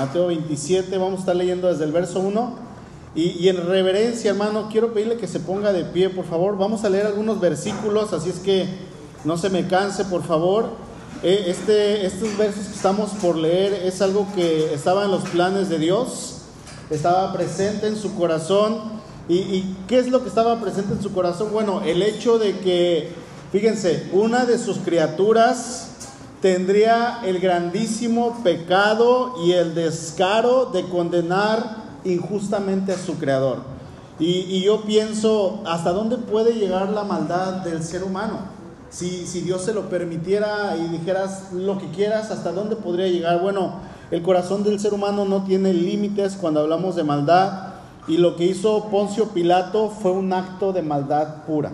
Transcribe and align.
Mateo 0.00 0.28
27, 0.28 0.96
vamos 0.96 1.18
a 1.18 1.20
estar 1.20 1.36
leyendo 1.36 1.68
desde 1.68 1.84
el 1.84 1.92
verso 1.92 2.20
1. 2.20 2.70
Y, 3.14 3.48
en 3.48 3.66
reverencia, 3.66 4.30
hermano, 4.30 4.70
quiero 4.72 4.94
pedirle 4.94 5.18
que 5.18 5.28
se 5.28 5.40
ponga 5.40 5.74
de 5.74 5.84
pie, 5.84 6.08
por 6.08 6.24
favor. 6.24 6.56
Vamos 6.56 6.84
a 6.84 6.88
leer 6.88 7.04
algunos 7.04 7.38
versículos, 7.38 8.14
así 8.14 8.30
es 8.30 8.38
que 8.38 8.66
no 9.26 9.36
se 9.36 9.50
me 9.50 9.66
canse, 9.66 10.06
por 10.06 10.22
favor. 10.22 10.70
Eh, 11.22 11.44
este, 11.48 12.06
estos 12.06 12.34
versos 12.38 12.68
que 12.68 12.76
estamos 12.76 13.10
por 13.20 13.36
leer 13.36 13.74
es 13.74 14.00
algo 14.00 14.26
que 14.34 14.72
estaba 14.72 15.04
en 15.04 15.10
los 15.10 15.24
planes 15.24 15.68
de 15.68 15.78
Dios, 15.78 16.44
estaba 16.88 17.30
presente 17.34 17.86
en 17.86 17.96
su 17.96 18.14
corazón. 18.14 18.78
¿Y, 19.28 19.34
y 19.34 19.76
qué 19.86 19.98
es 19.98 20.08
lo 20.08 20.22
que 20.22 20.30
estaba 20.30 20.58
presente 20.62 20.94
en 20.94 21.02
su 21.02 21.12
corazón? 21.12 21.48
Bueno, 21.52 21.82
el 21.84 22.02
hecho 22.02 22.38
de 22.38 22.58
que, 22.60 23.12
fíjense, 23.52 24.08
una 24.12 24.46
de 24.46 24.56
sus 24.56 24.78
criaturas 24.78 25.90
tendría 26.40 27.20
el 27.24 27.38
grandísimo 27.38 28.40
pecado 28.42 29.34
y 29.44 29.52
el 29.52 29.74
descaro 29.74 30.66
de 30.66 30.84
condenar 30.84 31.76
injustamente 32.04 32.92
a 32.92 32.98
su 32.98 33.18
creador. 33.18 33.58
Y, 34.18 34.62
yo 34.62 34.82
pienso, 34.82 35.62
¿hasta 35.64 35.92
dónde 35.92 36.18
puede 36.18 36.52
llegar 36.52 36.90
la 36.90 37.04
maldad 37.04 37.64
del 37.64 37.82
ser 37.82 38.04
humano? 38.04 38.40
Si, 38.90 39.24
Dios 39.40 39.62
se 39.62 39.72
lo 39.72 39.88
permitiera 39.88 40.76
y 40.76 40.88
dijeras 40.88 41.52
lo 41.54 41.78
que 41.78 41.88
quieras, 41.90 42.30
¿hasta 42.30 42.52
dónde 42.52 42.76
podría 42.76 43.08
llegar? 43.08 43.40
Bueno, 43.40 43.76
el 44.10 44.20
corazón 44.20 44.62
del 44.62 44.78
ser 44.78 44.92
humano 44.92 45.24
no 45.24 45.44
tiene 45.44 45.72
límites 45.72 46.36
cuando 46.38 46.60
hablamos 46.60 46.96
de 46.96 47.04
maldad. 47.04 47.68
Y 48.08 48.18
lo 48.18 48.36
que 48.36 48.44
hizo 48.44 48.88
Poncio 48.90 49.28
Pilato 49.28 49.88
fue 49.88 50.10
un 50.10 50.32
acto 50.34 50.72
de 50.74 50.82
maldad 50.82 51.44
pura. 51.46 51.70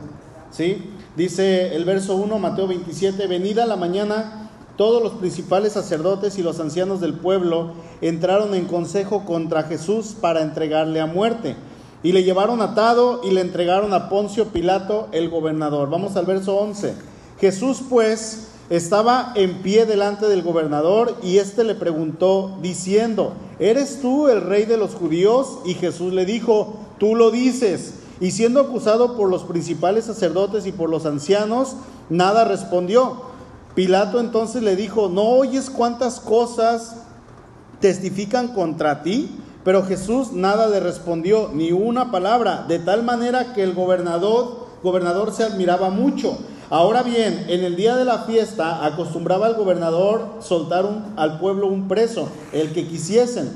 ¿Sí? 0.52 0.92
Dice 1.16 1.74
el 1.74 1.84
verso 1.84 2.14
1, 2.14 2.38
Mateo 2.38 2.68
27, 2.68 3.26
venida 3.26 3.66
la 3.66 3.76
mañana 3.76 4.45
todos 4.76 5.02
los 5.02 5.12
principales 5.12 5.72
sacerdotes 5.72 6.38
y 6.38 6.42
los 6.42 6.60
ancianos 6.60 7.00
del 7.00 7.14
pueblo 7.14 7.72
entraron 8.00 8.54
en 8.54 8.66
consejo 8.66 9.24
contra 9.24 9.62
Jesús 9.62 10.14
para 10.20 10.42
entregarle 10.42 11.00
a 11.00 11.06
muerte. 11.06 11.56
Y 12.02 12.12
le 12.12 12.24
llevaron 12.24 12.60
atado 12.60 13.22
y 13.24 13.30
le 13.30 13.40
entregaron 13.40 13.94
a 13.94 14.08
Poncio 14.08 14.48
Pilato, 14.48 15.08
el 15.12 15.30
gobernador. 15.30 15.88
Vamos 15.88 16.16
al 16.16 16.26
verso 16.26 16.56
11. 16.56 16.94
Jesús 17.40 17.80
pues 17.88 18.48
estaba 18.68 19.32
en 19.34 19.62
pie 19.62 19.86
delante 19.86 20.26
del 20.26 20.42
gobernador 20.42 21.16
y 21.22 21.38
éste 21.38 21.64
le 21.64 21.74
preguntó 21.74 22.58
diciendo, 22.60 23.32
¿eres 23.58 24.00
tú 24.02 24.28
el 24.28 24.42
rey 24.42 24.66
de 24.66 24.76
los 24.76 24.94
judíos? 24.94 25.58
Y 25.64 25.74
Jesús 25.74 26.12
le 26.12 26.26
dijo, 26.26 26.76
tú 26.98 27.14
lo 27.14 27.30
dices. 27.30 27.94
Y 28.20 28.30
siendo 28.30 28.60
acusado 28.60 29.16
por 29.16 29.30
los 29.30 29.44
principales 29.44 30.04
sacerdotes 30.04 30.66
y 30.66 30.72
por 30.72 30.90
los 30.90 31.06
ancianos, 31.06 31.76
nada 32.10 32.44
respondió. 32.44 33.35
Pilato 33.76 34.20
entonces 34.20 34.62
le 34.62 34.74
dijo, 34.74 35.10
¿no 35.10 35.22
oyes 35.22 35.68
cuántas 35.68 36.18
cosas 36.18 36.96
testifican 37.78 38.48
contra 38.48 39.02
ti? 39.02 39.28
Pero 39.64 39.84
Jesús 39.84 40.32
nada 40.32 40.66
le 40.68 40.80
respondió, 40.80 41.50
ni 41.52 41.72
una 41.72 42.10
palabra, 42.10 42.64
de 42.66 42.78
tal 42.78 43.02
manera 43.02 43.52
que 43.52 43.62
el 43.62 43.74
gobernador, 43.74 44.68
gobernador 44.82 45.34
se 45.34 45.44
admiraba 45.44 45.90
mucho. 45.90 46.38
Ahora 46.70 47.02
bien, 47.02 47.44
en 47.48 47.64
el 47.64 47.76
día 47.76 47.96
de 47.96 48.06
la 48.06 48.20
fiesta 48.20 48.86
acostumbraba 48.86 49.48
el 49.48 49.56
gobernador 49.56 50.36
soltar 50.40 50.88
al 51.16 51.38
pueblo 51.38 51.66
un 51.66 51.86
preso, 51.86 52.30
el 52.54 52.72
que 52.72 52.88
quisiesen. 52.88 53.52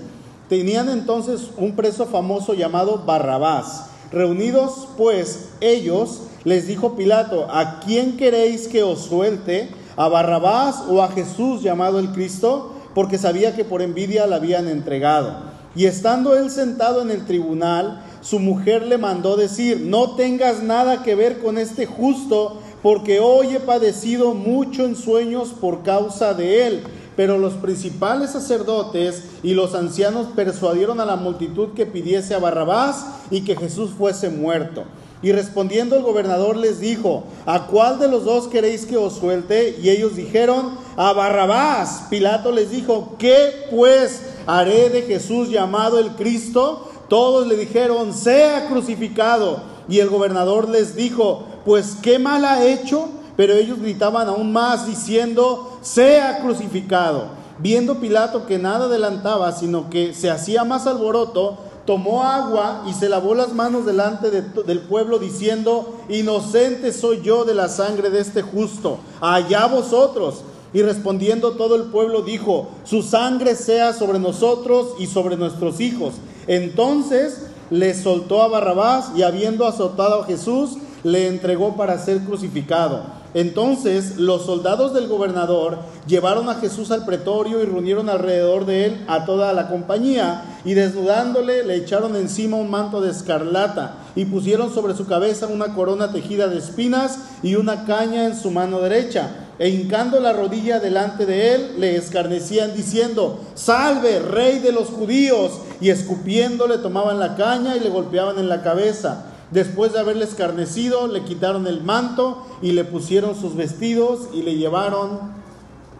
Tenían 0.50 0.90
entonces 0.90 1.48
un 1.56 1.74
preso 1.76 2.04
famoso 2.04 2.52
llamado 2.52 3.04
Barrabás. 3.06 3.86
Reunidos 4.12 4.86
pues 4.98 5.48
ellos, 5.62 6.24
les 6.44 6.66
dijo 6.66 6.94
Pilato, 6.94 7.46
¿a 7.50 7.80
quién 7.80 8.18
queréis 8.18 8.68
que 8.68 8.82
os 8.82 9.00
suelte? 9.00 9.79
A 10.00 10.08
Barrabás 10.08 10.84
o 10.88 11.02
a 11.02 11.08
Jesús 11.08 11.62
llamado 11.62 11.98
el 11.98 12.12
Cristo, 12.12 12.72
porque 12.94 13.18
sabía 13.18 13.54
que 13.54 13.66
por 13.66 13.82
envidia 13.82 14.26
la 14.26 14.36
habían 14.36 14.66
entregado. 14.66 15.36
Y 15.76 15.84
estando 15.84 16.34
él 16.34 16.50
sentado 16.50 17.02
en 17.02 17.10
el 17.10 17.26
tribunal, 17.26 18.02
su 18.22 18.38
mujer 18.38 18.86
le 18.86 18.96
mandó 18.96 19.36
decir, 19.36 19.82
no 19.84 20.12
tengas 20.16 20.62
nada 20.62 21.02
que 21.02 21.14
ver 21.14 21.40
con 21.40 21.58
este 21.58 21.84
justo, 21.84 22.62
porque 22.82 23.20
hoy 23.20 23.56
he 23.56 23.60
padecido 23.60 24.32
mucho 24.32 24.86
en 24.86 24.96
sueños 24.96 25.50
por 25.50 25.82
causa 25.82 26.32
de 26.32 26.66
él. 26.66 26.82
Pero 27.14 27.36
los 27.36 27.52
principales 27.52 28.30
sacerdotes 28.30 29.24
y 29.42 29.52
los 29.52 29.74
ancianos 29.74 30.28
persuadieron 30.34 31.00
a 31.00 31.04
la 31.04 31.16
multitud 31.16 31.74
que 31.74 31.84
pidiese 31.84 32.34
a 32.34 32.38
Barrabás 32.38 33.04
y 33.30 33.42
que 33.42 33.54
Jesús 33.54 33.90
fuese 33.98 34.30
muerto. 34.30 34.84
Y 35.22 35.32
respondiendo 35.32 35.96
el 35.96 36.02
gobernador 36.02 36.56
les 36.56 36.80
dijo, 36.80 37.24
¿a 37.44 37.66
cuál 37.66 37.98
de 37.98 38.08
los 38.08 38.24
dos 38.24 38.48
queréis 38.48 38.86
que 38.86 38.96
os 38.96 39.14
suelte? 39.14 39.78
Y 39.82 39.90
ellos 39.90 40.16
dijeron, 40.16 40.78
a 40.96 41.12
Barrabás. 41.12 42.04
Pilato 42.08 42.52
les 42.52 42.70
dijo, 42.70 43.16
¿qué 43.18 43.66
pues 43.70 44.22
haré 44.46 44.88
de 44.88 45.02
Jesús 45.02 45.50
llamado 45.50 45.98
el 45.98 46.10
Cristo? 46.10 46.88
Todos 47.08 47.46
le 47.46 47.56
dijeron, 47.56 48.14
sea 48.14 48.66
crucificado. 48.68 49.60
Y 49.88 49.98
el 49.98 50.08
gobernador 50.08 50.68
les 50.68 50.94
dijo, 50.94 51.44
pues 51.64 51.96
qué 52.02 52.18
mal 52.18 52.44
ha 52.44 52.64
hecho. 52.64 53.08
Pero 53.36 53.54
ellos 53.54 53.80
gritaban 53.80 54.28
aún 54.28 54.52
más 54.52 54.86
diciendo, 54.86 55.78
sea 55.82 56.40
crucificado. 56.40 57.28
Viendo 57.58 58.00
Pilato 58.00 58.46
que 58.46 58.58
nada 58.58 58.86
adelantaba, 58.86 59.52
sino 59.52 59.90
que 59.90 60.14
se 60.14 60.30
hacía 60.30 60.64
más 60.64 60.86
alboroto, 60.86 61.58
tomó 61.90 62.22
agua 62.22 62.84
y 62.88 62.92
se 62.92 63.08
lavó 63.08 63.34
las 63.34 63.52
manos 63.52 63.84
delante 63.84 64.30
del 64.30 64.78
pueblo 64.78 65.18
diciendo, 65.18 65.98
inocente 66.08 66.92
soy 66.92 67.20
yo 67.20 67.44
de 67.44 67.52
la 67.52 67.68
sangre 67.68 68.10
de 68.10 68.20
este 68.20 68.42
justo, 68.42 68.98
allá 69.20 69.66
vosotros. 69.66 70.44
Y 70.72 70.82
respondiendo 70.82 71.50
todo 71.54 71.74
el 71.74 71.90
pueblo 71.90 72.22
dijo, 72.22 72.68
su 72.84 73.02
sangre 73.02 73.56
sea 73.56 73.92
sobre 73.92 74.20
nosotros 74.20 74.90
y 75.00 75.08
sobre 75.08 75.36
nuestros 75.36 75.80
hijos. 75.80 76.14
Entonces 76.46 77.46
le 77.70 77.92
soltó 78.00 78.40
a 78.44 78.46
Barrabás 78.46 79.10
y 79.16 79.24
habiendo 79.24 79.66
azotado 79.66 80.22
a 80.22 80.26
Jesús, 80.26 80.76
le 81.02 81.28
entregó 81.28 81.76
para 81.76 81.98
ser 81.98 82.20
crucificado. 82.20 83.02
Entonces 83.32 84.16
los 84.16 84.44
soldados 84.44 84.92
del 84.92 85.06
gobernador 85.06 85.78
llevaron 86.06 86.48
a 86.48 86.56
Jesús 86.56 86.90
al 86.90 87.04
pretorio 87.04 87.62
y 87.62 87.64
reunieron 87.64 88.08
alrededor 88.08 88.66
de 88.66 88.86
él 88.86 89.04
a 89.06 89.24
toda 89.24 89.52
la 89.52 89.68
compañía 89.68 90.58
y 90.64 90.74
desnudándole 90.74 91.62
le 91.64 91.76
echaron 91.76 92.16
encima 92.16 92.56
un 92.56 92.70
manto 92.70 93.00
de 93.00 93.10
escarlata 93.10 93.94
y 94.16 94.24
pusieron 94.24 94.74
sobre 94.74 94.94
su 94.94 95.06
cabeza 95.06 95.46
una 95.46 95.74
corona 95.74 96.10
tejida 96.10 96.48
de 96.48 96.58
espinas 96.58 97.18
y 97.42 97.54
una 97.54 97.84
caña 97.84 98.24
en 98.24 98.36
su 98.36 98.50
mano 98.50 98.80
derecha. 98.80 99.30
E 99.60 99.68
hincando 99.68 100.20
la 100.20 100.32
rodilla 100.32 100.80
delante 100.80 101.26
de 101.26 101.54
él, 101.54 101.74
le 101.78 101.94
escarnecían 101.96 102.74
diciendo, 102.74 103.40
salve, 103.54 104.18
rey 104.18 104.58
de 104.58 104.72
los 104.72 104.88
judíos. 104.88 105.52
Y 105.82 105.90
escupiéndole 105.90 106.78
tomaban 106.78 107.20
la 107.20 107.36
caña 107.36 107.76
y 107.76 107.80
le 107.80 107.90
golpeaban 107.90 108.38
en 108.38 108.48
la 108.48 108.62
cabeza. 108.62 109.26
Después 109.50 109.92
de 109.92 109.98
haberle 109.98 110.24
escarnecido, 110.24 111.08
le 111.08 111.24
quitaron 111.24 111.66
el 111.66 111.82
manto 111.82 112.46
y 112.62 112.72
le 112.72 112.84
pusieron 112.84 113.34
sus 113.34 113.56
vestidos 113.56 114.28
y 114.32 114.42
le 114.42 114.56
llevaron 114.56 115.18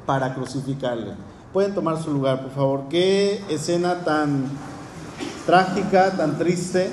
para 0.06 0.34
crucificarle. 0.34 1.14
Pueden 1.52 1.74
tomar 1.74 2.00
su 2.00 2.12
lugar, 2.12 2.42
por 2.42 2.52
favor. 2.52 2.82
Qué 2.88 3.42
escena 3.48 4.04
tan 4.04 4.46
trágica, 5.46 6.12
tan 6.12 6.38
triste. 6.38 6.90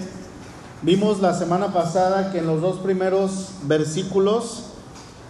Vimos 0.81 1.21
la 1.21 1.35
semana 1.35 1.73
pasada 1.73 2.31
que 2.31 2.39
en 2.39 2.47
los 2.47 2.61
dos 2.61 2.77
primeros 2.77 3.51
versículos 3.63 4.63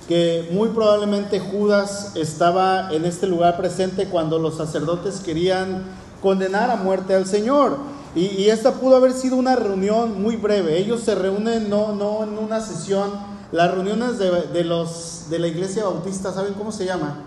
que 0.08 0.48
muy 0.52 0.70
probablemente 0.70 1.40
Judas 1.42 2.14
estaba 2.16 2.94
en 2.94 3.04
este 3.04 3.28
lugar 3.28 3.58
presente 3.58 4.08
cuando 4.08 4.40
los 4.40 4.56
sacerdotes 4.56 5.20
querían 5.20 5.84
condenar 6.22 6.72
a 6.72 6.78
muerte 6.78 7.14
al 7.14 7.26
Señor. 7.26 7.78
Y, 8.18 8.50
esta 8.50 8.74
pudo 8.74 8.96
haber 8.96 9.14
sido 9.14 9.36
una 9.36 9.56
reunión 9.56 10.22
muy 10.22 10.38
breve. 10.38 10.80
Ellos 10.80 11.02
se 11.02 11.14
reúnen 11.14 11.70
no, 11.70 11.94
no 11.94 12.24
en 12.24 12.38
una 12.40 12.60
sesión. 12.62 13.12
Las 13.52 13.72
reuniones 13.72 14.18
de, 14.18 14.64
los, 14.64 15.26
de 15.30 15.38
la 15.38 15.48
iglesia 15.48 15.84
bautista, 15.84 16.34
¿saben 16.34 16.56
cómo 16.56 16.72
se 16.72 16.86
llama? 16.86 17.24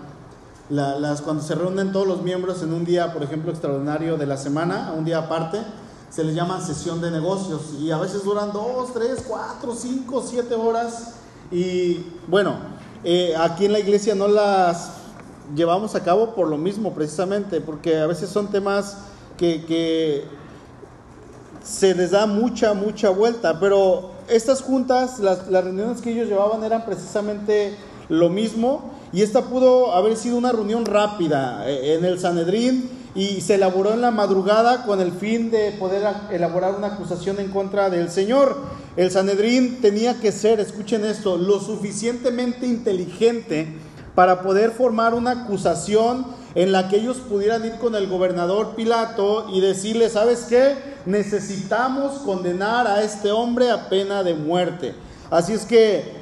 las, 0.68 1.20
cuando 1.22 1.42
se 1.42 1.54
reúnen 1.54 1.92
todos 1.92 2.06
los 2.06 2.22
miembros 2.22 2.62
en 2.62 2.72
un 2.72 2.84
día, 2.84 3.12
por 3.12 3.22
ejemplo, 3.22 3.50
extraordinario 3.50 4.16
de 4.16 4.26
la 4.26 4.36
semana, 4.36 4.92
un 4.96 5.04
día 5.04 5.18
aparte, 5.18 5.58
se 6.10 6.24
les 6.24 6.34
llama 6.34 6.60
sesión 6.60 7.00
de 7.00 7.12
negocios. 7.12 7.74
Y 7.80 7.92
a 7.92 7.98
veces 7.98 8.24
duran 8.24 8.52
dos, 8.52 8.92
tres, 8.92 9.24
cuatro, 9.26 9.76
cinco, 9.76 10.24
siete 10.26 10.56
horas. 10.56 11.14
Y 11.52 12.04
bueno, 12.26 12.56
eh, 13.04 13.34
aquí 13.38 13.66
en 13.66 13.72
la 13.72 13.78
iglesia 13.78 14.16
no 14.16 14.26
las 14.26 14.90
llevamos 15.54 15.94
a 15.94 16.02
cabo 16.02 16.34
por 16.34 16.48
lo 16.48 16.58
mismo, 16.58 16.92
precisamente, 16.94 17.60
porque 17.60 17.96
a 17.96 18.08
veces 18.08 18.28
son 18.28 18.48
temas 18.48 18.98
que 19.38 20.26
se 21.70 21.94
les 21.94 22.10
da 22.10 22.26
mucha, 22.26 22.74
mucha 22.74 23.10
vuelta, 23.10 23.60
pero 23.60 24.10
estas 24.28 24.60
juntas, 24.60 25.20
las, 25.20 25.46
reuniones 25.46 26.00
que 26.00 26.10
ellos 26.10 26.28
llevaban 26.28 26.64
eran 26.64 26.84
precisamente 26.84 27.76
lo 28.08 28.28
mismo 28.28 28.90
y 29.12 29.22
esta 29.22 29.42
pudo 29.42 29.94
haber 29.94 30.16
sido 30.16 30.36
una 30.36 30.50
reunión 30.50 30.84
rápida 30.84 31.68
eh, 31.68 31.94
en 31.94 32.04
el 32.04 32.18
Sanedrín 32.18 32.90
y 33.14 33.40
se 33.40 33.54
elaboró 33.54 33.92
en 33.92 34.00
la 34.00 34.10
madrugada 34.10 34.84
con 34.84 35.00
el 35.00 35.12
fin 35.12 35.50
de 35.52 35.70
poder 35.72 36.02
elaborar 36.32 36.74
una 36.76 36.88
acusación 36.88 37.38
en 37.38 37.50
contra 37.50 37.88
del 37.88 38.10
Señor. 38.10 38.56
El 38.96 39.12
Sanedrín 39.12 39.80
tenía 39.80 40.20
que 40.20 40.32
ser, 40.32 40.58
escuchen 40.58 41.04
esto, 41.04 41.36
lo 41.36 41.60
suficientemente 41.60 42.66
inteligente 42.66 43.68
para 44.16 44.42
poder 44.42 44.72
formar 44.72 45.14
una 45.14 45.42
acusación 45.42 46.26
en 46.54 46.72
la 46.72 46.88
que 46.88 46.96
ellos 46.96 47.18
pudieran 47.18 47.64
ir 47.64 47.74
con 47.76 47.94
el 47.94 48.08
gobernador 48.08 48.74
Pilato 48.74 49.46
y 49.52 49.60
decirle, 49.60 50.08
¿sabes 50.10 50.46
qué? 50.48 50.76
Necesitamos 51.06 52.20
condenar 52.20 52.86
a 52.86 53.02
este 53.02 53.30
hombre 53.30 53.70
a 53.70 53.88
pena 53.88 54.22
de 54.22 54.34
muerte. 54.34 54.94
Así 55.30 55.52
es 55.52 55.64
que 55.64 56.20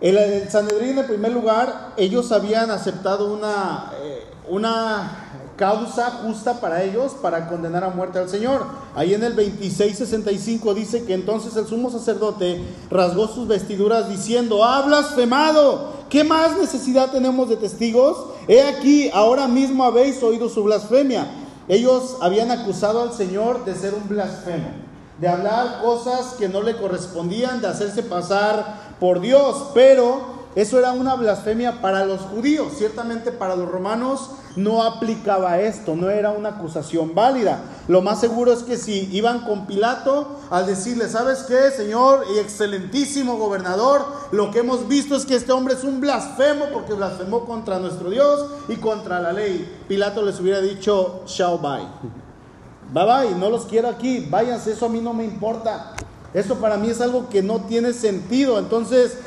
el, 0.00 0.16
el 0.16 0.48
Sanedrín, 0.50 0.98
en 0.98 1.06
primer 1.06 1.32
lugar, 1.32 1.92
ellos 1.96 2.32
habían 2.32 2.70
aceptado 2.70 3.32
una, 3.32 3.92
eh, 4.02 4.24
una 4.48 5.25
causa 5.56 6.10
justa 6.22 6.60
para 6.60 6.82
ellos 6.82 7.12
para 7.20 7.48
condenar 7.48 7.82
a 7.82 7.90
muerte 7.90 8.18
al 8.18 8.28
Señor. 8.28 8.66
Ahí 8.94 9.14
en 9.14 9.24
el 9.24 9.34
2665 9.34 10.74
dice 10.74 11.04
que 11.04 11.14
entonces 11.14 11.56
el 11.56 11.66
sumo 11.66 11.90
sacerdote 11.90 12.62
rasgó 12.90 13.26
sus 13.26 13.48
vestiduras 13.48 14.08
diciendo, 14.08 14.64
ha 14.64 14.82
blasfemado, 14.82 15.92
¿qué 16.10 16.24
más 16.24 16.56
necesidad 16.58 17.10
tenemos 17.10 17.48
de 17.48 17.56
testigos? 17.56 18.18
He 18.48 18.62
aquí, 18.62 19.10
ahora 19.12 19.48
mismo 19.48 19.84
habéis 19.84 20.22
oído 20.22 20.48
su 20.48 20.62
blasfemia. 20.62 21.26
Ellos 21.68 22.16
habían 22.20 22.50
acusado 22.50 23.02
al 23.02 23.12
Señor 23.12 23.64
de 23.64 23.74
ser 23.74 23.94
un 23.94 24.08
blasfemo, 24.08 24.68
de 25.18 25.28
hablar 25.28 25.80
cosas 25.82 26.34
que 26.38 26.48
no 26.48 26.62
le 26.62 26.76
correspondían, 26.76 27.60
de 27.60 27.66
hacerse 27.66 28.02
pasar 28.02 28.94
por 29.00 29.20
Dios, 29.20 29.70
pero 29.74 30.35
eso 30.56 30.78
era 30.78 30.92
una 30.92 31.14
blasfemia 31.16 31.82
para 31.82 32.06
los 32.06 32.22
judíos. 32.22 32.72
Ciertamente 32.78 33.30
para 33.30 33.56
los 33.56 33.70
romanos 33.70 34.30
no 34.56 34.82
aplicaba 34.82 35.60
esto, 35.60 35.94
no 35.94 36.08
era 36.08 36.30
una 36.30 36.48
acusación 36.48 37.14
válida. 37.14 37.60
Lo 37.88 38.00
más 38.00 38.20
seguro 38.20 38.54
es 38.54 38.62
que 38.62 38.78
si 38.78 39.06
iban 39.12 39.44
con 39.44 39.66
Pilato 39.66 40.40
al 40.48 40.64
decirle, 40.64 41.10
¿sabes 41.10 41.42
qué, 41.42 41.70
señor 41.70 42.24
y 42.34 42.38
excelentísimo 42.38 43.36
gobernador? 43.36 44.06
Lo 44.32 44.50
que 44.50 44.60
hemos 44.60 44.88
visto 44.88 45.14
es 45.14 45.26
que 45.26 45.36
este 45.36 45.52
hombre 45.52 45.74
es 45.74 45.84
un 45.84 46.00
blasfemo 46.00 46.64
porque 46.72 46.94
blasfemó 46.94 47.44
contra 47.44 47.78
nuestro 47.78 48.08
Dios 48.08 48.46
y 48.68 48.76
contra 48.76 49.20
la 49.20 49.34
ley. 49.34 49.70
Pilato 49.88 50.22
les 50.22 50.40
hubiera 50.40 50.62
dicho, 50.62 51.20
shall 51.26 51.58
bye. 51.58 51.86
Bye 52.94 53.04
bye, 53.04 53.38
no 53.38 53.50
los 53.50 53.66
quiero 53.66 53.88
aquí, 53.88 54.26
váyanse, 54.30 54.72
eso 54.72 54.86
a 54.86 54.88
mí 54.88 55.02
no 55.02 55.12
me 55.12 55.24
importa. 55.24 55.92
Eso 56.32 56.54
para 56.56 56.78
mí 56.78 56.88
es 56.88 57.02
algo 57.02 57.28
que 57.28 57.42
no 57.42 57.62
tiene 57.62 57.92
sentido. 57.92 58.58
Entonces, 58.58 59.18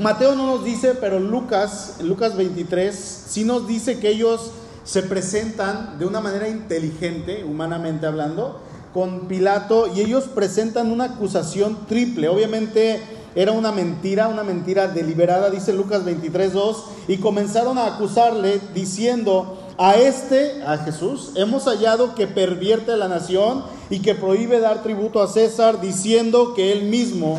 Mateo 0.00 0.34
no 0.34 0.46
nos 0.46 0.64
dice, 0.64 0.94
pero 0.94 1.20
Lucas, 1.20 1.96
Lucas 2.00 2.34
23, 2.34 2.94
sí 3.28 3.44
nos 3.44 3.68
dice 3.68 3.98
que 3.98 4.08
ellos 4.08 4.50
se 4.82 5.02
presentan 5.02 5.98
de 5.98 6.06
una 6.06 6.22
manera 6.22 6.48
inteligente, 6.48 7.44
humanamente 7.44 8.06
hablando, 8.06 8.60
con 8.94 9.28
Pilato 9.28 9.88
y 9.94 10.00
ellos 10.00 10.24
presentan 10.24 10.90
una 10.90 11.04
acusación 11.04 11.86
triple. 11.86 12.30
Obviamente 12.30 13.02
era 13.34 13.52
una 13.52 13.72
mentira, 13.72 14.28
una 14.28 14.42
mentira 14.42 14.88
deliberada, 14.88 15.50
dice 15.50 15.74
Lucas 15.74 16.02
23, 16.02 16.54
2, 16.54 16.84
y 17.08 17.18
comenzaron 17.18 17.76
a 17.76 17.84
acusarle 17.84 18.58
diciendo, 18.74 19.58
a 19.76 19.96
este, 19.96 20.62
a 20.62 20.78
Jesús, 20.78 21.32
hemos 21.34 21.64
hallado 21.64 22.14
que 22.14 22.26
pervierte 22.26 22.96
la 22.96 23.08
nación 23.08 23.64
y 23.90 24.00
que 24.00 24.14
prohíbe 24.14 24.60
dar 24.60 24.82
tributo 24.82 25.22
a 25.22 25.28
César, 25.28 25.82
diciendo 25.82 26.54
que 26.54 26.72
él 26.72 26.84
mismo 26.84 27.38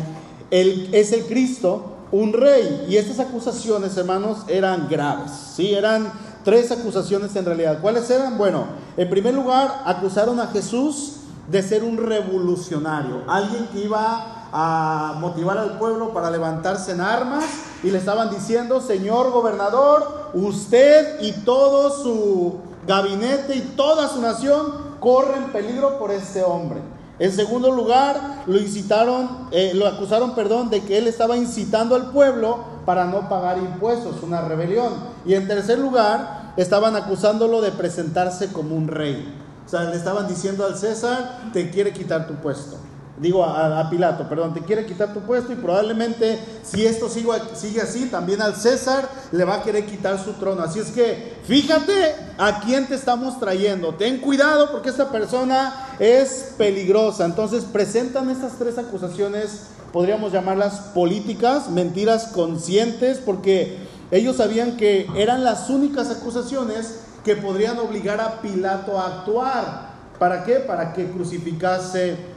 es 0.50 1.12
el 1.12 1.24
Cristo 1.24 1.91
un 2.12 2.32
rey. 2.32 2.86
Y 2.88 2.96
estas 2.96 3.18
acusaciones, 3.18 3.96
hermanos, 3.96 4.38
eran 4.46 4.88
graves. 4.88 5.32
¿sí? 5.56 5.74
Eran 5.74 6.12
tres 6.44 6.70
acusaciones 6.70 7.34
en 7.34 7.44
realidad. 7.44 7.78
¿Cuáles 7.80 8.08
eran? 8.10 8.38
Bueno, 8.38 8.66
en 8.96 9.10
primer 9.10 9.34
lugar, 9.34 9.82
acusaron 9.84 10.38
a 10.38 10.46
Jesús 10.48 11.16
de 11.48 11.62
ser 11.62 11.82
un 11.82 11.96
revolucionario, 11.96 13.22
alguien 13.26 13.66
que 13.72 13.84
iba 13.84 14.48
a 14.52 15.16
motivar 15.18 15.58
al 15.58 15.78
pueblo 15.78 16.12
para 16.12 16.30
levantarse 16.30 16.92
en 16.92 17.00
armas 17.00 17.44
y 17.82 17.90
le 17.90 17.98
estaban 17.98 18.30
diciendo, 18.30 18.80
señor 18.80 19.30
gobernador, 19.32 20.30
usted 20.34 21.20
y 21.20 21.32
todo 21.32 21.90
su 21.90 22.60
gabinete 22.86 23.56
y 23.56 23.60
toda 23.76 24.08
su 24.08 24.20
nación 24.20 24.92
corren 25.00 25.50
peligro 25.52 25.98
por 25.98 26.10
este 26.10 26.42
hombre. 26.44 26.80
En 27.22 27.30
segundo 27.30 27.70
lugar, 27.70 28.42
lo 28.48 28.58
incitaron, 28.58 29.46
eh, 29.52 29.70
lo 29.76 29.86
acusaron, 29.86 30.34
perdón, 30.34 30.70
de 30.70 30.80
que 30.82 30.98
él 30.98 31.06
estaba 31.06 31.36
incitando 31.36 31.94
al 31.94 32.10
pueblo 32.10 32.64
para 32.84 33.04
no 33.04 33.28
pagar 33.28 33.58
impuestos, 33.58 34.24
una 34.24 34.40
rebelión. 34.40 34.92
Y 35.24 35.34
en 35.34 35.46
tercer 35.46 35.78
lugar, 35.78 36.52
estaban 36.56 36.96
acusándolo 36.96 37.60
de 37.60 37.70
presentarse 37.70 38.50
como 38.50 38.74
un 38.74 38.88
rey. 38.88 39.38
O 39.64 39.68
sea, 39.68 39.84
le 39.84 39.94
estaban 39.94 40.26
diciendo 40.26 40.66
al 40.66 40.76
César, 40.76 41.42
te 41.52 41.70
quiere 41.70 41.92
quitar 41.92 42.26
tu 42.26 42.34
puesto 42.34 42.76
digo 43.22 43.44
a, 43.44 43.88
Pilato, 43.88 44.28
perdón, 44.28 44.52
te 44.52 44.60
quiere 44.60 44.84
quitar 44.84 45.14
tu 45.14 45.20
puesto 45.20 45.52
y 45.52 45.56
probablemente 45.56 46.38
si 46.64 46.84
esto 46.84 47.08
sigue, 47.08 47.80
así, 47.80 48.06
también 48.06 48.42
al 48.42 48.56
César 48.56 49.08
le 49.30 49.44
va 49.44 49.56
a 49.56 49.62
querer 49.62 49.86
quitar 49.86 50.22
su 50.22 50.32
trono. 50.32 50.62
Así 50.62 50.80
es 50.80 50.90
que 50.90 51.36
fíjate 51.44 52.16
a 52.36 52.60
quién 52.60 52.88
te 52.88 52.96
estamos 52.96 53.38
trayendo. 53.38 53.94
Ten 53.94 54.18
cuidado 54.18 54.72
porque 54.72 54.90
esta 54.90 55.10
persona 55.10 55.94
es 56.00 56.54
peligrosa. 56.58 57.24
Entonces 57.24 57.64
presentan 57.64 58.28
estas 58.28 58.58
tres 58.58 58.76
acusaciones, 58.76 59.68
podríamos 59.92 60.32
llamarlas 60.32 60.80
políticas, 60.92 61.70
mentiras 61.70 62.26
conscientes, 62.28 63.18
porque 63.18 63.78
ellos 64.10 64.36
sabían 64.36 64.76
que 64.76 65.06
eran 65.16 65.44
las 65.44 65.70
únicas 65.70 66.10
acusaciones 66.10 66.98
que 67.24 67.36
podrían 67.36 67.78
obligar 67.78 68.20
a 68.20 68.40
Pilato 68.40 68.98
a 68.98 69.06
actuar. 69.06 69.92
¿Para 70.18 70.44
qué? 70.44 70.56
Para 70.56 70.92
que 70.92 71.10
crucificase 71.10 72.31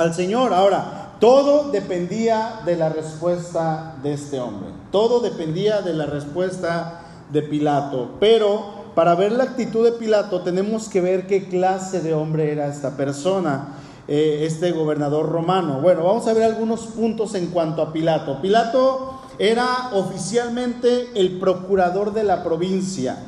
al 0.00 0.14
Señor. 0.14 0.52
Ahora, 0.52 1.14
todo 1.20 1.70
dependía 1.70 2.60
de 2.64 2.76
la 2.76 2.88
respuesta 2.88 3.96
de 4.02 4.12
este 4.12 4.40
hombre. 4.40 4.70
Todo 4.92 5.20
dependía 5.20 5.82
de 5.82 5.94
la 5.94 6.06
respuesta 6.06 7.00
de 7.32 7.42
Pilato. 7.42 8.12
Pero 8.20 8.78
para 8.94 9.14
ver 9.14 9.32
la 9.32 9.44
actitud 9.44 9.84
de 9.84 9.92
Pilato 9.92 10.42
tenemos 10.42 10.88
que 10.88 11.00
ver 11.00 11.26
qué 11.26 11.48
clase 11.48 12.00
de 12.00 12.14
hombre 12.14 12.52
era 12.52 12.68
esta 12.68 12.96
persona, 12.96 13.74
eh, 14.06 14.40
este 14.42 14.72
gobernador 14.72 15.28
romano. 15.28 15.80
Bueno, 15.80 16.04
vamos 16.04 16.26
a 16.26 16.32
ver 16.32 16.44
algunos 16.44 16.86
puntos 16.86 17.34
en 17.34 17.48
cuanto 17.48 17.82
a 17.82 17.92
Pilato. 17.92 18.40
Pilato 18.40 19.20
era 19.38 19.90
oficialmente 19.92 21.10
el 21.14 21.38
procurador 21.38 22.12
de 22.12 22.24
la 22.24 22.42
provincia. 22.42 23.18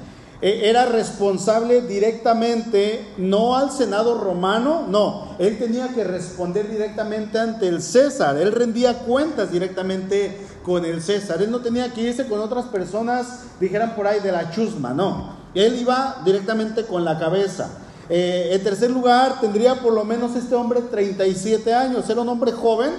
E, 0.42 0.70
era 0.70 0.86
responsable 0.86 1.82
directamente, 1.82 3.06
no 3.18 3.56
al 3.56 3.70
Senado 3.70 4.18
romano, 4.18 4.86
no, 4.88 5.36
él 5.38 5.58
tenía 5.58 5.88
que 5.88 6.02
responder 6.02 6.70
directamente 6.70 7.38
ante 7.38 7.68
el 7.68 7.82
César, 7.82 8.38
él 8.38 8.52
rendía 8.52 9.00
cuentas 9.00 9.52
directamente 9.52 10.46
con 10.62 10.86
el 10.86 11.02
César, 11.02 11.42
él 11.42 11.50
no 11.50 11.60
tenía 11.60 11.92
que 11.92 12.00
irse 12.02 12.26
con 12.26 12.40
otras 12.40 12.66
personas, 12.66 13.44
dijeran 13.60 13.94
por 13.94 14.06
ahí 14.06 14.20
de 14.20 14.32
la 14.32 14.50
chusma, 14.50 14.94
no, 14.94 15.36
él 15.54 15.78
iba 15.78 16.22
directamente 16.24 16.84
con 16.84 17.04
la 17.04 17.18
cabeza. 17.18 17.68
Eh, 18.08 18.50
en 18.54 18.64
tercer 18.64 18.90
lugar, 18.90 19.40
tendría 19.40 19.76
por 19.76 19.92
lo 19.92 20.04
menos 20.04 20.34
este 20.34 20.54
hombre 20.54 20.80
37 20.80 21.72
años, 21.74 22.08
era 22.08 22.22
un 22.22 22.28
hombre 22.28 22.52
joven, 22.52 22.90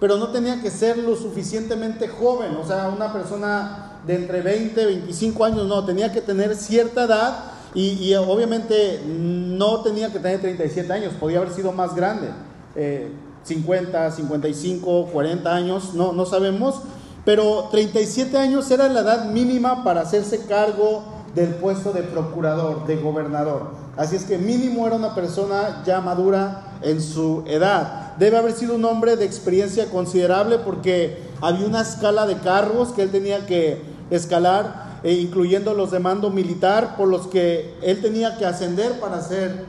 pero 0.00 0.16
no 0.16 0.28
tenía 0.28 0.60
que 0.62 0.70
ser 0.70 0.98
lo 0.98 1.14
suficientemente 1.14 2.08
joven, 2.08 2.56
o 2.56 2.66
sea, 2.66 2.88
una 2.88 3.12
persona 3.12 4.00
de 4.06 4.16
entre 4.16 4.40
20 4.40 4.82
y 4.82 4.86
25 4.86 5.44
años, 5.44 5.66
no, 5.66 5.84
tenía 5.84 6.10
que 6.10 6.22
tener 6.22 6.56
cierta 6.56 7.04
edad 7.04 7.44
y, 7.74 8.12
obviamente 8.14 9.00
no 9.06 9.82
tenía 9.82 10.10
que 10.10 10.18
tener 10.18 10.40
37 10.40 10.92
años, 10.92 11.12
podía 11.20 11.38
haber 11.38 11.52
sido 11.52 11.70
más 11.70 11.94
grande, 11.94 12.28
50, 13.44 14.10
55, 14.10 15.06
40 15.12 15.54
años, 15.54 15.94
no, 15.94 16.12
no 16.12 16.24
sabemos, 16.24 16.82
pero 17.24 17.68
37 17.70 18.38
años 18.38 18.70
era 18.70 18.88
la 18.88 19.00
edad 19.00 19.26
mínima 19.26 19.84
para 19.84 20.00
hacerse 20.00 20.46
cargo 20.46 21.04
del 21.34 21.54
puesto 21.56 21.92
de 21.92 22.02
procurador, 22.02 22.86
de 22.86 22.96
gobernador. 22.96 23.70
Así 23.96 24.16
es 24.16 24.24
que 24.24 24.38
mínimo 24.38 24.86
era 24.86 24.96
una 24.96 25.14
persona 25.14 25.82
ya 25.84 26.00
madura 26.00 26.78
en 26.82 27.02
su 27.02 27.44
edad. 27.46 28.09
Debe 28.20 28.36
haber 28.36 28.52
sido 28.52 28.74
un 28.74 28.84
hombre 28.84 29.16
de 29.16 29.24
experiencia 29.24 29.86
considerable 29.86 30.58
porque 30.58 31.16
había 31.40 31.66
una 31.66 31.80
escala 31.80 32.26
de 32.26 32.36
cargos 32.36 32.90
que 32.90 33.00
él 33.00 33.10
tenía 33.10 33.46
que 33.46 33.80
escalar, 34.10 35.00
e 35.02 35.14
incluyendo 35.14 35.72
los 35.72 35.90
de 35.90 36.00
mando 36.00 36.28
militar, 36.28 36.98
por 36.98 37.08
los 37.08 37.28
que 37.28 37.74
él 37.80 38.02
tenía 38.02 38.36
que 38.36 38.44
ascender 38.44 39.00
para 39.00 39.22
ser 39.22 39.64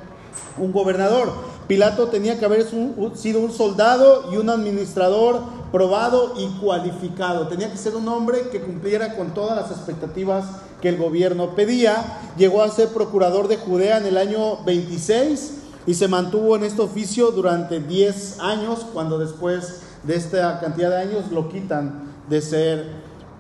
un 0.58 0.74
gobernador. 0.74 1.32
Pilato 1.70 2.10
tenía 2.10 2.40
que 2.40 2.44
haber 2.44 2.68
sido 3.16 3.40
un 3.40 3.54
soldado 3.54 4.34
y 4.34 4.36
un 4.36 4.50
administrador 4.50 5.40
probado 5.72 6.34
y 6.38 6.48
cualificado. 6.60 7.48
Tenía 7.48 7.72
que 7.72 7.78
ser 7.78 7.96
un 7.96 8.10
hombre 8.10 8.50
que 8.52 8.60
cumpliera 8.60 9.16
con 9.16 9.34
todas 9.34 9.56
las 9.56 9.72
expectativas 9.72 10.44
que 10.82 10.90
el 10.90 10.98
gobierno 10.98 11.56
pedía. 11.56 12.20
Llegó 12.38 12.64
a 12.64 12.70
ser 12.70 12.90
procurador 12.90 13.48
de 13.48 13.56
Judea 13.56 14.00
en 14.00 14.08
el 14.08 14.18
año 14.18 14.62
26 14.66 15.61
y 15.86 15.94
se 15.94 16.08
mantuvo 16.08 16.56
en 16.56 16.64
este 16.64 16.82
oficio 16.82 17.32
durante 17.32 17.80
10 17.80 18.40
años, 18.40 18.86
cuando 18.94 19.18
después 19.18 19.82
de 20.04 20.16
esta 20.16 20.60
cantidad 20.60 20.90
de 20.90 20.98
años 20.98 21.32
lo 21.32 21.50
quitan 21.50 22.04
de 22.30 22.42
ser 22.42 22.86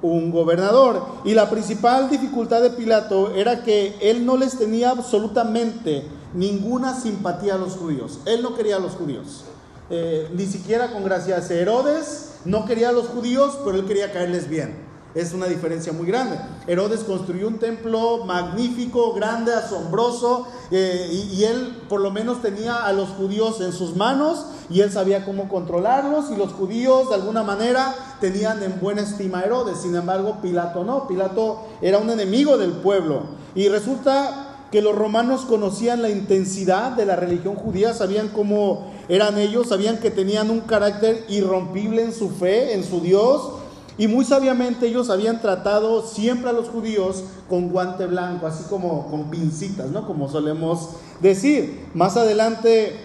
un 0.01 0.31
gobernador. 0.31 1.03
Y 1.23 1.33
la 1.33 1.49
principal 1.49 2.09
dificultad 2.09 2.61
de 2.61 2.71
Pilato 2.71 3.33
era 3.35 3.63
que 3.63 3.95
él 4.01 4.25
no 4.25 4.37
les 4.37 4.57
tenía 4.57 4.91
absolutamente 4.91 6.03
ninguna 6.33 6.99
simpatía 6.99 7.55
a 7.55 7.57
los 7.57 7.73
judíos. 7.73 8.19
Él 8.25 8.41
no 8.41 8.55
quería 8.55 8.77
a 8.77 8.79
los 8.79 8.93
judíos. 8.93 9.43
Eh, 9.89 10.29
ni 10.33 10.45
siquiera 10.45 10.93
con 10.93 11.03
gracia 11.03 11.35
a 11.35 11.53
Herodes 11.53 12.35
no 12.45 12.65
quería 12.65 12.89
a 12.89 12.93
los 12.93 13.07
judíos, 13.07 13.59
pero 13.63 13.77
él 13.77 13.85
quería 13.85 14.11
caerles 14.11 14.49
bien. 14.49 14.90
Es 15.13 15.33
una 15.33 15.47
diferencia 15.47 15.91
muy 15.91 16.07
grande. 16.07 16.39
Herodes 16.67 17.01
construyó 17.01 17.47
un 17.47 17.59
templo 17.59 18.23
magnífico, 18.25 19.13
grande, 19.13 19.53
asombroso, 19.53 20.47
eh, 20.71 21.09
y, 21.11 21.35
y, 21.35 21.43
él 21.43 21.81
por 21.89 21.99
lo 21.99 22.11
menos 22.11 22.41
tenía 22.41 22.85
a 22.85 22.93
los 22.93 23.09
judíos 23.09 23.59
en 23.59 23.73
sus 23.73 23.95
manos 23.95 24.45
y 24.69 24.79
él 24.79 24.91
sabía 24.91 25.25
cómo 25.25 25.49
controlarlos 25.49 26.31
y 26.31 26.37
los 26.37 26.53
judíos 26.53 27.09
de 27.09 27.15
alguna 27.15 27.43
manera 27.43 27.93
tenían 28.21 28.63
en 28.63 28.79
buena 28.79 29.01
estima 29.01 29.39
a 29.39 29.43
Herodes. 29.43 29.79
Sin 29.79 29.95
embargo, 29.95 30.37
Pilato 30.41 30.85
no. 30.85 31.07
Pilato 31.07 31.63
era 31.81 31.97
un 31.97 32.09
enemigo 32.09 32.57
del 32.57 32.71
pueblo. 32.71 33.23
Y 33.53 33.67
resulta 33.67 34.47
que 34.71 34.81
los 34.81 34.95
romanos 34.95 35.41
conocían 35.41 36.01
la 36.01 36.09
intensidad 36.09 36.91
de 36.91 37.05
la 37.05 37.17
religión 37.17 37.55
judía, 37.55 37.93
sabían 37.93 38.29
cómo 38.29 38.89
eran 39.09 39.37
ellos, 39.37 39.67
sabían 39.67 39.97
que 39.97 40.11
tenían 40.11 40.49
un 40.49 40.61
carácter 40.61 41.25
irrompible 41.27 42.01
en 42.01 42.13
su 42.13 42.29
fe, 42.29 42.73
en 42.73 42.85
su 42.85 43.01
Dios, 43.01 43.51
y 43.97 44.07
muy 44.07 44.25
sabiamente 44.25 44.87
ellos 44.87 45.09
habían 45.09 45.41
tratado 45.41 46.05
siempre 46.07 46.49
a 46.49 46.53
los 46.53 46.69
judíos 46.69 47.23
con 47.49 47.69
guante 47.69 48.05
blanco, 48.05 48.47
así 48.47 48.63
como 48.69 49.09
con 49.09 49.29
pincitas, 49.29 49.89
¿no? 49.89 50.07
Como 50.07 50.29
solemos 50.29 50.89
decir. 51.19 51.87
Más 51.93 52.17
adelante 52.17 52.99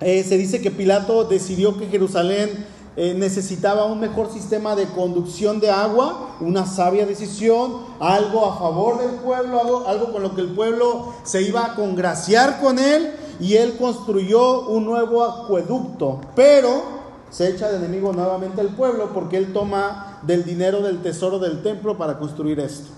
eh, 0.00 0.24
se 0.24 0.36
dice 0.36 0.60
que 0.60 0.70
Pilato 0.70 1.24
decidió 1.24 1.78
que 1.78 1.86
Jerusalén 1.86 2.66
eh, 2.96 3.14
necesitaba 3.14 3.84
un 3.84 4.00
mejor 4.00 4.32
sistema 4.32 4.74
de 4.74 4.86
conducción 4.86 5.60
de 5.60 5.70
agua, 5.70 6.36
una 6.40 6.66
sabia 6.66 7.06
decisión, 7.06 7.78
algo 8.00 8.46
a 8.46 8.58
favor 8.58 8.98
del 9.00 9.20
pueblo, 9.20 9.60
algo, 9.60 9.86
algo 9.86 10.12
con 10.12 10.22
lo 10.22 10.34
que 10.34 10.40
el 10.40 10.48
pueblo 10.48 11.14
se 11.22 11.42
iba 11.42 11.64
a 11.64 11.74
congraciar 11.74 12.60
con 12.60 12.78
él, 12.78 13.12
y 13.38 13.54
él 13.54 13.76
construyó 13.78 14.68
un 14.68 14.84
nuevo 14.84 15.24
acueducto, 15.24 16.20
pero 16.34 16.99
se 17.30 17.48
echa 17.48 17.70
de 17.70 17.76
enemigo 17.76 18.12
nuevamente 18.12 18.60
el 18.60 18.68
pueblo 18.68 19.10
porque 19.14 19.36
él 19.36 19.52
toma 19.52 20.18
del 20.22 20.44
dinero 20.44 20.82
del 20.82 21.00
tesoro 21.00 21.38
del 21.38 21.62
templo 21.62 21.96
para 21.96 22.18
construir 22.18 22.60
esto. 22.60 22.90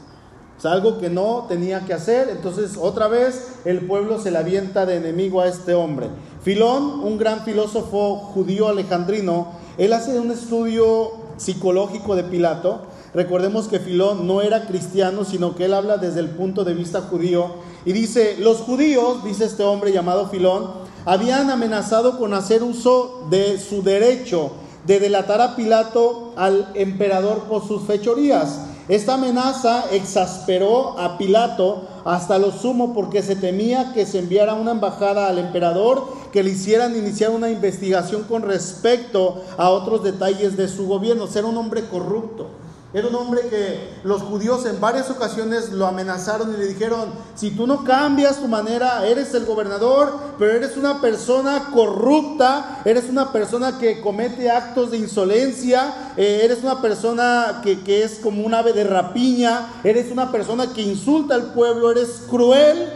Es 0.59 0.67
algo 0.67 0.99
que 0.99 1.11
no 1.11 1.47
tenía 1.49 1.81
que 1.81 1.93
hacer, 1.93 2.29
entonces 2.29 2.77
otra 2.81 3.09
vez 3.09 3.57
el 3.65 3.87
pueblo 3.87 4.21
se 4.21 4.31
le 4.31 4.39
avienta 4.39 4.87
de 4.87 4.97
enemigo 4.97 5.41
a 5.41 5.49
este 5.49 5.75
hombre. 5.75 6.09
Filón, 6.43 7.01
un 7.01 7.19
gran 7.19 7.45
filósofo 7.45 8.17
judío 8.17 8.69
alejandrino, 8.69 9.49
él 9.77 9.93
hace 9.93 10.19
un 10.19 10.31
estudio 10.31 11.13
psicológico 11.37 12.15
de 12.15 12.25
Pilato. 12.25 12.83
Recordemos 13.15 13.69
que 13.69 13.81
Filón 13.81 14.27
no 14.27 14.41
era 14.41 14.67
cristiano, 14.67 15.25
sino 15.25 15.57
que 15.57 15.65
él 15.67 15.75
habla 15.75 15.97
desde 15.97 16.21
el 16.21 16.31
punto 16.31 16.65
de 16.65 16.75
vista 16.75 17.03
judío. 17.03 17.47
Y 17.85 17.93
dice, 17.93 18.37
los 18.39 18.59
judíos, 18.59 19.25
dice 19.25 19.45
este 19.45 19.65
hombre 19.65 19.93
llamado 19.93 20.29
Filón, 20.29 20.82
habían 21.05 21.51
amenazado 21.51 22.19
con 22.19 22.35
hacer 22.35 22.63
uso 22.63 23.27
de 23.31 23.59
su 23.59 23.83
derecho 23.83 24.53
de 24.87 24.99
delatar 24.99 25.41
a 25.41 25.55
Pilato 25.57 26.33
al 26.37 26.69
emperador 26.75 27.45
por 27.45 27.67
sus 27.67 27.83
fechorías. 27.83 28.61
Esta 28.89 29.15
amenaza 29.15 29.85
exasperó 29.93 30.99
a 30.99 31.17
Pilato 31.17 31.85
hasta 32.05 32.39
lo 32.39 32.51
sumo 32.51 32.95
porque 32.95 33.23
se 33.23 33.37
temía 33.37 33.93
que 33.95 34.07
se 34.07 34.19
enviara 34.19 34.55
una 34.55 34.73
embajada 34.73 35.29
al 35.29 35.39
emperador 35.39 36.05
que 36.33 36.43
le 36.43 36.51
hicieran 36.51 36.97
iniciar 36.97 37.31
una 37.31 37.49
investigación 37.49 38.25
con 38.25 38.43
respecto 38.43 39.43
a 39.57 39.71
otros 39.71 40.03
detalles 40.03 40.57
de 40.57 40.67
su 40.67 40.89
gobierno, 40.89 41.29
ser 41.29 41.45
un 41.45 41.57
hombre 41.57 41.87
corrupto. 41.87 42.49
Era 42.95 43.09
un 43.09 43.15
hombre 43.15 43.41
que 43.49 43.89
los 44.05 44.21
judíos 44.21 44.67
en 44.67 44.79
varias 44.79 45.09
ocasiones 45.09 45.73
lo 45.73 45.87
amenazaron 45.87 46.53
y 46.53 46.59
le 46.59 46.67
dijeron, 46.67 47.09
si 47.35 47.51
tú 47.51 47.67
no 47.67 47.85
cambias 47.85 48.41
tu 48.41 48.49
manera, 48.49 49.07
eres 49.07 49.33
el 49.33 49.47
gobernador, 49.47 50.13
pero 50.39 50.53
eres 50.53 50.77
una 50.77 51.01
persona 51.01 51.71
corrupta, 51.73 52.83
eres 52.85 53.09
una 53.09 53.33
persona 53.33 53.79
que 53.79 54.03
comete 54.03 54.51
actos 54.51 54.91
de 54.91 54.99
insolencia, 54.99 56.13
eh, 56.19 56.43
eres 56.45 56.63
una 56.63 56.83
persona 56.83 57.63
que, 57.63 57.81
que 57.81 58.05
es 58.05 58.19
como 58.19 58.45
un 58.45 58.53
ave 58.53 58.75
de 58.75 58.85
rapiña, 58.85 59.81
eres 59.85 60.13
una 60.13 60.31
persona 60.31 60.75
que 60.75 60.83
insulta 60.83 61.35
al 61.35 61.55
pueblo, 61.55 61.93
eres 61.93 62.25
cruel. 62.29 62.93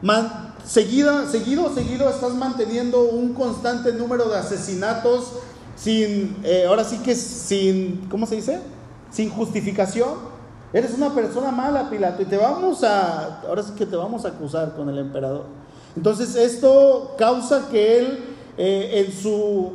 Man, 0.00 0.54
seguido, 0.64 1.28
seguido 1.28 2.08
estás 2.08 2.34
manteniendo 2.34 3.02
un 3.02 3.34
constante 3.34 3.92
número 3.92 4.28
de 4.28 4.36
asesinatos 4.36 5.32
sin, 5.74 6.36
eh, 6.44 6.66
ahora 6.68 6.84
sí 6.84 6.98
que 6.98 7.16
sin, 7.16 8.06
¿cómo 8.08 8.24
se 8.24 8.36
dice? 8.36 8.60
Sin 9.10 9.30
justificación. 9.30 10.38
Eres 10.72 10.94
una 10.94 11.14
persona 11.14 11.50
mala, 11.50 11.88
Pilato, 11.88 12.22
y 12.22 12.26
te 12.26 12.36
vamos 12.36 12.84
a, 12.84 13.40
ahora 13.48 13.62
sí 13.62 13.72
que 13.72 13.86
te 13.86 13.96
vamos 13.96 14.24
a 14.24 14.28
acusar 14.28 14.74
con 14.74 14.88
el 14.88 14.98
emperador. 14.98 15.44
Entonces 15.96 16.34
esto 16.36 17.14
causa 17.18 17.68
que 17.70 17.98
él, 17.98 18.24
eh, 18.58 19.04
en 19.06 19.12
su 19.12 19.72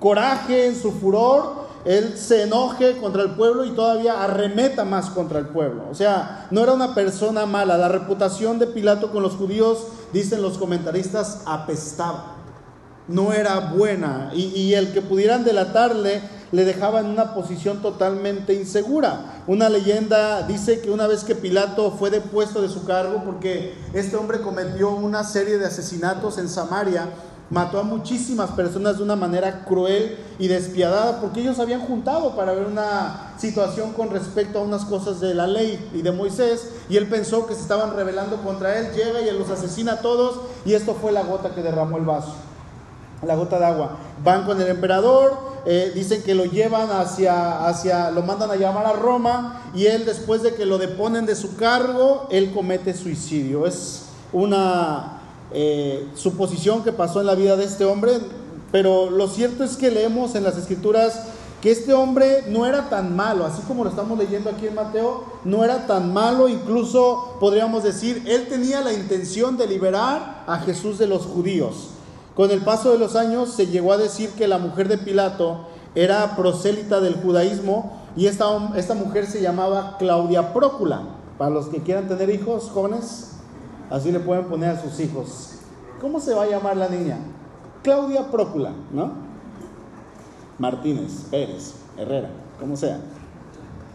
coraje, 0.00 0.66
en 0.66 0.76
su 0.76 0.92
furor, 0.92 1.62
él 1.84 2.16
se 2.16 2.44
enoje 2.44 2.96
contra 2.98 3.22
el 3.22 3.30
pueblo 3.30 3.64
y 3.64 3.72
todavía 3.72 4.22
arremeta 4.22 4.84
más 4.84 5.10
contra 5.10 5.38
el 5.38 5.46
pueblo. 5.46 5.84
O 5.90 5.94
sea, 5.94 6.46
no 6.50 6.62
era 6.62 6.72
una 6.72 6.94
persona 6.94 7.44
mala. 7.44 7.76
La 7.76 7.88
reputación 7.88 8.58
de 8.58 8.68
Pilato 8.68 9.10
con 9.10 9.22
los 9.22 9.34
judíos, 9.34 9.86
dicen 10.12 10.42
los 10.42 10.58
comentaristas, 10.58 11.42
apestaba. 11.44 12.36
No 13.08 13.32
era 13.32 13.72
buena. 13.76 14.30
Y, 14.32 14.46
y 14.58 14.74
el 14.74 14.92
que 14.92 15.02
pudieran 15.02 15.44
delatarle 15.44 16.22
le 16.52 16.64
dejaba 16.64 17.00
en 17.00 17.06
una 17.06 17.34
posición 17.34 17.80
totalmente 17.80 18.54
insegura. 18.54 19.42
Una 19.46 19.68
leyenda 19.68 20.42
dice 20.42 20.80
que 20.80 20.90
una 20.90 21.06
vez 21.06 21.24
que 21.24 21.34
Pilato 21.34 21.90
fue 21.92 22.10
depuesto 22.10 22.60
de 22.60 22.68
su 22.68 22.84
cargo, 22.84 23.22
porque 23.24 23.74
este 23.94 24.16
hombre 24.16 24.42
cometió 24.42 24.90
una 24.90 25.24
serie 25.24 25.58
de 25.58 25.66
asesinatos 25.66 26.36
en 26.36 26.48
Samaria, 26.48 27.08
mató 27.48 27.78
a 27.78 27.82
muchísimas 27.82 28.50
personas 28.52 28.98
de 28.98 29.02
una 29.02 29.16
manera 29.16 29.64
cruel 29.64 30.18
y 30.38 30.48
despiadada, 30.48 31.20
porque 31.20 31.40
ellos 31.40 31.58
habían 31.58 31.80
juntado 31.80 32.36
para 32.36 32.52
ver 32.52 32.66
una 32.66 33.34
situación 33.38 33.92
con 33.92 34.10
respecto 34.10 34.58
a 34.58 34.62
unas 34.62 34.84
cosas 34.84 35.20
de 35.20 35.34
la 35.34 35.46
ley 35.46 35.90
y 35.94 36.02
de 36.02 36.12
Moisés, 36.12 36.68
y 36.88 36.96
él 36.96 37.08
pensó 37.08 37.46
que 37.46 37.54
se 37.54 37.62
estaban 37.62 37.94
rebelando 37.94 38.36
contra 38.42 38.78
él, 38.78 38.92
llega 38.94 39.20
y 39.20 39.38
los 39.38 39.50
asesina 39.50 39.94
a 39.94 40.00
todos, 40.00 40.40
y 40.64 40.74
esto 40.74 40.94
fue 40.94 41.12
la 41.12 41.22
gota 41.22 41.54
que 41.54 41.62
derramó 41.62 41.98
el 41.98 42.04
vaso, 42.04 42.34
la 43.22 43.36
gota 43.36 43.58
de 43.58 43.66
agua. 43.66 43.98
Van 44.22 44.44
con 44.44 44.60
el 44.60 44.68
emperador, 44.68 45.51
eh, 45.64 45.92
dicen 45.94 46.22
que 46.22 46.34
lo 46.34 46.44
llevan 46.44 46.90
hacia, 46.90 47.66
hacia, 47.66 48.10
lo 48.10 48.22
mandan 48.22 48.50
a 48.50 48.56
llamar 48.56 48.86
a 48.86 48.92
Roma 48.94 49.70
y 49.74 49.86
él 49.86 50.04
después 50.04 50.42
de 50.42 50.54
que 50.54 50.66
lo 50.66 50.78
deponen 50.78 51.24
de 51.24 51.36
su 51.36 51.56
cargo, 51.56 52.26
él 52.30 52.52
comete 52.52 52.94
suicidio. 52.94 53.66
Es 53.66 54.06
una 54.32 55.20
eh, 55.52 56.08
suposición 56.16 56.82
que 56.82 56.92
pasó 56.92 57.20
en 57.20 57.26
la 57.26 57.34
vida 57.34 57.56
de 57.56 57.64
este 57.64 57.84
hombre, 57.84 58.14
pero 58.72 59.10
lo 59.10 59.28
cierto 59.28 59.62
es 59.62 59.76
que 59.76 59.90
leemos 59.90 60.34
en 60.34 60.44
las 60.44 60.56
escrituras 60.56 61.28
que 61.60 61.70
este 61.70 61.94
hombre 61.94 62.42
no 62.48 62.66
era 62.66 62.90
tan 62.90 63.14
malo, 63.14 63.46
así 63.46 63.62
como 63.62 63.84
lo 63.84 63.90
estamos 63.90 64.18
leyendo 64.18 64.50
aquí 64.50 64.66
en 64.66 64.74
Mateo, 64.74 65.22
no 65.44 65.62
era 65.62 65.86
tan 65.86 66.12
malo, 66.12 66.48
incluso 66.48 67.36
podríamos 67.38 67.84
decir, 67.84 68.24
él 68.26 68.48
tenía 68.48 68.80
la 68.80 68.92
intención 68.92 69.56
de 69.56 69.68
liberar 69.68 70.42
a 70.48 70.58
Jesús 70.58 70.98
de 70.98 71.06
los 71.06 71.22
judíos. 71.24 71.90
Con 72.34 72.50
el 72.50 72.62
paso 72.62 72.92
de 72.92 72.98
los 72.98 73.14
años 73.14 73.50
se 73.50 73.66
llegó 73.66 73.92
a 73.92 73.98
decir 73.98 74.30
que 74.30 74.48
la 74.48 74.58
mujer 74.58 74.88
de 74.88 74.98
Pilato 74.98 75.66
era 75.94 76.34
prosélita 76.34 77.00
del 77.00 77.14
judaísmo 77.16 77.92
y 78.16 78.26
esta, 78.26 78.46
esta 78.76 78.94
mujer 78.94 79.26
se 79.26 79.42
llamaba 79.42 79.96
Claudia 79.98 80.52
Prócula. 80.54 81.02
Para 81.36 81.50
los 81.50 81.66
que 81.66 81.82
quieran 81.82 82.08
tener 82.08 82.30
hijos 82.30 82.70
jóvenes, 82.72 83.32
así 83.90 84.12
le 84.12 84.20
pueden 84.20 84.46
poner 84.46 84.70
a 84.70 84.82
sus 84.82 84.98
hijos. 85.00 85.54
¿Cómo 86.00 86.20
se 86.20 86.34
va 86.34 86.44
a 86.44 86.46
llamar 86.48 86.76
la 86.76 86.88
niña? 86.88 87.18
Claudia 87.82 88.30
Prócula, 88.30 88.70
¿no? 88.92 89.12
Martínez, 90.58 91.26
Pérez, 91.30 91.74
Herrera, 91.98 92.30
como 92.58 92.76
sea. 92.76 93.00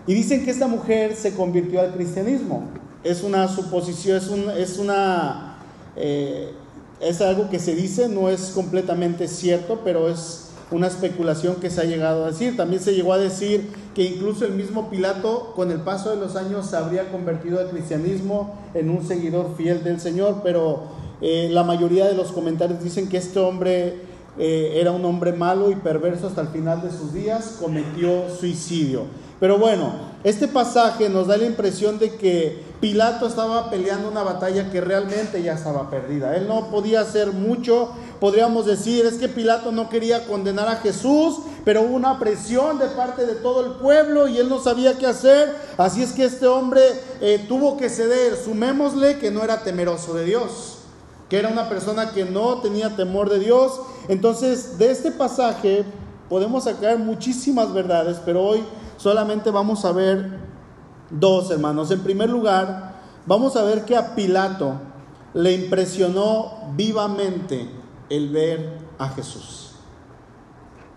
Y 0.05 0.13
dicen 0.13 0.45
que 0.45 0.51
esta 0.51 0.67
mujer 0.67 1.15
se 1.15 1.35
convirtió 1.35 1.81
al 1.81 1.93
cristianismo. 1.93 2.63
Es 3.03 3.23
una 3.23 3.47
suposición, 3.47 4.17
es, 4.17 4.27
un, 4.29 4.49
es 4.51 4.77
una... 4.77 5.57
Eh, 5.95 6.53
es 6.99 7.21
algo 7.21 7.49
que 7.49 7.59
se 7.59 7.75
dice, 7.75 8.09
no 8.09 8.29
es 8.29 8.51
completamente 8.53 9.27
cierto, 9.27 9.81
pero 9.83 10.09
es 10.09 10.47
una 10.71 10.87
especulación 10.87 11.55
que 11.55 11.69
se 11.69 11.81
ha 11.81 11.85
llegado 11.85 12.25
a 12.25 12.31
decir. 12.31 12.57
También 12.57 12.81
se 12.81 12.93
llegó 12.93 13.13
a 13.13 13.17
decir 13.17 13.69
que 13.95 14.03
incluso 14.03 14.45
el 14.45 14.53
mismo 14.53 14.89
Pilato, 14.89 15.53
con 15.55 15.71
el 15.71 15.81
paso 15.81 16.09
de 16.09 16.17
los 16.17 16.35
años, 16.35 16.69
se 16.69 16.75
habría 16.75 17.11
convertido 17.11 17.59
al 17.59 17.69
cristianismo 17.69 18.55
en 18.73 18.89
un 18.89 19.05
seguidor 19.05 19.55
fiel 19.55 19.83
del 19.83 19.99
Señor, 19.99 20.41
pero 20.43 20.83
eh, 21.21 21.49
la 21.51 21.63
mayoría 21.63 22.05
de 22.05 22.15
los 22.15 22.31
comentarios 22.31 22.83
dicen 22.83 23.09
que 23.09 23.17
este 23.17 23.39
hombre 23.39 24.01
eh, 24.37 24.73
era 24.75 24.91
un 24.91 25.03
hombre 25.05 25.33
malo 25.33 25.71
y 25.71 25.75
perverso 25.75 26.27
hasta 26.27 26.41
el 26.41 26.47
final 26.49 26.81
de 26.81 26.91
sus 26.91 27.13
días, 27.13 27.57
cometió 27.59 28.29
suicidio. 28.29 29.05
Pero 29.39 29.59
bueno, 29.59 29.91
este 30.23 30.47
pasaje 30.47 31.09
nos 31.09 31.27
da 31.27 31.37
la 31.37 31.45
impresión 31.45 31.99
de 31.99 32.15
que 32.15 32.63
Pilato 32.81 33.27
estaba 33.27 33.69
peleando 33.69 34.09
una 34.09 34.23
batalla 34.23 34.71
que 34.71 34.81
realmente 34.81 35.43
ya 35.43 35.53
estaba 35.53 35.91
perdida. 35.91 36.35
Él 36.35 36.47
no 36.47 36.71
podía 36.71 37.01
hacer 37.01 37.31
mucho. 37.31 37.89
Podríamos 38.19 38.65
decir, 38.65 39.05
es 39.05 39.15
que 39.15 39.29
Pilato 39.29 39.71
no 39.71 39.89
quería 39.89 40.25
condenar 40.25 40.67
a 40.67 40.77
Jesús, 40.77 41.37
pero 41.63 41.83
hubo 41.83 41.95
una 41.95 42.17
presión 42.17 42.79
de 42.79 42.87
parte 42.87 43.27
de 43.27 43.35
todo 43.35 43.63
el 43.63 43.73
pueblo 43.73 44.27
y 44.27 44.39
él 44.39 44.49
no 44.49 44.59
sabía 44.59 44.97
qué 44.97 45.05
hacer. 45.05 45.55
Así 45.77 46.01
es 46.01 46.13
que 46.13 46.25
este 46.25 46.47
hombre 46.47 46.81
eh, 47.21 47.45
tuvo 47.47 47.77
que 47.77 47.89
ceder. 47.89 48.35
Sumémosle 48.37 49.19
que 49.19 49.29
no 49.29 49.43
era 49.43 49.63
temeroso 49.63 50.15
de 50.15 50.25
Dios, 50.25 50.79
que 51.29 51.37
era 51.37 51.49
una 51.49 51.69
persona 51.69 52.11
que 52.11 52.25
no 52.25 52.59
tenía 52.61 52.95
temor 52.95 53.29
de 53.29 53.37
Dios. 53.37 53.79
Entonces, 54.07 54.79
de 54.79 54.89
este 54.89 55.11
pasaje 55.11 55.85
podemos 56.27 56.63
sacar 56.63 56.97
muchísimas 56.97 57.71
verdades, 57.71 58.17
pero 58.25 58.43
hoy 58.43 58.63
solamente 58.97 59.51
vamos 59.51 59.85
a 59.85 59.91
ver 59.91 60.39
dos, 61.09 61.49
hermanos. 61.51 61.91
En 61.91 62.01
primer 62.01 62.29
lugar, 62.29 62.95
vamos 63.25 63.55
a 63.55 63.63
ver 63.63 63.85
que 63.85 63.95
a 63.95 64.15
Pilato 64.15 64.73
le 65.33 65.53
impresionó 65.53 66.73
vivamente 66.75 67.69
el 68.09 68.29
ver 68.29 68.79
a 68.97 69.09
Jesús. 69.09 69.71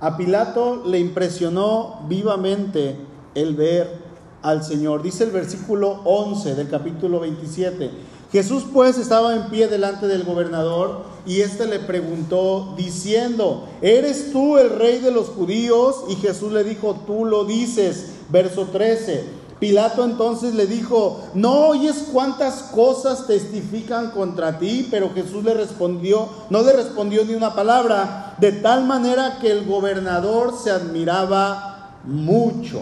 A 0.00 0.16
Pilato 0.16 0.82
le 0.86 0.98
impresionó 0.98 2.00
vivamente 2.08 2.96
el 3.34 3.54
ver 3.54 3.98
al 4.42 4.64
Señor. 4.64 5.02
Dice 5.02 5.24
el 5.24 5.30
versículo 5.30 6.00
11 6.04 6.54
del 6.54 6.68
capítulo 6.68 7.20
27. 7.20 7.90
Jesús 8.32 8.64
pues 8.72 8.96
estaba 8.96 9.34
en 9.34 9.46
pie 9.46 9.66
delante 9.66 10.06
del 10.06 10.22
gobernador 10.22 11.02
y 11.26 11.40
éste 11.40 11.66
le 11.66 11.80
preguntó 11.80 12.74
diciendo, 12.76 13.68
¿eres 13.82 14.30
tú 14.32 14.56
el 14.56 14.70
rey 14.70 15.00
de 15.00 15.10
los 15.10 15.28
judíos? 15.28 16.04
Y 16.08 16.14
Jesús 16.14 16.52
le 16.52 16.62
dijo, 16.62 16.94
tú 17.06 17.24
lo 17.24 17.44
dices. 17.44 18.06
Verso 18.28 18.66
13. 18.66 19.40
Pilato 19.58 20.04
entonces 20.04 20.54
le 20.54 20.66
dijo, 20.66 21.20
¿no 21.34 21.66
oyes 21.66 22.06
cuántas 22.12 22.62
cosas 22.62 23.26
testifican 23.26 24.12
contra 24.12 24.58
ti? 24.58 24.88
Pero 24.90 25.10
Jesús 25.12 25.44
le 25.44 25.52
respondió, 25.52 26.28
no 26.48 26.62
le 26.62 26.72
respondió 26.72 27.24
ni 27.24 27.34
una 27.34 27.54
palabra, 27.54 28.36
de 28.38 28.52
tal 28.52 28.86
manera 28.86 29.38
que 29.38 29.50
el 29.50 29.66
gobernador 29.66 30.54
se 30.56 30.70
admiraba 30.70 31.98
mucho. 32.04 32.80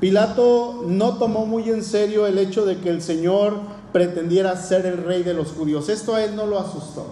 Pilato 0.00 0.84
no 0.86 1.18
tomó 1.18 1.44
muy 1.44 1.68
en 1.68 1.84
serio 1.84 2.26
el 2.26 2.38
hecho 2.38 2.64
de 2.64 2.78
que 2.78 2.88
el 2.88 3.02
Señor 3.02 3.54
pretendiera 3.94 4.56
ser 4.56 4.86
el 4.86 5.04
rey 5.04 5.22
de 5.22 5.34
los 5.34 5.52
judíos. 5.52 5.88
Esto 5.88 6.16
a 6.16 6.24
él 6.24 6.34
no 6.34 6.46
lo 6.46 6.58
asustó, 6.58 7.06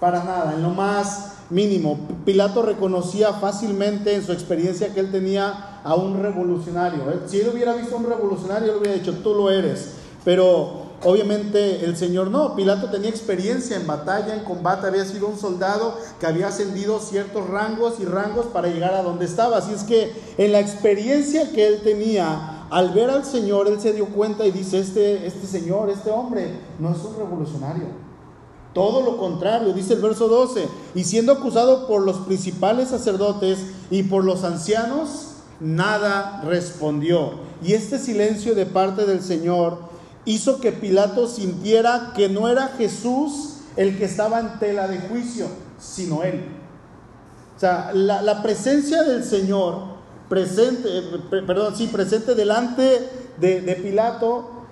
para 0.00 0.24
nada, 0.24 0.54
en 0.54 0.62
lo 0.62 0.70
más 0.70 1.34
mínimo. 1.50 2.08
Pilato 2.24 2.62
reconocía 2.62 3.34
fácilmente 3.34 4.14
en 4.14 4.24
su 4.24 4.32
experiencia 4.32 4.94
que 4.94 5.00
él 5.00 5.12
tenía 5.12 5.80
a 5.84 5.94
un 5.94 6.22
revolucionario. 6.22 7.02
Si 7.26 7.38
él 7.38 7.50
hubiera 7.52 7.74
visto 7.74 7.96
a 7.96 7.98
un 7.98 8.06
revolucionario, 8.06 8.72
él 8.72 8.78
hubiera 8.80 8.96
dicho, 8.96 9.12
tú 9.22 9.34
lo 9.34 9.50
eres. 9.50 9.90
Pero 10.24 10.84
obviamente 11.04 11.84
el 11.84 11.98
Señor 11.98 12.30
no. 12.30 12.56
Pilato 12.56 12.88
tenía 12.90 13.10
experiencia 13.10 13.76
en 13.76 13.86
batalla, 13.86 14.34
en 14.34 14.44
combate, 14.44 14.86
había 14.86 15.04
sido 15.04 15.26
un 15.26 15.38
soldado 15.38 15.98
que 16.18 16.26
había 16.26 16.48
ascendido 16.48 16.98
ciertos 16.98 17.46
rangos 17.46 18.00
y 18.00 18.06
rangos 18.06 18.46
para 18.46 18.68
llegar 18.68 18.94
a 18.94 19.02
donde 19.02 19.26
estaba. 19.26 19.58
Así 19.58 19.74
es 19.74 19.82
que 19.82 20.14
en 20.38 20.52
la 20.52 20.60
experiencia 20.60 21.52
que 21.52 21.66
él 21.66 21.80
tenía, 21.84 22.51
al 22.72 22.90
ver 22.90 23.10
al 23.10 23.24
Señor, 23.24 23.68
él 23.68 23.78
se 23.80 23.92
dio 23.92 24.06
cuenta 24.06 24.46
y 24.46 24.50
dice, 24.50 24.78
este, 24.78 25.26
este 25.26 25.46
Señor, 25.46 25.90
este 25.90 26.10
hombre, 26.10 26.58
no 26.78 26.90
es 26.90 26.98
un 27.04 27.14
revolucionario. 27.16 27.84
Todo 28.72 29.02
lo 29.02 29.18
contrario, 29.18 29.74
dice 29.74 29.92
el 29.92 30.00
verso 30.00 30.26
12, 30.26 30.66
y 30.94 31.04
siendo 31.04 31.32
acusado 31.32 31.86
por 31.86 32.00
los 32.00 32.16
principales 32.20 32.88
sacerdotes 32.88 33.58
y 33.90 34.04
por 34.04 34.24
los 34.24 34.42
ancianos, 34.44 35.34
nada 35.60 36.40
respondió. 36.46 37.32
Y 37.62 37.74
este 37.74 37.98
silencio 37.98 38.54
de 38.54 38.64
parte 38.64 39.04
del 39.04 39.20
Señor 39.20 39.76
hizo 40.24 40.58
que 40.58 40.72
Pilato 40.72 41.28
sintiera 41.28 42.14
que 42.16 42.30
no 42.30 42.48
era 42.48 42.68
Jesús 42.78 43.58
el 43.76 43.98
que 43.98 44.06
estaba 44.06 44.40
en 44.40 44.58
tela 44.58 44.88
de 44.88 44.98
juicio, 44.98 45.46
sino 45.78 46.22
él. 46.22 46.42
O 47.54 47.60
sea, 47.60 47.90
la, 47.92 48.42
presencia 48.42 49.02
del 49.02 49.24
Señor, 49.24 49.91
presente, 50.32 50.88
perdón, 51.28 51.76
sí, 51.76 51.88
presente 51.88 52.34
delante 52.34 53.06
de, 53.38 53.60
de 53.60 53.74
Pilato, 53.74 54.62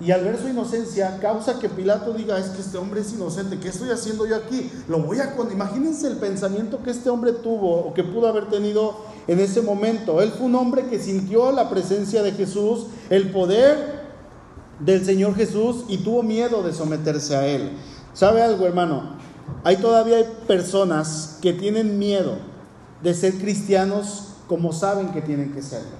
y 0.00 0.12
al 0.12 0.24
ver 0.24 0.38
su 0.40 0.48
inocencia 0.48 1.18
causa 1.20 1.58
que 1.58 1.68
Pilato 1.68 2.14
diga, 2.14 2.38
es 2.38 2.46
que 2.46 2.62
este 2.62 2.78
hombre 2.78 3.02
es 3.02 3.12
inocente, 3.12 3.58
¿qué 3.58 3.68
estoy 3.68 3.90
haciendo 3.90 4.26
yo 4.26 4.34
aquí? 4.34 4.72
Lo 4.88 5.00
voy 5.00 5.18
a... 5.18 5.36
Imagínense 5.52 6.06
el 6.06 6.16
pensamiento 6.16 6.82
que 6.82 6.90
este 6.90 7.10
hombre 7.10 7.32
tuvo 7.32 7.80
o 7.80 7.92
que 7.92 8.02
pudo 8.02 8.28
haber 8.28 8.48
tenido 8.48 8.96
en 9.28 9.40
ese 9.40 9.60
momento. 9.60 10.22
Él 10.22 10.32
fue 10.32 10.46
un 10.46 10.54
hombre 10.54 10.86
que 10.86 10.98
sintió 10.98 11.52
la 11.52 11.68
presencia 11.68 12.22
de 12.22 12.32
Jesús, 12.32 12.86
el 13.10 13.30
poder 13.30 14.04
del 14.80 15.04
Señor 15.04 15.34
Jesús 15.34 15.84
y 15.86 15.98
tuvo 15.98 16.22
miedo 16.22 16.62
de 16.62 16.72
someterse 16.72 17.36
a 17.36 17.46
Él. 17.46 17.72
¿Sabe 18.14 18.40
algo, 18.40 18.64
hermano? 18.64 19.18
Hay 19.64 19.76
todavía 19.76 20.24
personas 20.46 21.38
que 21.42 21.52
tienen 21.52 21.98
miedo 21.98 22.38
de 23.02 23.12
ser 23.12 23.34
cristianos 23.34 24.30
como 24.54 24.72
saben 24.72 25.08
que 25.08 25.20
tienen 25.20 25.52
que 25.52 25.62
serlo. 25.62 25.96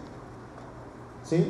¿Sí? 1.28 1.44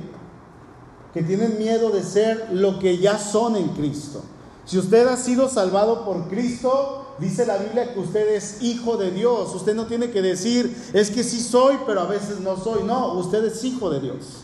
Que 1.12 1.23
tienen 1.23 1.59
miedo 1.59 1.90
de 1.90 2.03
ser 2.03 2.49
lo 2.51 2.79
que 2.79 2.97
ya 2.97 3.19
son 3.19 3.57
en 3.57 3.69
Cristo. 3.69 4.23
Si 4.64 4.79
usted 4.79 5.07
ha 5.09 5.19
sido 5.19 5.51
salvado 5.51 6.07
por 6.07 6.29
Cristo, 6.29 7.05
Dice 7.19 7.47
la 7.47 7.59
Biblia 7.59 7.95
que 7.95 8.01
usted 8.01 8.35
es 8.35 8.61
hijo 8.61 8.97
de 8.97 9.12
Dios. 9.12 9.55
Usted 9.55 9.75
no 9.75 9.87
tiene 9.87 10.11
que 10.11 10.21
decir, 10.21 10.77
es 10.93 11.11
que 11.11 11.23
sí 11.23 11.40
soy, 11.40 11.77
pero 11.87 12.01
a 12.01 12.07
veces 12.07 12.40
no 12.40 12.57
soy. 12.57 12.83
No, 12.83 13.14
usted 13.14 13.45
es 13.45 13.62
hijo 13.62 13.88
de 13.88 14.01
Dios. 14.01 14.43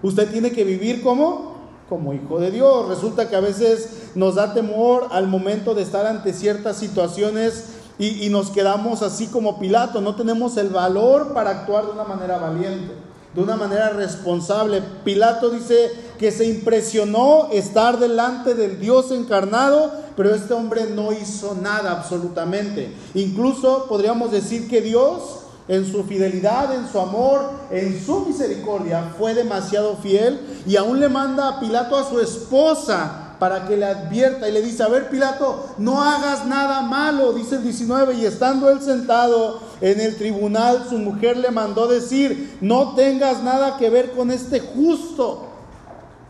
Usted 0.00 0.30
tiene 0.30 0.52
que 0.52 0.64
vivir 0.64 1.02
como 1.02 1.54
como 1.88 2.14
hijo 2.14 2.38
de 2.38 2.50
Dios. 2.50 2.88
Resulta 2.88 3.28
que 3.28 3.36
a 3.36 3.40
veces 3.40 3.88
nos 4.14 4.36
da 4.36 4.54
temor 4.54 5.08
al 5.10 5.26
momento 5.26 5.74
de 5.74 5.82
estar 5.82 6.06
ante 6.06 6.32
ciertas 6.32 6.76
situaciones 6.76 7.64
y, 7.98 8.28
nos 8.28 8.50
quedamos 8.50 9.02
así 9.02 9.28
como 9.28 9.58
Pilato. 9.58 10.00
No 10.00 10.14
tenemos 10.16 10.56
el 10.56 10.68
valor 10.68 11.32
para 11.32 11.50
actuar 11.50 11.86
de 11.86 11.92
una 11.92 12.04
manera 12.04 12.38
valiente, 12.38 12.92
de 13.34 13.42
una 13.42 13.56
manera 13.56 13.90
responsable. 13.90 14.82
Pilato 15.04 15.50
dice 15.50 15.92
que 16.18 16.30
se 16.32 16.46
impresionó 16.46 17.48
estar 17.52 17.98
delante 17.98 18.54
del 18.54 18.80
Dios 18.80 19.10
encarnado 19.10 20.04
pero 20.16 20.34
este 20.34 20.54
hombre 20.54 20.86
no 20.86 21.12
hizo 21.12 21.56
nada 21.60 21.92
absolutamente. 21.92 22.92
Incluso 23.14 23.86
podríamos 23.88 24.30
decir 24.30 24.68
que 24.68 24.80
Dios 24.80 25.40
en 25.66 25.90
su 25.90 26.04
fidelidad, 26.04 26.74
en 26.74 26.86
su 26.90 26.98
amor, 27.00 27.50
en 27.70 28.04
su 28.04 28.20
misericordia, 28.20 29.14
fue 29.18 29.34
demasiado 29.34 29.96
fiel 29.96 30.38
y 30.66 30.76
aún 30.76 31.00
le 31.00 31.08
manda 31.08 31.48
a 31.48 31.60
Pilato 31.60 31.96
a 31.96 32.08
su 32.08 32.20
esposa 32.20 33.23
para 33.38 33.66
que 33.66 33.76
le 33.76 33.86
advierta 33.86 34.48
y 34.48 34.52
le 34.52 34.62
dice, 34.62 34.82
a 34.82 34.88
ver 34.88 35.08
Pilato, 35.08 35.74
no 35.78 36.02
hagas 36.02 36.46
nada 36.46 36.82
malo, 36.82 37.32
dice 37.32 37.56
el 37.56 37.64
19, 37.64 38.14
y 38.14 38.26
estando 38.26 38.70
él 38.70 38.80
sentado 38.80 39.60
en 39.80 40.00
el 40.00 40.16
tribunal, 40.16 40.86
su 40.88 40.98
mujer 40.98 41.36
le 41.36 41.50
mandó 41.50 41.86
decir, 41.86 42.58
no 42.60 42.94
tengas 42.94 43.42
nada 43.42 43.76
que 43.76 43.90
ver 43.90 44.12
con 44.12 44.30
este 44.30 44.60
justo 44.60 45.48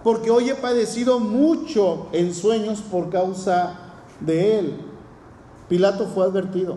porque 0.05 0.31
hoy 0.31 0.51
he 0.51 0.55
padecido 0.55 1.19
mucho 1.19 2.09
en 2.13 2.35
sueños 2.35 2.83
por 2.83 3.09
causa 3.09 3.79
de 4.21 4.59
él. 4.59 4.77
Pilato 5.67 6.07
fue 6.07 6.27
advertido. 6.27 6.77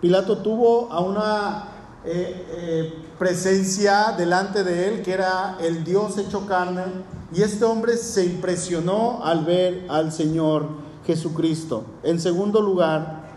Pilato 0.00 0.38
tuvo 0.38 0.90
a 0.92 1.00
una 1.00 1.64
eh, 2.04 2.46
eh, 2.50 2.94
presencia 3.18 4.14
delante 4.16 4.62
de 4.62 4.88
él 4.88 5.02
que 5.02 5.12
era 5.12 5.58
el 5.60 5.82
Dios 5.82 6.16
hecho 6.16 6.46
carne 6.46 6.84
y 7.32 7.42
este 7.42 7.64
hombre 7.64 7.96
se 7.96 8.24
impresionó 8.24 9.22
al 9.22 9.44
ver 9.44 9.86
al 9.88 10.12
Señor 10.12 10.66
Jesucristo. 11.06 11.84
En 12.02 12.20
segundo 12.20 12.60
lugar, 12.60 13.28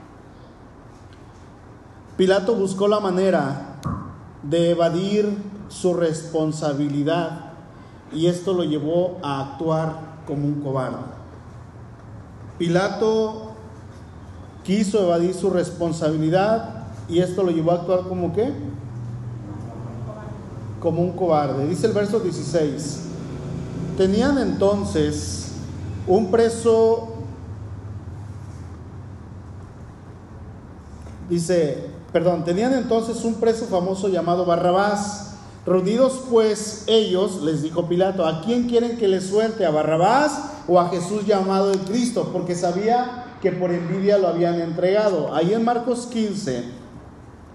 Pilato 2.17 2.55
buscó 2.55 2.87
la 2.87 2.99
manera 2.99 3.79
de 4.43 4.71
evadir 4.71 5.37
su 5.69 5.93
responsabilidad 5.93 7.53
y 8.13 8.27
esto 8.27 8.53
lo 8.53 8.63
llevó 8.63 9.17
a 9.23 9.41
actuar 9.41 10.21
como 10.25 10.45
un 10.45 10.61
cobarde. 10.61 10.97
Pilato 12.57 13.51
quiso 14.63 15.03
evadir 15.03 15.33
su 15.33 15.49
responsabilidad 15.49 16.83
y 17.09 17.19
esto 17.19 17.43
lo 17.43 17.51
llevó 17.51 17.71
a 17.71 17.75
actuar 17.75 18.01
como 18.03 18.33
qué? 18.33 18.53
Como 20.79 21.01
un 21.01 21.13
cobarde. 21.13 21.67
Dice 21.67 21.87
el 21.87 21.93
verso 21.93 22.19
16. 22.19 23.10
Tenían 24.01 24.39
entonces 24.39 25.51
un 26.07 26.31
preso, 26.31 27.09
dice, 31.29 31.85
perdón, 32.11 32.43
tenían 32.43 32.73
entonces 32.73 33.23
un 33.23 33.35
preso 33.35 33.67
famoso 33.67 34.09
llamado 34.09 34.43
Barrabás 34.43 35.35
Reunidos 35.67 36.23
pues 36.31 36.85
ellos, 36.87 37.43
les 37.43 37.61
dijo 37.61 37.87
Pilato, 37.87 38.25
¿a 38.25 38.41
quién 38.41 38.67
quieren 38.67 38.97
que 38.97 39.07
le 39.07 39.21
suelte? 39.21 39.67
¿A 39.67 39.69
Barrabás 39.69 40.45
o 40.67 40.79
a 40.79 40.89
Jesús 40.89 41.27
llamado 41.27 41.71
el 41.71 41.81
Cristo? 41.81 42.31
Porque 42.33 42.55
sabía 42.55 43.35
que 43.39 43.51
por 43.51 43.69
envidia 43.71 44.17
lo 44.17 44.29
habían 44.29 44.59
entregado. 44.61 45.31
Ahí 45.35 45.53
en 45.53 45.63
Marcos 45.63 46.07
15, 46.07 46.63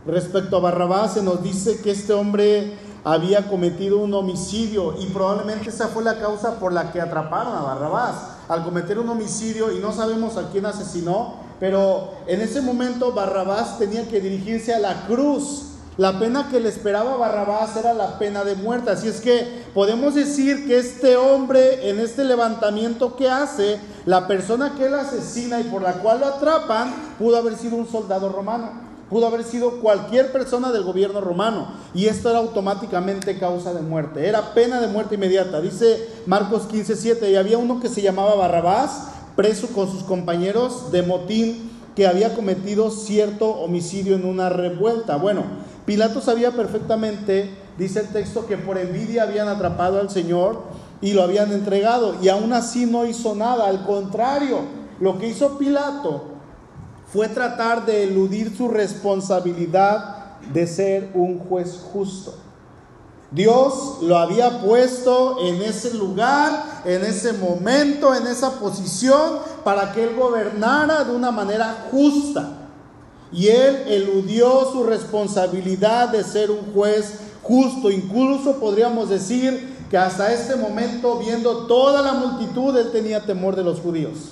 respecto 0.07 0.59
a 0.59 0.61
Barrabás, 0.61 1.15
se 1.15 1.25
nos 1.25 1.43
dice 1.43 1.81
que 1.81 1.91
este 1.91 2.13
hombre 2.13 2.86
había 3.07 3.47
cometido 3.47 3.99
un 3.99 4.13
homicidio 4.15 4.97
y 4.99 5.07
probablemente 5.07 5.71
esa 5.71 5.87
fue 5.87 6.03
la 6.03 6.19
causa 6.19 6.59
por 6.59 6.73
la 6.73 6.91
que 6.91 7.01
atraparon 7.01 7.55
a 7.55 7.61
Barrabás. 7.63 8.15
Al 8.49 8.65
cometer 8.65 8.99
un 8.99 9.09
homicidio 9.09 9.71
y 9.71 9.79
no 9.79 9.93
sabemos 9.93 10.37
a 10.37 10.51
quién 10.51 10.67
asesinó, 10.67 11.35
pero 11.61 12.11
en 12.27 12.41
ese 12.41 12.61
momento 12.61 13.13
Barrabás 13.13 13.79
tenía 13.79 14.09
que 14.09 14.21
dirigirse 14.21 14.75
a 14.75 14.81
la 14.81 15.07
cruz 15.07 15.67
la 15.99 16.19
pena 16.19 16.49
que 16.51 16.59
le 16.59 16.69
esperaba 16.69 17.15
a 17.15 17.17
Barrabás 17.17 17.77
era 17.77 17.95
la 17.95 18.19
pena 18.19 18.43
de 18.43 18.57
muerte. 18.57 18.91
Así 18.91 19.07
es 19.07 19.21
que 19.21 19.65
podemos 19.73 20.17
decir 20.17 20.67
que 20.67 20.77
este 20.77 21.17
hombre, 21.17 21.89
en 21.89 22.01
este 22.01 22.25
levantamiento 22.25 23.15
que 23.15 23.31
hace, 23.31 23.79
la 24.05 24.27
persona 24.27 24.75
que 24.77 24.87
él 24.87 24.95
asesina 24.95 25.61
y 25.61 25.65
por 25.65 25.81
la 25.81 25.95
cual 25.95 26.21
lo 26.21 26.27
atrapan, 26.27 26.93
pudo 27.19 27.37
haber 27.37 27.57
sido 27.57 27.77
un 27.77 27.89
soldado 27.89 28.31
romano. 28.31 28.86
Pudo 29.09 29.27
haber 29.27 29.45
sido 29.45 29.81
cualquier 29.81 30.33
persona 30.33 30.73
del 30.73 30.83
gobierno 30.83 31.21
romano. 31.21 31.69
Y 31.95 32.07
esto 32.07 32.31
era 32.31 32.39
automáticamente 32.39 33.39
causa 33.39 33.73
de 33.73 33.83
muerte. 33.83 34.27
Era 34.27 34.55
pena 34.55 34.81
de 34.81 34.89
muerte 34.89 35.15
inmediata. 35.15 35.61
Dice 35.61 36.09
Marcos 36.27 36.63
15, 36.67 36.97
7. 36.97 37.31
Y 37.31 37.37
había 37.37 37.59
uno 37.59 37.81
que 37.81 37.89
se 37.89 38.03
llamaba 38.03 38.35
Barrabás, 38.35 39.09
preso 39.37 39.69
con 39.69 39.91
sus 39.91 40.03
compañeros 40.03 40.91
de 40.91 41.03
motín, 41.03 41.71
que 41.95 42.07
había 42.07 42.35
cometido 42.35 42.91
cierto 42.91 43.49
homicidio 43.49 44.17
en 44.17 44.27
una 44.27 44.49
revuelta. 44.49 45.17
Bueno, 45.17 45.45
Pilato 45.87 46.21
sabía 46.21 46.51
perfectamente, 46.51 47.51
dice 47.79 48.01
el 48.01 48.09
texto, 48.09 48.47
que 48.47 48.59
por 48.59 48.77
envidia 48.77 49.23
habían 49.23 49.49
atrapado 49.49 50.01
al 50.01 50.11
Señor 50.11 50.63
y 51.01 51.13
lo 51.13 51.23
habían 51.23 51.53
entregado. 51.53 52.17
Y 52.21 52.29
aún 52.29 52.53
así 52.53 52.87
no 52.87 53.07
hizo 53.07 53.35
nada. 53.35 53.69
Al 53.69 53.87
contrario, 53.87 54.59
lo 55.01 55.19
que 55.19 55.29
hizo 55.29 55.57
Pilato 55.59 56.36
fue 57.13 57.29
tratar 57.29 57.87
de 57.87 58.05
eludir 58.05 58.57
su 58.57 58.69
responsabilidad 58.69 60.39
de 60.53 60.67
ser 60.67 61.11
un 61.15 61.39
juez 61.39 61.81
justo. 61.93 62.35
Dios 63.31 63.99
lo 64.03 64.17
había 64.17 64.61
puesto 64.61 65.39
en 65.45 65.61
ese 65.63 65.95
lugar, 65.95 66.83
en 66.85 67.05
ese 67.05 67.33
momento, 67.33 68.15
en 68.15 68.27
esa 68.27 68.53
posición, 68.61 69.39
para 69.65 69.93
que 69.93 70.05
Él 70.05 70.15
gobernara 70.17 71.05
de 71.05 71.15
una 71.15 71.31
manera 71.31 71.89
justa. 71.91 72.69
Y 73.33 73.49
Él 73.49 73.85
eludió 73.89 74.71
su 74.71 74.85
responsabilidad 74.85 76.11
de 76.11 76.23
ser 76.23 76.51
un 76.51 76.73
juez 76.73 77.19
justo. 77.43 77.91
Incluso 77.91 78.61
podríamos 78.61 79.09
decir 79.09 79.77
que 79.91 79.99
hasta 79.99 80.33
este 80.33 80.55
momento, 80.55 81.19
viendo 81.19 81.67
toda 81.67 82.03
la 82.03 82.13
multitud, 82.15 82.77
Él 82.77 82.93
tenía 82.93 83.27
temor 83.27 83.57
de 83.57 83.65
los 83.65 83.81
judíos, 83.81 84.31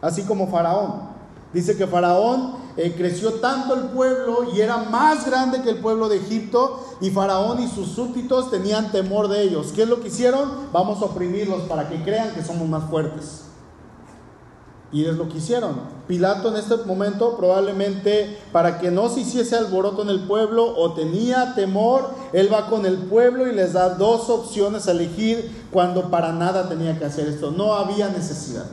así 0.00 0.22
como 0.22 0.48
Faraón. 0.48 1.11
Dice 1.52 1.76
que 1.76 1.86
Faraón 1.86 2.54
eh, 2.76 2.94
creció 2.96 3.34
tanto 3.34 3.74
el 3.74 3.88
pueblo 3.90 4.48
y 4.54 4.60
era 4.60 4.78
más 4.78 5.26
grande 5.26 5.60
que 5.60 5.68
el 5.68 5.76
pueblo 5.76 6.08
de 6.08 6.16
Egipto 6.16 6.82
y 7.02 7.10
Faraón 7.10 7.62
y 7.62 7.68
sus 7.68 7.88
súbditos 7.88 8.50
tenían 8.50 8.90
temor 8.90 9.28
de 9.28 9.42
ellos. 9.42 9.72
¿Qué 9.74 9.82
es 9.82 9.88
lo 9.88 10.00
que 10.00 10.08
hicieron? 10.08 10.50
Vamos 10.72 11.02
a 11.02 11.06
oprimirlos 11.06 11.62
para 11.62 11.88
que 11.88 12.02
crean 12.02 12.34
que 12.34 12.42
somos 12.42 12.66
más 12.68 12.88
fuertes. 12.88 13.42
Y 14.92 15.06
es 15.06 15.16
lo 15.16 15.28
que 15.28 15.38
hicieron. 15.38 15.80
Pilato 16.06 16.48
en 16.48 16.56
este 16.56 16.76
momento 16.86 17.36
probablemente 17.36 18.38
para 18.52 18.78
que 18.78 18.90
no 18.90 19.08
se 19.08 19.20
hiciese 19.20 19.56
alboroto 19.56 20.02
en 20.02 20.10
el 20.10 20.26
pueblo 20.26 20.74
o 20.76 20.92
tenía 20.92 21.54
temor, 21.54 22.10
él 22.32 22.52
va 22.52 22.68
con 22.68 22.84
el 22.86 22.96
pueblo 22.96 23.46
y 23.46 23.54
les 23.54 23.74
da 23.74 23.90
dos 23.90 24.28
opciones 24.28 24.88
a 24.88 24.92
elegir 24.92 25.66
cuando 25.70 26.10
para 26.10 26.32
nada 26.32 26.68
tenía 26.68 26.98
que 26.98 27.06
hacer 27.06 27.28
esto. 27.28 27.50
No 27.50 27.74
había 27.74 28.08
necesidad 28.08 28.66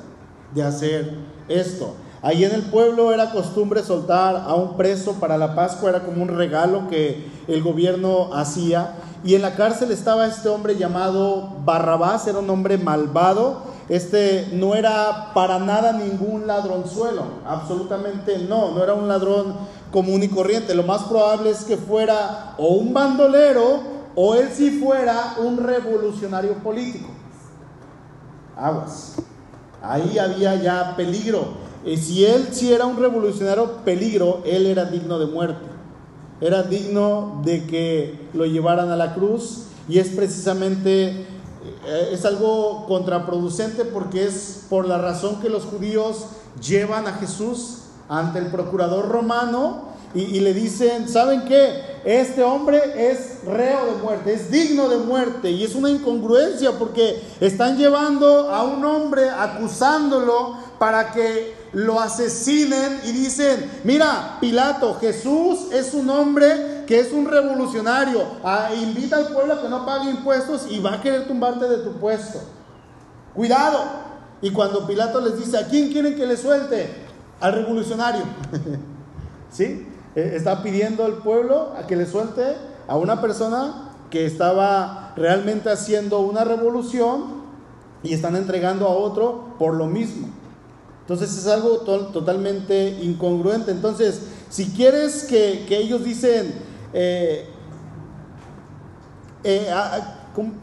de 0.54 0.64
hacer 0.64 1.14
esto. 1.48 1.94
Ahí 2.22 2.44
en 2.44 2.54
el 2.54 2.64
pueblo 2.64 3.14
era 3.14 3.32
costumbre 3.32 3.82
soltar 3.82 4.36
a 4.36 4.54
un 4.54 4.76
preso 4.76 5.14
para 5.14 5.38
la 5.38 5.56
Pascua, 5.56 5.90
era 5.90 6.04
como 6.04 6.22
un 6.22 6.28
regalo 6.28 6.90
que 6.90 7.30
el 7.48 7.64
gobierno 7.64 8.34
hacía. 8.34 8.96
Y 9.24 9.36
en 9.36 9.42
la 9.42 9.56
cárcel 9.56 9.92
estaba 9.92 10.28
este 10.28 10.50
hombre 10.50 10.76
llamado 10.76 11.50
Barrabás, 11.64 12.28
era 12.28 12.40
un 12.40 12.50
hombre 12.50 12.78
malvado. 12.78 13.70
Este 13.88 14.50
no 14.54 14.76
era 14.76 15.34
para 15.34 15.60
nada 15.60 15.94
ningún 15.94 16.46
ladronzuelo, 16.46 17.24
absolutamente 17.46 18.38
no, 18.38 18.72
no 18.72 18.84
era 18.84 18.94
un 18.94 19.08
ladrón 19.08 19.56
común 19.92 20.22
y 20.22 20.28
corriente. 20.28 20.76
Lo 20.76 20.84
más 20.84 21.04
probable 21.04 21.50
es 21.50 21.64
que 21.64 21.78
fuera 21.78 22.54
o 22.58 22.68
un 22.74 22.94
bandolero 22.94 23.80
o 24.14 24.36
él 24.36 24.50
sí 24.54 24.80
fuera 24.80 25.36
un 25.40 25.58
revolucionario 25.58 26.56
político. 26.56 27.10
Aguas. 28.58 29.16
Ahí 29.82 30.20
había 30.20 30.56
ya 30.56 30.96
peligro. 30.98 31.69
Y 31.86 31.98
si 31.98 32.26
él 32.26 32.50
si 32.52 32.74
era 32.74 32.86
un 32.86 32.98
revolucionario 32.98 33.78
peligro, 33.86 34.42
él 34.46 34.66
era 34.66 34.86
digno 34.86 35.20
de 35.20 35.28
muerte. 35.28 35.66
Era 36.42 36.64
digno 36.64 37.42
de 37.44 37.66
que 37.66 38.28
lo 38.34 38.46
llevaran 38.46 38.90
a 38.92 38.96
la 38.96 39.14
cruz 39.14 39.66
y 39.88 40.00
es 40.00 40.10
precisamente 40.10 41.26
eh, 41.86 42.10
es 42.12 42.26
algo 42.26 42.86
contraproducente 42.88 43.84
porque 43.86 44.26
es 44.26 44.66
por 44.70 44.88
la 44.88 44.98
razón 44.98 45.42
que 45.42 45.50
los 45.50 45.64
judíos 45.64 46.28
llevan 46.66 47.08
a 47.08 47.14
Jesús 47.14 47.80
ante 48.08 48.40
el 48.40 48.48
procurador 48.48 49.10
romano 49.10 49.90
y, 50.16 50.22
y, 50.22 50.40
le 50.40 50.54
dicen, 50.54 51.08
¿saben 51.08 51.46
qué? 51.46 51.89
Este 52.06 52.44
hombre 52.44 53.12
es 53.12 53.44
reo 53.46 53.86
de 53.86 54.02
muerte, 54.02 54.34
es 54.34 54.50
digno 54.50 54.88
de 54.88 54.98
muerte 54.98 55.52
y 55.52 55.64
es 55.64 55.76
una 55.76 55.90
incongruencia 55.90 56.72
porque 56.74 57.22
están 57.42 57.78
llevando 57.78 58.50
a 58.50 58.64
un 58.64 58.84
hombre 58.86 59.30
acusándolo 59.30 60.58
para 60.80 61.12
que 61.12 61.56
lo 61.74 62.00
asesinen 62.00 63.02
y 63.06 63.12
dicen, 63.12 63.70
mira, 63.84 64.38
Pilato, 64.40 64.98
Jesús 65.00 65.72
es 65.74 65.94
un 65.94 66.10
hombre 66.10 66.86
que 66.88 67.00
es 67.00 67.12
un 67.12 67.30
revolucionario, 67.30 68.24
ah, 68.44 68.70
invita 68.74 69.18
al 69.18 69.28
pueblo 69.28 69.56
a 69.56 69.62
que 69.62 69.70
no 69.70 69.86
pague 69.86 70.10
impuestos 70.10 70.68
y 70.70 70.80
va 70.80 70.96
a 70.96 71.02
querer 71.02 71.28
tumbarte 71.28 71.68
de 71.68 71.78
tu 71.78 71.94
puesto. 71.94 72.40
Cuidado. 73.36 74.10
Y 74.42 74.52
cuando 74.52 74.88
Pilato 74.88 75.20
les 75.20 75.38
dice, 75.38 75.58
¿a 75.58 75.68
quién 75.68 75.92
quieren 75.92 76.16
que 76.16 76.26
le 76.26 76.38
suelte? 76.38 76.90
Al 77.42 77.54
revolucionario. 77.54 78.24
¿Sí? 79.52 79.86
Eh, 80.16 80.34
está 80.36 80.64
pidiendo 80.64 81.06
al 81.06 81.18
pueblo 81.18 81.74
a 81.78 81.88
que 81.88 81.96
le 81.96 82.06
suelte 82.06 82.56
a 82.88 82.98
una 82.98 83.22
persona 83.22 83.92
que 84.10 84.26
estaba 84.26 85.14
realmente 85.16 85.70
haciendo 85.70 86.20
una 86.20 86.44
revolución 86.44 87.40
y 88.02 88.14
están 88.14 88.36
entregando 88.36 88.88
a 88.88 88.92
otro 88.92 89.56
por 89.60 89.76
lo 89.76 89.86
mismo. 89.86 90.28
Entonces 91.02 91.38
es 91.38 91.48
algo 91.48 91.80
totalmente 91.80 93.00
incongruente. 93.02 93.72
Entonces, 93.72 94.22
si 94.50 94.70
quieres 94.70 95.24
que, 95.24 95.66
ellos 95.70 96.04
dicen, 96.04 96.54
eh, 96.94 97.48
eh, 99.44 99.68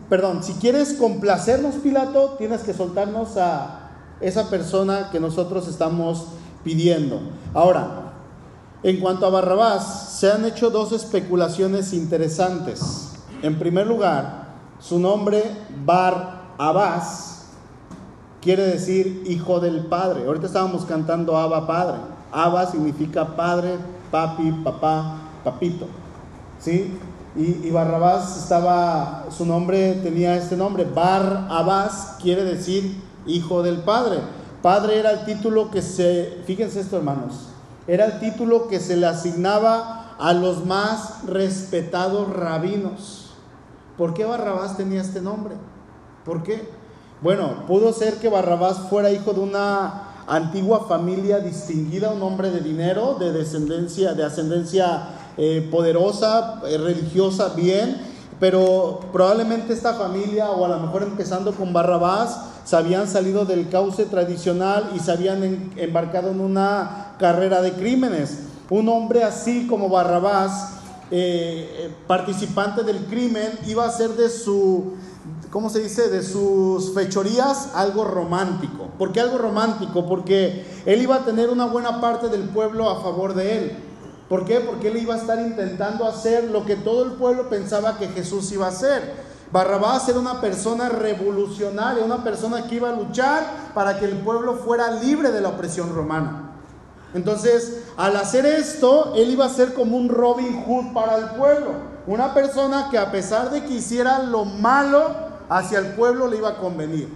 perdón, 0.09 0.43
si 0.43 0.55
quieres 0.55 0.95
complacernos, 0.95 1.77
Pilato, 1.77 2.37
tienes 2.39 2.63
que 2.63 2.75
soltarnos 2.75 3.37
a 3.37 3.91
esa 4.21 4.49
persona 4.49 5.11
que 5.11 5.21
nosotros 5.21 5.69
estamos 5.69 6.27
pidiendo. 6.63 7.21
Ahora, 7.53 8.06
en 8.87 9.01
cuanto 9.01 9.27
a 9.27 9.31
Barrabás, 9.31 10.13
se 10.21 10.31
han 10.31 10.45
hecho 10.45 10.71
dos 10.71 10.93
especulaciones 10.93 11.93
interesantes. 11.93 13.09
En 13.43 13.59
primer 13.59 13.85
lugar, 13.85 14.47
su 14.79 15.01
nombre 15.01 15.43
Bar 15.85 16.53
Abás 16.57 17.47
quiere 18.41 18.65
decir 18.65 19.25
hijo 19.27 19.59
del 19.59 19.87
Padre. 19.87 20.25
Ahorita 20.25 20.47
estábamos 20.47 20.85
cantando 20.85 21.37
Abba 21.37 21.67
Padre. 21.67 21.97
Abba 22.31 22.71
significa 22.71 23.35
padre, 23.35 23.71
papi, 24.13 24.53
papá, 24.63 25.17
papito. 25.43 25.89
¿Sí? 26.61 26.97
Y, 27.35 27.69
Barrabás 27.73 28.37
estaba, 28.37 29.27
su 29.37 29.45
nombre 29.45 29.95
tenía 29.95 30.37
este 30.37 30.57
nombre. 30.57 30.85
Bar 30.85 31.49
Abbas 31.51 32.19
quiere 32.23 32.45
decir 32.45 33.03
hijo 33.27 33.65
del 33.65 33.79
Padre. 33.79 34.21
Padre 34.63 35.01
era 35.01 35.11
el 35.11 35.25
título 35.25 35.73
que 35.73 35.83
se, 35.83 36.39
fíjense 36.47 36.79
esto 36.79 36.99
hermanos, 36.99 37.49
era 37.87 38.07
el 38.07 38.19
título 38.19 38.69
que 38.69 38.81
se 38.81 38.97
le 38.97 39.07
asignaba 39.07 40.15
a 40.19 40.33
los 40.33 40.65
más 40.65 41.25
respetados 41.27 42.33
rabinos. 42.33 43.31
¿Por 43.97 44.15
qué 44.15 44.25
Barrabás 44.25 44.77
tenía 44.77 45.01
este 45.01 45.21
nombre? 45.21 45.55
¿Por 46.25 46.43
qué? 46.43 46.69
Bueno, 47.23 47.65
pudo 47.67 47.93
ser 47.93 48.15
que 48.15 48.29
Barrabás 48.29 48.79
fuera 48.91 49.11
hijo 49.11 49.33
de 49.33 49.41
una 49.41 50.03
antigua 50.27 50.87
familia 50.89 51.39
distinguida, 51.39 52.11
un 52.11 52.23
hombre 52.23 52.51
de 52.51 52.61
dinero, 52.61 53.17
de 53.19 53.33
descendencia, 53.33 54.13
de 54.15 54.25
ascendencia 54.25 55.09
eh, 55.37 55.67
poderosa, 55.71 56.61
eh, 56.67 56.77
religiosa, 56.77 57.51
bien, 57.55 57.97
pero 58.41 59.01
probablemente 59.13 59.73
esta 59.73 59.95
familia, 59.95 60.51
o 60.51 60.65
a 60.65 60.69
lo 60.69 60.81
mejor 60.81 61.05
empezando 61.05 61.53
con 61.53 61.73
Barrabás, 61.73 62.39
se 62.65 62.77
habían 62.77 63.07
salido 63.07 63.45
del 63.45 63.69
cauce 63.69 64.07
tradicional 64.07 64.91
y 64.95 64.99
se 64.99 65.13
habían 65.13 65.71
embarcado 65.77 66.31
en 66.31 66.41
una 66.41 67.06
carrera 67.19 67.63
de 67.63 67.73
crímenes. 67.73 68.41
Un 68.71 68.89
hombre 68.89 69.23
así 69.23 69.67
como 69.67 69.89
Barrabás, 69.89 70.75
eh, 71.11 71.91
participante 72.07 72.83
del 72.83 73.07
crimen, 73.07 73.53
iba 73.67 73.85
a 73.85 73.91
ser 73.91 74.11
de 74.11 74.29
su 74.29 74.95
¿cómo 75.51 75.71
se 75.71 75.81
dice? 75.81 76.09
De 76.09 76.23
sus 76.23 76.93
fechorías, 76.95 77.71
algo 77.75 78.05
romántico. 78.05 78.89
¿Por 78.99 79.13
qué 79.13 79.21
algo 79.21 79.39
romántico? 79.39 80.07
Porque 80.07 80.67
él 80.85 81.03
iba 81.03 81.17
a 81.17 81.25
tener 81.25 81.51
una 81.51 81.67
buena 81.67 82.01
parte 82.01 82.29
del 82.29 82.43
pueblo 82.43 82.91
a 82.91 83.01
favor 83.01 83.35
de 83.35 83.59
él. 83.59 83.73
¿Por 84.29 84.45
qué? 84.45 84.61
Porque 84.61 84.89
él 84.89 84.99
iba 84.99 85.15
a 85.15 85.19
estar 85.19 85.41
intentando 85.41 86.07
hacer 86.07 86.51
lo 86.51 86.65
que 86.65 86.77
todo 86.77 87.05
el 87.05 87.13
pueblo 87.13 87.49
pensaba 87.49 87.97
que 87.97 88.09
Jesús 88.09 88.51
iba 88.53 88.67
a 88.67 88.71
hacer. 88.71 89.15
Barrabás 89.53 90.09
era 90.09 90.19
una 90.19 90.41
persona 90.41 90.89
revolucionaria, 90.89 92.05
una 92.05 92.25
persona 92.25 92.67
que 92.67 92.75
iba 92.75 92.91
a 92.91 92.97
luchar 92.97 93.71
para 93.73 93.99
que 93.99 94.05
el 94.05 94.19
pueblo 94.19 94.57
fuera 94.57 94.91
libre 94.91 95.31
de 95.31 95.41
la 95.41 95.51
opresión 95.51 95.95
romana. 95.95 96.46
Entonces, 97.17 97.85
al 97.97 98.15
hacer 98.17 98.45
esto, 98.45 99.15
él 99.17 99.31
iba 99.31 99.47
a 99.47 99.49
ser 99.49 99.73
como 99.73 99.97
un 99.97 100.11
Robin 100.11 100.65
Hood 100.65 100.93
para 100.93 101.17
el 101.17 101.25
pueblo. 101.31 101.73
Una 102.07 102.35
persona 102.35 102.89
que 102.91 102.99
a 102.99 103.11
pesar 103.11 103.51
de 103.51 103.65
que 103.65 103.73
hiciera 103.73 104.23
lo 104.23 104.45
malo, 104.45 105.03
hacia 105.49 105.79
el 105.79 105.95
pueblo 105.95 106.29
le 106.29 106.37
iba 106.37 106.51
a 106.51 106.59
convenir. 106.59 107.09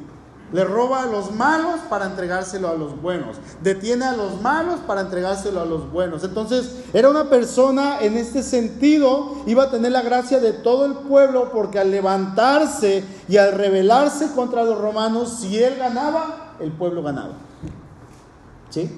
Le 0.52 0.64
roba 0.64 1.02
a 1.02 1.06
los 1.06 1.32
malos 1.32 1.80
para 1.90 2.06
entregárselo 2.06 2.68
a 2.68 2.74
los 2.74 3.00
buenos. 3.00 3.36
Detiene 3.62 4.06
a 4.06 4.16
los 4.16 4.40
malos 4.40 4.80
para 4.80 5.02
entregárselo 5.02 5.60
a 5.60 5.66
los 5.66 5.92
buenos. 5.92 6.24
Entonces, 6.24 6.76
era 6.94 7.10
una 7.10 7.28
persona 7.28 8.00
en 8.00 8.16
este 8.16 8.42
sentido, 8.42 9.36
iba 9.46 9.64
a 9.64 9.70
tener 9.70 9.92
la 9.92 10.00
gracia 10.00 10.40
de 10.40 10.54
todo 10.54 10.86
el 10.86 10.94
pueblo 10.94 11.50
porque 11.52 11.78
al 11.78 11.90
levantarse 11.90 13.04
y 13.28 13.36
al 13.36 13.52
rebelarse 13.52 14.32
contra 14.32 14.64
los 14.64 14.78
romanos, 14.78 15.40
si 15.40 15.62
él 15.62 15.76
ganaba, 15.76 16.54
el 16.58 16.72
pueblo 16.72 17.02
ganaba. 17.02 17.34
¿Sí? 18.70 18.90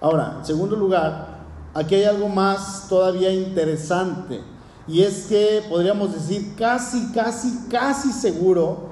Ahora, 0.00 0.36
en 0.38 0.46
segundo 0.46 0.76
lugar, 0.76 1.40
aquí 1.74 1.94
hay 1.96 2.04
algo 2.04 2.28
más 2.28 2.86
todavía 2.88 3.32
interesante. 3.32 4.40
Y 4.88 5.02
es 5.02 5.26
que 5.26 5.62
podríamos 5.68 6.12
decir 6.14 6.54
casi, 6.56 7.12
casi, 7.12 7.66
casi 7.68 8.12
seguro 8.12 8.88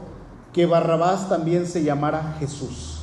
que 0.52 0.66
Barrabás 0.66 1.28
también 1.28 1.66
se 1.66 1.82
llamara 1.82 2.36
Jesús. 2.38 2.98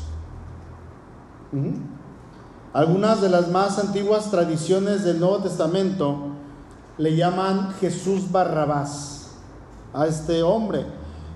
Algunas 2.73 3.21
de 3.21 3.29
las 3.29 3.49
más 3.49 3.79
antiguas 3.79 4.29
tradiciones 4.29 5.03
del 5.03 5.19
Nuevo 5.19 5.39
Testamento 5.39 6.17
le 6.97 7.15
llaman 7.15 7.73
Jesús 7.79 8.31
Barrabás 8.31 9.31
a 9.93 10.07
este 10.07 10.43
hombre. 10.43 10.85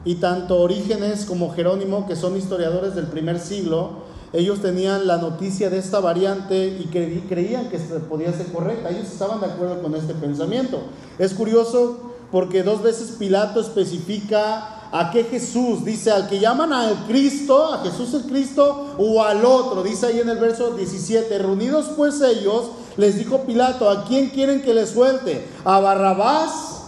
Y 0.05 0.15
tanto 0.15 0.60
Orígenes 0.60 1.25
como 1.25 1.53
Jerónimo, 1.53 2.08
que 2.08 2.15
son 2.15 2.38
historiadores 2.38 2.95
del 2.95 3.08
primer 3.08 3.39
siglo, 3.39 4.09
ellos 4.34 4.62
tenían 4.62 5.08
la 5.08 5.18
noticia 5.18 5.70
de 5.70 5.80
esta 5.80 6.00
variante 6.00 6.68
y 6.80 6.86
creían 7.28 7.70
que 7.70 7.78
podía 7.78 8.32
ser 8.34 8.48
correcta. 8.48 8.89
Ellos 8.89 9.08
estaban 9.12 9.39
de 9.39 9.48
acuerdo 9.48 9.82
con 9.82 9.96
este 9.96 10.13
pensamiento. 10.13 10.82
Es 11.18 11.34
curioso 11.34 12.12
porque 12.32 12.63
dos 12.63 12.84
veces 12.84 13.15
Pilato 13.18 13.60
especifica 13.60 14.80
¿A 14.92 15.12
qué 15.12 15.24
Jesús? 15.24 15.86
Dice 15.86 16.12
al 16.12 16.28
que 16.28 16.39
llaman 16.39 16.74
al 16.74 17.06
Cristo, 17.06 17.74
a 17.74 17.84
Jesús 17.84 18.13
el 18.15 18.24
Cristo, 18.24 18.96
o 18.98 19.22
al 19.24 19.46
otro. 19.46 19.84
Dice 19.84 20.08
ahí 20.08 20.20
en 20.20 20.30
el 20.30 20.39
verso 20.39 20.72
17, 20.72 21.38
reunidos 21.38 21.92
pues 21.96 22.22
ellos, 22.22 22.72
les 22.98 23.18
dijo 23.18 23.42
Pilato, 23.42 23.89
¿a 23.89 24.06
quién 24.06 24.30
quieren 24.30 24.62
que 24.62 24.74
les 24.74 24.89
suelte? 24.89 25.48
¿A 25.63 25.80
Barrabás 25.80 26.82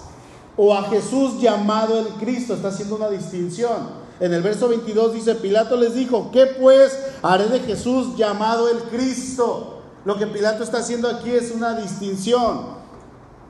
o 0.58 0.74
a 0.74 0.84
Jesús 0.90 1.40
llamado 1.40 2.00
el 2.00 2.08
Cristo? 2.16 2.56
Está 2.56 2.70
haciendo 2.70 2.96
una 2.96 3.10
distinción. 3.10 4.01
En 4.22 4.36
el 4.36 4.44
verso 4.44 4.70
22 4.70 5.16
dice, 5.16 5.34
Pilato 5.34 5.76
les 5.78 5.96
dijo, 5.96 6.30
¿qué 6.32 6.46
pues 6.46 6.96
haré 7.24 7.48
de 7.48 7.60
Jesús 7.60 8.16
llamado 8.16 8.70
el 8.70 8.78
Cristo? 8.84 9.80
Lo 10.06 10.16
que 10.16 10.28
Pilato 10.28 10.64
está 10.64 10.78
haciendo 10.78 11.10
aquí 11.10 11.32
es 11.32 11.52
una 11.52 11.74
distinción. 11.74 12.82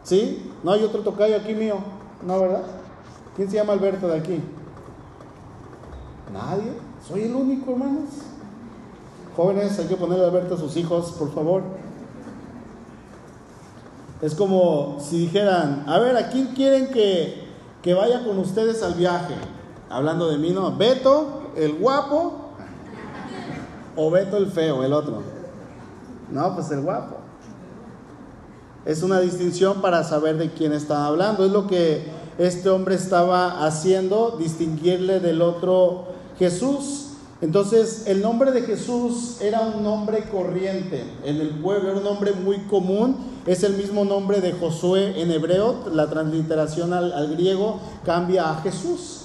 ¿Sí? 0.02 0.50
No 0.64 0.72
hay 0.72 0.82
otro 0.86 1.02
tocayo 1.02 1.36
aquí 1.36 1.54
mío, 1.54 1.76
¿no, 2.26 2.40
verdad? 2.40 2.64
¿Quién 3.36 3.50
se 3.50 3.58
llama 3.58 3.74
Alberto 3.74 4.08
de 4.08 4.18
aquí? 4.18 4.40
Nadie. 6.32 6.72
Soy 7.06 7.24
el 7.24 7.36
único, 7.36 7.74
hermanos. 7.74 8.10
Jóvenes, 9.36 9.78
hay 9.78 9.88
que 9.88 9.98
ponerle 9.98 10.24
Alberto 10.24 10.56
a 10.56 10.58
sus 10.58 10.78
hijos, 10.78 11.12
por 11.20 11.34
favor. 11.34 11.64
Es 14.22 14.36
como 14.36 15.00
si 15.02 15.20
dijeran, 15.20 15.84
a 15.86 16.00
ver, 16.00 16.16
¿a 16.16 16.30
quién 16.30 16.48
quieren 16.56 16.88
que, 16.92 17.44
que 17.82 17.94
vaya 17.94 18.24
con 18.24 18.40
ustedes 18.40 18.82
al 18.84 18.94
viaje? 18.94 19.36
Hablando 19.92 20.30
de 20.30 20.38
mí, 20.38 20.52
¿no? 20.52 20.76
Beto, 20.76 21.52
el 21.56 21.74
guapo, 21.74 22.34
o 23.96 24.10
Beto 24.10 24.38
el 24.38 24.48
feo, 24.48 24.84
el 24.84 24.94
otro. 24.94 25.22
No, 26.32 26.56
pues 26.56 26.72
el 26.72 26.82
guapo. 26.82 27.18
Es 28.86 29.04
una 29.04 29.20
distinción 29.20 29.82
para 29.82 30.04
saber 30.04 30.38
de 30.38 30.52
quién 30.52 30.74
está 30.74 31.06
hablando. 31.06 31.46
Es 31.46 31.52
lo 31.52 31.68
que 31.68 32.06
este 32.38 32.70
hombre 32.70 32.96
estaba 32.96 33.66
haciendo, 33.66 34.38
distinguirle 34.40 35.20
del 35.20 35.42
otro 35.42 36.08
Jesús. 36.40 37.08
Entonces, 37.42 38.04
el 38.06 38.22
nombre 38.22 38.52
de 38.52 38.62
Jesús 38.62 39.38
era 39.42 39.62
un 39.62 39.84
nombre 39.84 40.24
corriente 40.32 41.04
en 41.24 41.38
el 41.38 41.50
pueblo, 41.50 41.90
era 41.90 41.98
un 41.98 42.04
nombre 42.04 42.34
muy 42.34 42.60
común. 42.62 43.16
Es 43.46 43.64
el 43.64 43.74
mismo 43.74 44.06
nombre 44.06 44.42
de 44.42 44.54
Josué 44.54 45.20
en 45.20 45.32
hebreo, 45.32 45.86
la 45.92 46.08
transliteración 46.08 46.94
al, 46.94 47.36
griego 47.36 47.80
cambia 48.06 48.52
a 48.52 48.62
Jesús, 48.62 49.21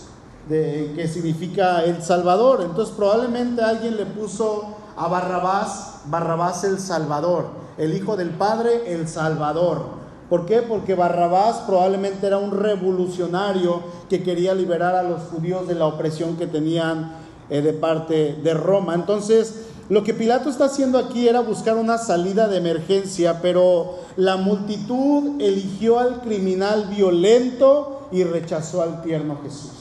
de, 0.49 0.93
que 0.95 1.09
significa 1.09 1.85
el 1.85 2.03
Salvador. 2.03 2.61
Entonces, 2.63 2.95
probablemente 2.95 3.63
alguien 3.63 3.97
le 3.97 4.07
puso 4.07 4.77
a 4.97 5.09
Barrabás, 5.09 6.01
Barrabás 6.07 6.65
el 6.65 6.79
Salvador, 6.79 7.47
el 7.79 7.95
Hijo 7.95 8.17
del 8.17 8.31
Padre, 8.31 8.93
el 8.93 9.09
Salvador. 9.09 10.07
¿Por 10.29 10.47
qué? 10.47 10.63
Porque 10.63 10.95
Barrabás 10.95 11.59
probablemente 11.67 12.27
era 12.27 12.39
un 12.39 12.51
revolucionario 12.51 13.83
que 14.09 14.23
quería 14.23 14.55
liberar 14.55 14.97
a 14.97 15.03
los 15.03 15.23
judíos 15.23 15.69
de 15.69 15.75
la 15.77 15.87
opresión 15.87 16.37
que 16.37 16.47
tenían 16.47 17.13
eh, 17.49 17.61
de 17.61 17.73
parte 17.73 18.35
de 18.43 18.55
Roma. 18.55 18.95
Entonces, 18.95 19.67
lo 19.89 20.03
que 20.03 20.15
Pilato 20.15 20.51
está 20.51 20.65
haciendo 20.65 20.99
aquí 20.99 21.29
era 21.29 21.41
buscar 21.41 21.77
una 21.77 21.97
salida 21.97 22.49
de 22.49 22.57
emergencia, 22.57 23.41
pero 23.41 24.01
la 24.17 24.37
multitud 24.37 25.41
eligió 25.41 26.01
al 26.01 26.23
criminal 26.23 26.89
violento 26.89 28.09
y 28.11 28.25
rechazó 28.25 28.83
al 28.83 29.03
tierno 29.03 29.39
Jesús. 29.45 29.76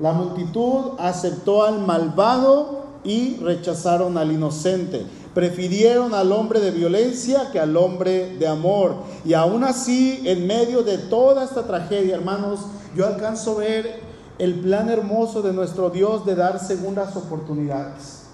La 0.00 0.12
multitud 0.12 0.92
aceptó 0.98 1.64
al 1.64 1.80
malvado 1.80 2.80
y 3.04 3.36
rechazaron 3.36 4.16
al 4.16 4.32
inocente. 4.32 5.06
Prefirieron 5.34 6.14
al 6.14 6.32
hombre 6.32 6.60
de 6.60 6.70
violencia 6.70 7.50
que 7.52 7.60
al 7.60 7.76
hombre 7.76 8.36
de 8.36 8.48
amor. 8.48 8.96
Y 9.24 9.34
aún 9.34 9.62
así, 9.62 10.22
en 10.24 10.46
medio 10.46 10.82
de 10.82 10.98
toda 10.98 11.44
esta 11.44 11.66
tragedia, 11.66 12.14
hermanos, 12.14 12.60
yo 12.96 13.06
alcanzo 13.06 13.52
a 13.52 13.58
ver 13.58 14.00
el 14.38 14.60
plan 14.60 14.88
hermoso 14.88 15.42
de 15.42 15.52
nuestro 15.52 15.90
Dios 15.90 16.24
de 16.24 16.34
dar 16.34 16.58
segundas 16.58 17.14
oportunidades. 17.14 18.24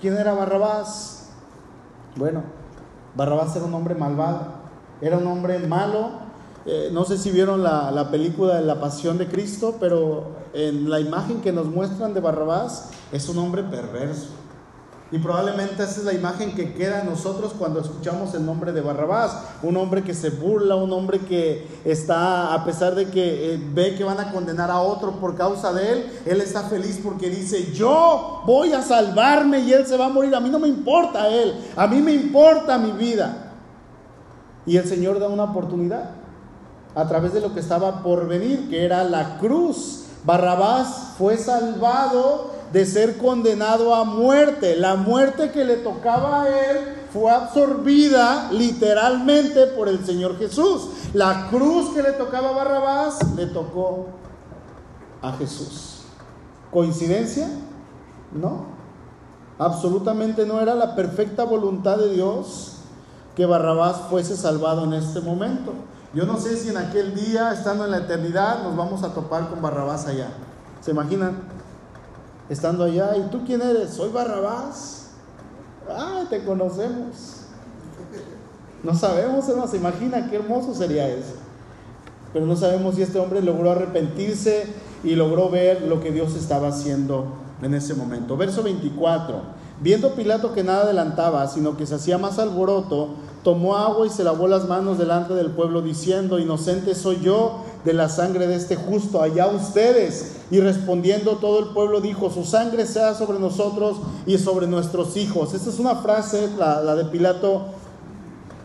¿Quién 0.00 0.16
era 0.16 0.34
Barrabás? 0.34 1.30
Bueno, 2.16 2.42
Barrabás 3.16 3.54
era 3.56 3.64
un 3.64 3.74
hombre 3.74 3.94
malvado, 3.94 4.46
era 5.00 5.18
un 5.18 5.26
hombre 5.26 5.58
malo. 5.58 6.23
Eh, 6.66 6.90
no 6.92 7.04
sé 7.04 7.18
si 7.18 7.30
vieron 7.30 7.62
la, 7.62 7.90
la 7.90 8.10
película 8.10 8.56
de 8.56 8.64
la 8.64 8.80
Pasión 8.80 9.18
de 9.18 9.28
Cristo, 9.28 9.76
pero 9.78 10.36
en 10.54 10.88
la 10.88 11.00
imagen 11.00 11.40
que 11.42 11.52
nos 11.52 11.66
muestran 11.66 12.14
de 12.14 12.20
Barrabás 12.20 12.90
es 13.12 13.28
un 13.28 13.38
hombre 13.38 13.62
perverso 13.62 14.28
y 15.14 15.18
probablemente 15.20 15.82
esa 15.84 16.00
es 16.00 16.04
la 16.04 16.12
imagen 16.12 16.56
que 16.56 16.74
queda 16.74 17.02
en 17.02 17.06
nosotros 17.08 17.52
cuando 17.56 17.78
escuchamos 17.78 18.34
el 18.34 18.44
nombre 18.44 18.72
de 18.72 18.80
Barrabás. 18.80 19.44
Un 19.62 19.76
hombre 19.76 20.02
que 20.02 20.12
se 20.12 20.30
burla, 20.30 20.74
un 20.74 20.92
hombre 20.92 21.20
que 21.20 21.68
está, 21.84 22.52
a 22.52 22.64
pesar 22.64 22.96
de 22.96 23.06
que 23.06 23.54
eh, 23.54 23.60
ve 23.72 23.94
que 23.94 24.02
van 24.02 24.18
a 24.18 24.32
condenar 24.32 24.72
a 24.72 24.80
otro 24.80 25.12
por 25.20 25.36
causa 25.36 25.72
de 25.72 25.92
él, 25.92 26.12
él 26.26 26.40
está 26.40 26.62
feliz 26.62 27.00
porque 27.00 27.30
dice, 27.30 27.72
yo 27.72 28.42
voy 28.44 28.72
a 28.72 28.82
salvarme 28.82 29.60
y 29.60 29.72
él 29.72 29.86
se 29.86 29.96
va 29.96 30.06
a 30.06 30.08
morir. 30.08 30.34
A 30.34 30.40
mí 30.40 30.50
no 30.50 30.58
me 30.58 30.66
importa 30.66 31.28
él, 31.28 31.54
a 31.76 31.86
mí 31.86 32.00
me 32.00 32.12
importa 32.12 32.76
mi 32.76 32.90
vida. 32.90 33.52
Y 34.66 34.78
el 34.78 34.88
Señor 34.88 35.20
da 35.20 35.28
una 35.28 35.44
oportunidad 35.44 36.23
a 36.94 37.06
través 37.08 37.32
de 37.32 37.40
lo 37.40 37.52
que 37.54 37.60
estaba 37.60 38.02
por 38.02 38.26
venir, 38.28 38.68
que 38.68 38.84
era 38.84 39.04
la 39.04 39.38
cruz. 39.38 40.04
Barrabás 40.24 41.14
fue 41.18 41.36
salvado 41.36 42.52
de 42.72 42.86
ser 42.86 43.18
condenado 43.18 43.94
a 43.94 44.04
muerte. 44.04 44.76
La 44.76 44.96
muerte 44.96 45.50
que 45.50 45.64
le 45.64 45.76
tocaba 45.76 46.42
a 46.42 46.48
él 46.48 46.78
fue 47.12 47.30
absorbida 47.30 48.50
literalmente 48.52 49.66
por 49.68 49.88
el 49.88 50.04
Señor 50.04 50.38
Jesús. 50.38 50.88
La 51.12 51.48
cruz 51.50 51.94
que 51.94 52.02
le 52.02 52.12
tocaba 52.12 52.50
a 52.50 52.52
Barrabás 52.52 53.34
le 53.36 53.46
tocó 53.46 54.06
a 55.22 55.32
Jesús. 55.32 56.02
¿Coincidencia? 56.70 57.48
No. 58.32 58.66
Absolutamente 59.58 60.44
no 60.44 60.60
era 60.60 60.74
la 60.74 60.96
perfecta 60.96 61.44
voluntad 61.44 61.98
de 61.98 62.14
Dios 62.14 62.78
que 63.36 63.46
Barrabás 63.46 63.96
fuese 64.10 64.36
salvado 64.36 64.84
en 64.84 64.94
este 64.94 65.20
momento. 65.20 65.72
Yo 66.14 66.26
no 66.26 66.38
sé 66.38 66.56
si 66.56 66.68
en 66.68 66.76
aquel 66.76 67.14
día, 67.14 67.52
estando 67.52 67.84
en 67.84 67.90
la 67.90 67.98
eternidad, 67.98 68.62
nos 68.62 68.76
vamos 68.76 69.02
a 69.02 69.12
topar 69.12 69.48
con 69.48 69.60
Barrabás 69.60 70.06
allá. 70.06 70.28
¿Se 70.80 70.92
imaginan? 70.92 71.54
estando 72.48 72.84
allá, 72.84 73.16
¿y 73.16 73.30
tú 73.30 73.40
quién 73.44 73.62
eres? 73.62 73.90
Soy 73.90 74.10
Barrabás. 74.10 75.08
Ah, 75.88 76.24
te 76.28 76.44
conocemos. 76.44 77.40
No 78.82 78.94
sabemos, 78.94 79.48
no 79.48 79.66
se 79.66 79.76
imagina 79.76 80.28
qué 80.28 80.36
hermoso 80.36 80.74
sería 80.74 81.08
eso. 81.08 81.34
Pero 82.32 82.46
no 82.46 82.56
sabemos 82.56 82.96
si 82.96 83.02
este 83.02 83.18
hombre 83.18 83.40
logró 83.40 83.70
arrepentirse 83.70 84.66
y 85.02 85.14
logró 85.14 85.48
ver 85.48 85.82
lo 85.82 86.00
que 86.00 86.10
Dios 86.10 86.34
estaba 86.34 86.68
haciendo 86.68 87.26
en 87.62 87.74
ese 87.74 87.94
momento. 87.94 88.36
Verso 88.36 88.62
24. 88.62 89.64
Viendo 89.80 90.14
Pilato 90.14 90.52
que 90.52 90.64
nada 90.64 90.82
adelantaba, 90.82 91.46
sino 91.48 91.76
que 91.76 91.86
se 91.86 91.94
hacía 91.94 92.18
más 92.18 92.38
alboroto, 92.38 93.14
tomó 93.44 93.76
agua 93.76 94.06
y 94.06 94.10
se 94.10 94.24
lavó 94.24 94.48
las 94.48 94.66
manos 94.66 94.98
delante 94.98 95.34
del 95.34 95.50
pueblo, 95.50 95.82
diciendo, 95.82 96.38
inocente 96.38 96.94
soy 96.94 97.20
yo 97.20 97.62
de 97.84 97.92
la 97.92 98.08
sangre 98.08 98.46
de 98.46 98.56
este 98.56 98.74
justo, 98.74 99.22
allá 99.22 99.46
ustedes. 99.46 100.36
Y 100.50 100.60
respondiendo 100.60 101.32
todo 101.32 101.60
el 101.60 101.66
pueblo 101.66 102.00
dijo, 102.00 102.30
su 102.30 102.44
sangre 102.44 102.86
sea 102.86 103.14
sobre 103.14 103.38
nosotros 103.38 103.98
y 104.26 104.38
sobre 104.38 104.66
nuestros 104.66 105.16
hijos. 105.16 105.52
Esta 105.52 105.68
es 105.68 105.78
una 105.78 105.96
frase, 105.96 106.48
la, 106.58 106.96
de 106.96 107.04
Pilato, 107.04 107.66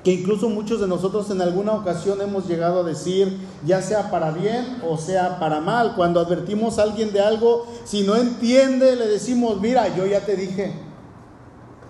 que 0.04 0.14
incluso 0.14 0.48
muchos 0.48 0.80
de 0.80 0.88
nosotros 0.88 1.30
en 1.30 1.42
alguna 1.42 1.74
ocasión 1.74 2.22
hemos 2.22 2.48
llegado 2.48 2.80
a 2.80 2.84
decir, 2.84 3.38
ya 3.66 3.82
sea 3.82 4.10
para 4.10 4.32
bien 4.32 4.82
o 4.88 4.98
sea 4.98 5.40
para 5.40 5.60
mal, 5.60 5.94
cuando 5.98 6.22
advertimos 6.22 6.80
a 6.80 6.84
alguien 6.84 7.12
de 7.12 7.20
algo, 7.20 7.68
si 7.84 8.04
no 8.04 8.16
entiende, 8.16 8.96
le 8.96 9.08
decimos, 9.08 9.60
mira, 9.60 9.94
yo 9.98 10.06
ya 10.06 10.22
te 10.22 10.38
dije, 10.38 10.74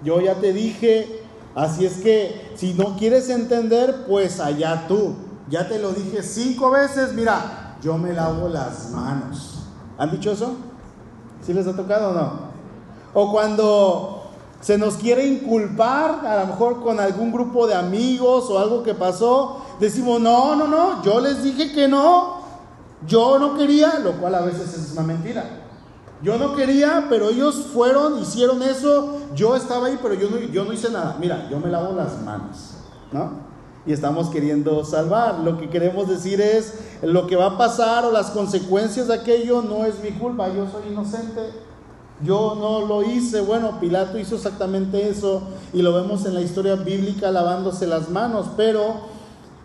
yo 0.03 0.21
ya 0.21 0.35
te 0.35 0.53
dije, 0.53 1.19
así 1.59 1.85
es 1.85 1.97
que 1.97 2.51
si 2.55 2.73
no 2.73 2.95
quieres 2.97 3.29
entender, 3.29 4.05
pues 4.07 4.39
allá 4.39 4.85
tú, 4.87 5.15
ya 5.49 5.67
te 5.67 5.79
lo 5.79 5.91
dije 5.91 6.23
cinco 6.23 6.71
veces, 6.71 7.13
mira, 7.13 7.75
yo 7.81 7.97
me 7.97 8.13
lavo 8.13 8.47
las 8.49 8.91
manos. 8.91 9.59
¿Han 9.97 10.11
dicho 10.11 10.31
eso? 10.31 10.53
¿Sí 11.45 11.53
les 11.53 11.67
ha 11.67 11.75
tocado 11.75 12.11
o 12.11 12.13
no? 12.13 12.31
O 13.13 13.31
cuando 13.31 14.31
se 14.61 14.77
nos 14.77 14.95
quiere 14.95 15.25
inculpar, 15.25 16.25
a 16.25 16.41
lo 16.41 16.47
mejor 16.47 16.81
con 16.81 16.99
algún 16.99 17.31
grupo 17.31 17.67
de 17.67 17.75
amigos 17.75 18.49
o 18.49 18.59
algo 18.59 18.83
que 18.83 18.93
pasó, 18.93 19.65
decimos, 19.79 20.19
no, 20.19 20.55
no, 20.55 20.67
no, 20.67 21.03
yo 21.03 21.19
les 21.19 21.43
dije 21.43 21.71
que 21.71 21.87
no, 21.87 22.39
yo 23.07 23.39
no 23.39 23.55
quería, 23.55 23.99
lo 23.99 24.13
cual 24.13 24.35
a 24.35 24.41
veces 24.41 24.73
es 24.73 24.91
una 24.93 25.03
mentira. 25.03 25.58
Yo 26.21 26.37
no 26.37 26.55
quería, 26.55 27.07
pero 27.09 27.29
ellos 27.29 27.67
fueron, 27.73 28.19
hicieron 28.19 28.61
eso, 28.61 29.19
yo 29.35 29.55
estaba 29.55 29.87
ahí, 29.87 29.97
pero 30.01 30.13
yo 30.15 30.29
no, 30.29 30.37
yo 30.37 30.65
no 30.65 30.73
hice 30.73 30.89
nada. 30.89 31.15
Mira, 31.19 31.47
yo 31.49 31.59
me 31.59 31.69
lavo 31.69 31.95
las 31.95 32.21
manos, 32.21 32.75
¿no? 33.11 33.49
Y 33.85 33.93
estamos 33.93 34.29
queriendo 34.29 34.83
salvar. 34.83 35.39
Lo 35.39 35.57
que 35.57 35.69
queremos 35.69 36.09
decir 36.09 36.41
es, 36.41 36.73
lo 37.01 37.25
que 37.27 37.35
va 37.35 37.45
a 37.45 37.57
pasar 37.57 38.05
o 38.05 38.11
las 38.11 38.31
consecuencias 38.31 39.07
de 39.07 39.13
aquello 39.13 39.61
no 39.61 39.85
es 39.85 40.03
mi 40.03 40.11
culpa, 40.11 40.49
yo 40.49 40.67
soy 40.67 40.91
inocente 40.91 41.69
yo 42.21 42.55
no 42.59 42.85
lo 42.85 43.03
hice. 43.03 43.41
Bueno, 43.41 43.79
Pilato 43.79 44.17
hizo 44.19 44.35
exactamente 44.35 45.09
eso 45.09 45.41
y 45.73 45.81
lo 45.81 45.93
vemos 45.93 46.25
en 46.25 46.33
la 46.33 46.41
historia 46.41 46.75
bíblica 46.75 47.31
lavándose 47.31 47.87
las 47.87 48.09
manos, 48.09 48.47
pero 48.57 49.18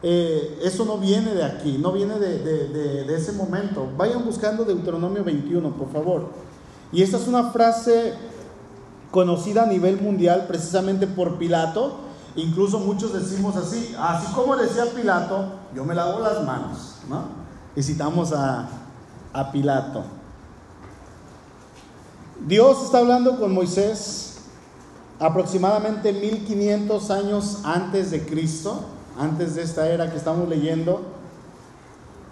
eh, 0.06 0.58
eso 0.62 0.84
no 0.84 0.98
viene 0.98 1.32
de 1.32 1.42
aquí, 1.42 1.78
no 1.78 1.90
viene 1.90 2.18
de, 2.18 3.16
ese 3.16 3.32
momento. 3.32 3.88
Vayan 3.96 4.22
buscando 4.22 4.62
Deuteronomio 4.62 5.24
21, 5.24 5.74
por 5.78 5.90
favor. 5.90 6.28
Y 6.92 7.02
esta 7.02 7.16
es 7.16 7.26
una 7.26 7.50
frase 7.52 8.12
conocida 9.10 9.62
a 9.62 9.66
nivel 9.66 9.98
mundial 10.02 10.44
precisamente 10.46 11.06
por 11.06 11.38
Pilato. 11.38 12.00
Incluso 12.36 12.80
muchos 12.80 13.14
decimos 13.14 13.56
así, 13.56 13.96
así 13.98 14.30
como 14.34 14.54
decía 14.56 14.84
Pilato, 14.94 15.54
yo 15.74 15.86
me 15.86 15.94
lavo 15.94 16.20
las 16.20 16.44
manos, 16.44 16.96
¿no? 17.08 17.22
Y 17.74 17.82
citamos 17.82 18.34
a 18.34 18.68
Pilato. 19.52 20.04
Dios 22.46 22.84
está 22.84 22.98
hablando 22.98 23.40
con 23.40 23.54
Moisés 23.54 24.42
aproximadamente 25.18 26.12
1500 26.12 27.10
años 27.10 27.60
antes 27.64 28.10
de 28.10 28.26
Cristo, 28.26 28.82
antes 29.18 29.54
de 29.54 29.62
esta 29.62 29.88
era 29.88 30.10
que 30.10 30.16
estamos 30.16 30.48
leyendo. 30.48 31.02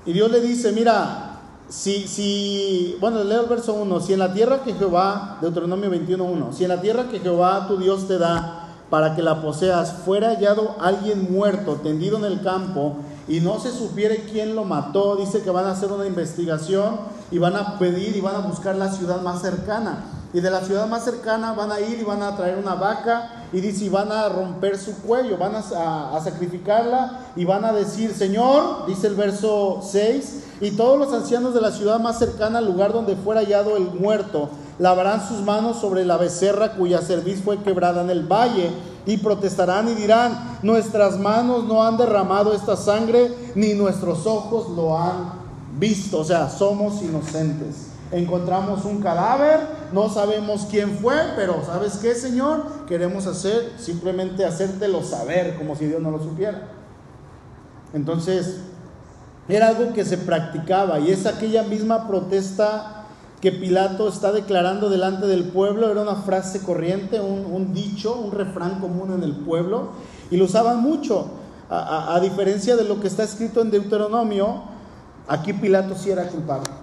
Y 0.04 0.12
Dios 0.12 0.30
le 0.30 0.40
dice, 0.40 0.72
mira, 0.72 1.40
si, 1.68 2.06
si, 2.08 2.96
bueno, 3.00 3.22
leo 3.24 3.42
el 3.42 3.48
verso 3.48 3.74
1, 3.74 4.00
si 4.00 4.12
en 4.12 4.18
la 4.18 4.32
tierra 4.32 4.62
que 4.62 4.74
Jehová, 4.74 5.38
Deuteronomio 5.40 5.90
21.1, 5.90 6.52
si 6.52 6.64
en 6.64 6.70
la 6.70 6.80
tierra 6.80 7.08
que 7.08 7.20
Jehová 7.20 7.66
tu 7.68 7.76
Dios 7.76 8.08
te 8.08 8.18
da 8.18 8.68
para 8.90 9.14
que 9.14 9.22
la 9.22 9.40
poseas, 9.40 9.92
fuera 10.04 10.28
hallado 10.28 10.76
alguien 10.80 11.32
muerto, 11.32 11.76
tendido 11.76 12.18
en 12.18 12.24
el 12.24 12.42
campo, 12.42 12.96
y 13.28 13.40
no 13.40 13.60
se 13.60 13.70
supiere 13.70 14.26
quién 14.30 14.54
lo 14.54 14.64
mató, 14.64 15.16
dice 15.16 15.42
que 15.42 15.50
van 15.50 15.66
a 15.66 15.70
hacer 15.70 15.92
una 15.92 16.06
investigación 16.06 16.96
y 17.30 17.38
van 17.38 17.56
a 17.56 17.78
pedir 17.78 18.16
y 18.16 18.20
van 18.20 18.34
a 18.34 18.40
buscar 18.40 18.74
la 18.74 18.90
ciudad 18.90 19.22
más 19.22 19.40
cercana. 19.40 20.04
Y 20.34 20.40
de 20.40 20.50
la 20.50 20.60
ciudad 20.62 20.88
más 20.88 21.04
cercana 21.04 21.52
van 21.52 21.70
a 21.70 21.80
ir 21.80 22.00
y 22.00 22.04
van 22.04 22.22
a 22.22 22.36
traer 22.36 22.58
una 22.58 22.74
vaca 22.74 23.41
y 23.52 23.60
dice, 23.60 23.84
y 23.84 23.88
van 23.88 24.10
a 24.10 24.28
romper 24.28 24.78
su 24.78 24.94
cuello, 25.02 25.36
van 25.36 25.54
a, 25.54 26.20
sacrificarla 26.22 27.20
y 27.36 27.44
van 27.44 27.64
a 27.64 27.72
decir, 27.72 28.12
Señor, 28.14 28.86
dice 28.86 29.08
el 29.08 29.14
verso 29.14 29.80
6, 29.82 30.44
y 30.60 30.70
todos 30.72 30.98
los 30.98 31.12
ancianos 31.12 31.52
de 31.52 31.60
la 31.60 31.70
ciudad 31.70 32.00
más 32.00 32.18
cercana 32.18 32.58
al 32.58 32.66
lugar 32.66 32.92
donde 32.92 33.14
fuera 33.14 33.40
hallado 33.42 33.76
el 33.76 33.92
muerto, 33.92 34.48
lavarán 34.78 35.26
sus 35.26 35.42
manos 35.42 35.78
sobre 35.80 36.04
la 36.04 36.16
becerra 36.16 36.72
cuya 36.74 37.02
cerviz 37.02 37.42
fue 37.42 37.58
quebrada 37.62 38.02
en 38.02 38.10
el 38.10 38.26
valle 38.26 38.70
y 39.04 39.18
protestarán 39.18 39.88
y 39.88 39.94
dirán, 39.94 40.58
nuestras 40.62 41.18
manos 41.18 41.64
no 41.64 41.84
han 41.84 41.98
derramado 41.98 42.54
esta 42.54 42.76
sangre, 42.76 43.34
ni 43.54 43.74
nuestros 43.74 44.26
ojos 44.26 44.70
lo 44.70 44.98
han 44.98 45.42
visto, 45.78 46.20
o 46.20 46.24
sea, 46.24 46.48
somos 46.48 47.02
inocentes. 47.02 47.91
Encontramos 48.12 48.84
un 48.84 49.00
cadáver, 49.00 49.60
no 49.92 50.10
sabemos 50.10 50.66
quién 50.70 50.98
fue, 50.98 51.14
pero 51.34 51.64
¿sabes 51.64 51.96
qué, 51.96 52.14
Señor? 52.14 52.84
Queremos 52.86 53.26
hacer, 53.26 53.72
simplemente 53.78 54.44
hacértelo 54.44 55.02
saber, 55.02 55.56
como 55.56 55.74
si 55.76 55.86
Dios 55.86 56.02
no 56.02 56.10
lo 56.10 56.22
supiera. 56.22 56.68
Entonces, 57.94 58.58
era 59.48 59.68
algo 59.68 59.94
que 59.94 60.04
se 60.04 60.18
practicaba 60.18 61.00
y 61.00 61.10
es 61.10 61.24
aquella 61.24 61.62
misma 61.62 62.06
protesta 62.06 63.06
que 63.40 63.50
Pilato 63.50 64.08
está 64.08 64.30
declarando 64.30 64.90
delante 64.90 65.26
del 65.26 65.44
pueblo, 65.44 65.90
era 65.90 66.02
una 66.02 66.16
frase 66.16 66.60
corriente, 66.60 67.18
un, 67.18 67.72
dicho, 67.72 68.14
un 68.14 68.30
refrán 68.30 68.78
común 68.78 69.12
en 69.12 69.24
el 69.24 69.34
pueblo, 69.34 69.88
y 70.30 70.36
lo 70.36 70.44
usaban 70.44 70.80
mucho. 70.80 71.26
A, 71.68 72.14
a, 72.14 72.20
diferencia 72.20 72.76
de 72.76 72.84
lo 72.84 73.00
que 73.00 73.08
está 73.08 73.22
escrito 73.22 73.62
en 73.62 73.70
Deuteronomio, 73.70 74.62
aquí 75.26 75.54
Pilato 75.54 75.96
sí 75.96 76.10
era 76.10 76.28
culpable. 76.28 76.81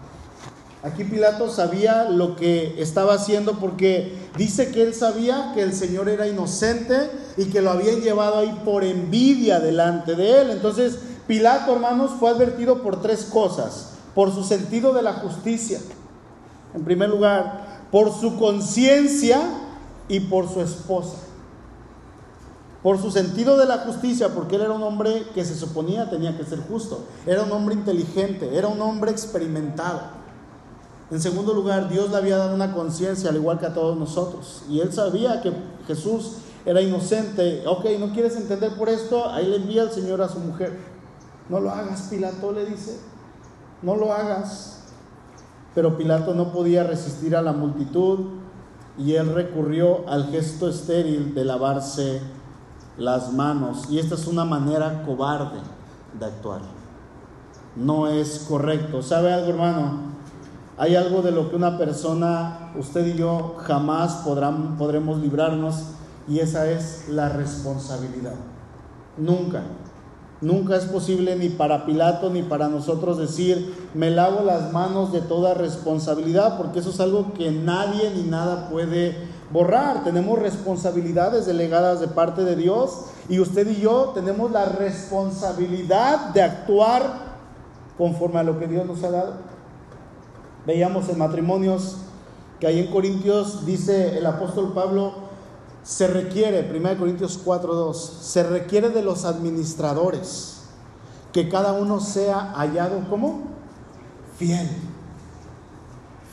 Aquí 0.81 1.03
Pilato 1.03 1.49
sabía 1.49 2.05
lo 2.05 2.37
que 2.37 2.81
estaba 2.81 3.15
haciendo 3.15 3.59
porque 3.59 4.17
dice 4.37 4.71
que 4.71 4.81
él 4.81 4.93
sabía 4.93 5.51
que 5.53 5.61
el 5.61 5.73
Señor 5.73 6.07
era 6.07 6.25
inocente 6.25 7.11
y 7.35 7.45
que 7.45 7.61
lo 7.61 7.71
habían 7.71 7.99
llevado 7.99 8.37
ahí 8.37 8.61
por 8.63 8.85
envidia 8.85 9.59
delante 9.59 10.15
de 10.15 10.41
él. 10.41 10.51
Entonces, 10.51 10.99
Pilato, 11.27 11.73
hermanos, 11.73 12.11
fue 12.17 12.29
advertido 12.29 12.81
por 12.81 13.01
tres 13.01 13.25
cosas. 13.25 13.89
Por 14.15 14.33
su 14.33 14.43
sentido 14.43 14.93
de 14.93 15.01
la 15.01 15.13
justicia, 15.13 15.79
en 16.73 16.83
primer 16.83 17.09
lugar, 17.09 17.85
por 17.91 18.13
su 18.13 18.37
conciencia 18.37 19.41
y 20.07 20.21
por 20.21 20.47
su 20.47 20.61
esposa. 20.61 21.17
Por 22.81 23.01
su 23.01 23.11
sentido 23.11 23.57
de 23.57 23.65
la 23.65 23.79
justicia, 23.79 24.29
porque 24.29 24.55
él 24.55 24.61
era 24.61 24.71
un 24.71 24.83
hombre 24.83 25.25
que 25.35 25.43
se 25.43 25.55
suponía 25.55 26.09
tenía 26.09 26.37
que 26.37 26.45
ser 26.45 26.59
justo. 26.59 27.03
Era 27.27 27.43
un 27.43 27.51
hombre 27.51 27.75
inteligente, 27.75 28.57
era 28.57 28.69
un 28.69 28.81
hombre 28.81 29.11
experimentado. 29.11 30.18
En 31.11 31.19
segundo 31.19 31.53
lugar, 31.53 31.89
Dios 31.89 32.11
le 32.11 32.17
había 32.17 32.37
dado 32.37 32.53
una 32.53 32.73
conciencia, 32.73 33.29
al 33.29 33.37
igual 33.37 33.59
que 33.59 33.65
a 33.65 33.73
todos 33.73 33.97
nosotros. 33.97 34.63
Y 34.69 34.79
él 34.79 34.93
sabía 34.93 35.41
que 35.41 35.51
Jesús 35.87 36.37
era 36.65 36.81
inocente. 36.81 37.63
Ok, 37.65 37.85
¿no 37.99 38.13
quieres 38.13 38.35
entender 38.35 38.75
por 38.77 38.89
esto? 38.89 39.27
Ahí 39.27 39.47
le 39.47 39.55
envía 39.55 39.83
el 39.83 39.91
Señor 39.91 40.21
a 40.21 40.29
su 40.29 40.39
mujer. 40.39 40.77
No 41.49 41.59
lo 41.59 41.71
hagas, 41.71 42.07
Pilato 42.09 42.51
le 42.51 42.65
dice. 42.65 42.99
No 43.81 43.95
lo 43.95 44.13
hagas. 44.13 44.83
Pero 45.73 45.97
Pilato 45.97 46.35
no 46.35 46.51
podía 46.51 46.83
resistir 46.83 47.35
a 47.35 47.41
la 47.41 47.53
multitud 47.53 48.19
y 48.97 49.15
él 49.15 49.33
recurrió 49.33 50.07
al 50.07 50.29
gesto 50.29 50.69
estéril 50.69 51.33
de 51.33 51.45
lavarse 51.45 52.21
las 52.97 53.33
manos. 53.33 53.89
Y 53.89 53.97
esta 53.97 54.15
es 54.15 54.27
una 54.27 54.45
manera 54.45 55.03
cobarde 55.05 55.59
de 56.19 56.25
actuar. 56.25 56.61
No 57.75 58.07
es 58.07 58.45
correcto. 58.47 59.01
¿Sabe 59.01 59.33
algo, 59.33 59.49
hermano? 59.49 60.18
Hay 60.79 60.95
algo 60.95 61.21
de 61.21 61.31
lo 61.31 61.49
que 61.49 61.57
una 61.57 61.77
persona, 61.77 62.71
usted 62.79 63.05
y 63.05 63.17
yo, 63.17 63.55
jamás 63.57 64.21
podrán, 64.23 64.77
podremos 64.77 65.19
librarnos 65.19 65.75
y 66.25 66.39
esa 66.39 66.71
es 66.71 67.09
la 67.09 67.27
responsabilidad. 67.27 68.35
Nunca. 69.17 69.61
Nunca 70.39 70.77
es 70.77 70.85
posible 70.85 71.35
ni 71.35 71.49
para 71.49 71.85
Pilato 71.85 72.29
ni 72.29 72.43
para 72.43 72.69
nosotros 72.69 73.17
decir, 73.17 73.89
me 73.93 74.09
lavo 74.09 74.45
las 74.45 74.71
manos 74.71 75.11
de 75.11 75.19
toda 75.19 75.53
responsabilidad, 75.53 76.57
porque 76.57 76.79
eso 76.79 76.91
es 76.91 77.01
algo 77.01 77.33
que 77.33 77.51
nadie 77.51 78.11
ni 78.15 78.23
nada 78.23 78.69
puede 78.69 79.17
borrar. 79.51 80.05
Tenemos 80.05 80.39
responsabilidades 80.39 81.45
delegadas 81.45 81.99
de 81.99 82.07
parte 82.07 82.45
de 82.45 82.55
Dios 82.55 83.01
y 83.27 83.41
usted 83.41 83.67
y 83.67 83.81
yo 83.81 84.11
tenemos 84.15 84.49
la 84.51 84.63
responsabilidad 84.63 86.29
de 86.29 86.41
actuar 86.41 87.27
conforme 87.97 88.39
a 88.39 88.43
lo 88.43 88.57
que 88.57 88.67
Dios 88.67 88.85
nos 88.85 89.03
ha 89.03 89.11
dado. 89.11 89.48
Veíamos 90.69 91.09
en 91.09 91.17
matrimonios 91.17 91.95
que 92.59 92.67
ahí 92.67 92.77
en 92.77 92.91
Corintios 92.91 93.65
dice 93.65 94.19
el 94.19 94.25
apóstol 94.27 94.71
Pablo, 94.71 95.13
se 95.81 96.05
requiere, 96.05 96.69
1 96.71 96.99
Corintios 96.99 97.43
4.2, 97.43 97.95
se 97.95 98.43
requiere 98.43 98.89
de 98.89 99.01
los 99.01 99.25
administradores 99.25 100.65
que 101.33 101.49
cada 101.49 101.73
uno 101.73 101.99
sea 101.99 102.53
hallado 102.53 103.03
como 103.09 103.45
fiel. 104.37 104.69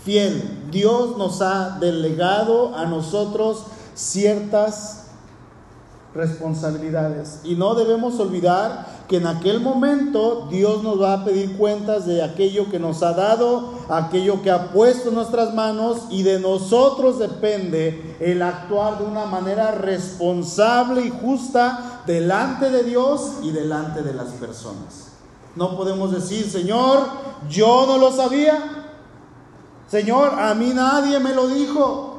Fiel. 0.05 0.69
Dios 0.71 1.17
nos 1.17 1.41
ha 1.41 1.79
delegado 1.81 2.77
a 2.77 2.85
nosotros 2.85 3.65
ciertas 3.95 5.06
responsabilidades. 6.17 7.41
Y 7.45 7.55
no 7.55 7.75
debemos 7.75 8.19
olvidar 8.19 9.05
que 9.09 9.19
en 9.19 9.27
aquel 9.27 9.61
momento 9.61 10.49
Dios 10.51 10.83
nos 10.83 11.01
va 11.01 11.13
a 11.13 11.25
pedir 11.25 11.57
cuentas 11.57 12.07
de 12.07 12.23
aquello 12.23 12.69
que 12.71 12.79
nos 12.79 13.03
ha 13.03 13.13
dado, 13.13 13.75
aquello 13.89 14.43
que 14.43 14.51
ha 14.51 14.73
puesto 14.73 15.11
en 15.11 15.15
nuestras 15.15 15.55
manos 15.55 16.07
y 16.11 16.23
de 16.23 16.41
nosotros 16.41 17.19
depende 17.19 18.17
el 18.19 18.43
actuar 18.43 18.99
de 18.99 19.05
una 19.05 19.27
manera 19.27 19.73
responsable 19.73 21.03
y 21.03 21.11
justa 21.11 22.03
delante 22.07 22.71
de 22.71 22.83
Dios 22.83 23.35
y 23.43 23.53
delante 23.53 24.03
de 24.03 24.15
las 24.15 24.29
personas. 24.33 25.13
No 25.55 25.77
podemos 25.77 26.13
decir, 26.13 26.51
Señor, 26.51 27.01
yo 27.49 27.85
no 27.87 27.99
lo 27.99 28.13
sabía. 28.13 28.85
Señor, 29.89 30.39
a 30.39 30.55
mí 30.55 30.73
nadie 30.75 31.21
me 31.21 31.33
lo 31.33 31.47
dijo. 31.49 32.16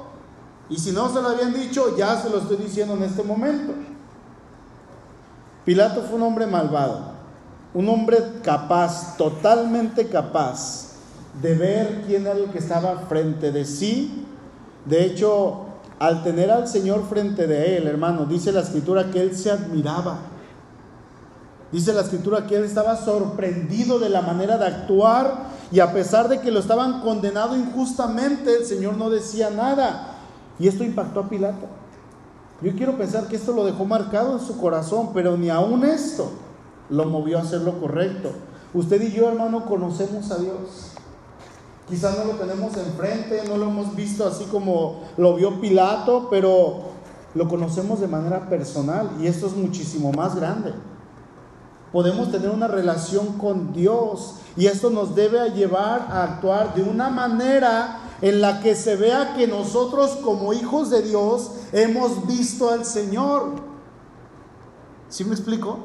Y 0.69 0.77
si 0.77 0.91
no 0.91 1.07
se 1.09 1.21
lo 1.21 1.29
habían 1.29 1.53
dicho, 1.53 1.95
ya 1.97 2.19
se 2.19 2.29
lo 2.29 2.39
estoy 2.39 2.57
diciendo 2.57 2.95
en 2.95 3.03
este 3.03 3.23
momento. 3.23 3.73
Pilato 5.65 6.01
fue 6.03 6.15
un 6.15 6.23
hombre 6.23 6.47
malvado, 6.47 7.11
un 7.73 7.87
hombre 7.89 8.17
capaz, 8.43 9.17
totalmente 9.17 10.07
capaz 10.07 10.93
de 11.41 11.53
ver 11.53 12.03
quién 12.07 12.25
era 12.25 12.37
el 12.37 12.49
que 12.49 12.59
estaba 12.59 12.99
frente 13.09 13.51
de 13.51 13.65
sí. 13.65 14.25
De 14.85 15.03
hecho, 15.03 15.65
al 15.99 16.23
tener 16.23 16.51
al 16.51 16.67
Señor 16.67 17.07
frente 17.09 17.47
de 17.47 17.77
él, 17.77 17.87
hermano, 17.87 18.25
dice 18.25 18.51
la 18.51 18.61
escritura 18.61 19.11
que 19.11 19.21
él 19.21 19.35
se 19.35 19.51
admiraba. 19.51 20.19
Dice 21.71 21.93
la 21.93 22.01
escritura 22.01 22.47
que 22.47 22.55
él 22.55 22.63
estaba 22.63 22.95
sorprendido 22.95 23.99
de 23.99 24.09
la 24.09 24.21
manera 24.21 24.57
de 24.57 24.67
actuar 24.67 25.47
y 25.69 25.81
a 25.81 25.91
pesar 25.91 26.29
de 26.29 26.39
que 26.39 26.49
lo 26.49 26.59
estaban 26.59 27.01
condenado 27.01 27.57
injustamente, 27.57 28.55
el 28.55 28.65
Señor 28.65 28.95
no 28.95 29.09
decía 29.09 29.49
nada. 29.49 30.16
Y 30.59 30.67
esto 30.67 30.83
impactó 30.83 31.21
a 31.21 31.29
Pilato. 31.29 31.67
Yo 32.61 32.75
quiero 32.75 32.97
pensar 32.97 33.27
que 33.27 33.35
esto 33.35 33.53
lo 33.53 33.65
dejó 33.65 33.85
marcado 33.85 34.33
en 34.33 34.39
su 34.39 34.57
corazón, 34.57 35.11
pero 35.13 35.37
ni 35.37 35.49
aún 35.49 35.85
esto 35.85 36.31
lo 36.89 37.05
movió 37.05 37.37
a 37.37 37.41
hacer 37.41 37.61
lo 37.61 37.79
correcto. 37.79 38.31
Usted 38.73 39.01
y 39.01 39.11
yo, 39.11 39.29
hermano, 39.29 39.65
conocemos 39.65 40.31
a 40.31 40.37
Dios. 40.37 40.91
Quizás 41.87 42.17
no 42.17 42.25
lo 42.25 42.37
tenemos 42.37 42.75
enfrente, 42.75 43.43
no 43.47 43.57
lo 43.57 43.67
hemos 43.67 43.95
visto 43.95 44.27
así 44.27 44.45
como 44.45 45.03
lo 45.17 45.35
vio 45.35 45.61
Pilato, 45.61 46.27
pero 46.29 46.87
lo 47.33 47.47
conocemos 47.47 48.01
de 48.01 48.07
manera 48.07 48.49
personal 48.49 49.11
y 49.21 49.27
esto 49.27 49.47
es 49.47 49.55
muchísimo 49.55 50.11
más 50.11 50.35
grande. 50.35 50.73
Podemos 51.91 52.31
tener 52.31 52.49
una 52.49 52.67
relación 52.67 53.37
con 53.37 53.71
Dios 53.73 54.35
y 54.57 54.65
esto 54.65 54.89
nos 54.89 55.15
debe 55.15 55.51
llevar 55.51 56.07
a 56.09 56.23
actuar 56.23 56.75
de 56.75 56.83
una 56.83 57.09
manera 57.09 57.99
en 58.21 58.41
la 58.41 58.59
que 58.61 58.75
se 58.75 58.95
vea 58.95 59.35
que 59.35 59.47
nosotros 59.47 60.17
como 60.23 60.53
hijos 60.53 60.89
de 60.89 61.01
Dios 61.03 61.51
hemos 61.71 62.27
visto 62.27 62.69
al 62.69 62.83
Señor. 62.85 63.51
¿Sí 65.09 65.23
me 65.23 65.33
explico? 65.33 65.79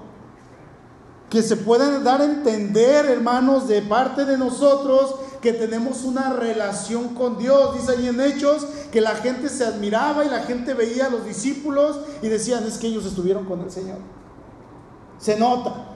Que 1.30 1.42
se 1.42 1.56
pueden 1.56 2.02
dar 2.02 2.20
a 2.20 2.24
entender, 2.24 3.06
hermanos, 3.06 3.68
de 3.68 3.82
parte 3.82 4.24
de 4.24 4.36
nosotros 4.36 5.14
que 5.40 5.52
tenemos 5.52 6.04
una 6.04 6.32
relación 6.32 7.14
con 7.14 7.38
Dios. 7.38 7.74
Dice 7.74 7.92
ahí 7.92 8.08
en 8.08 8.20
Hechos 8.20 8.66
que 8.90 9.00
la 9.00 9.14
gente 9.16 9.48
se 9.48 9.64
admiraba 9.64 10.24
y 10.24 10.28
la 10.28 10.40
gente 10.40 10.74
veía 10.74 11.06
a 11.06 11.10
los 11.10 11.24
discípulos 11.24 12.00
y 12.22 12.28
decían, 12.28 12.64
es 12.64 12.78
que 12.78 12.88
ellos 12.88 13.04
estuvieron 13.04 13.44
con 13.44 13.60
el 13.60 13.70
Señor. 13.70 13.98
Se 15.18 15.38
nota. 15.38 15.91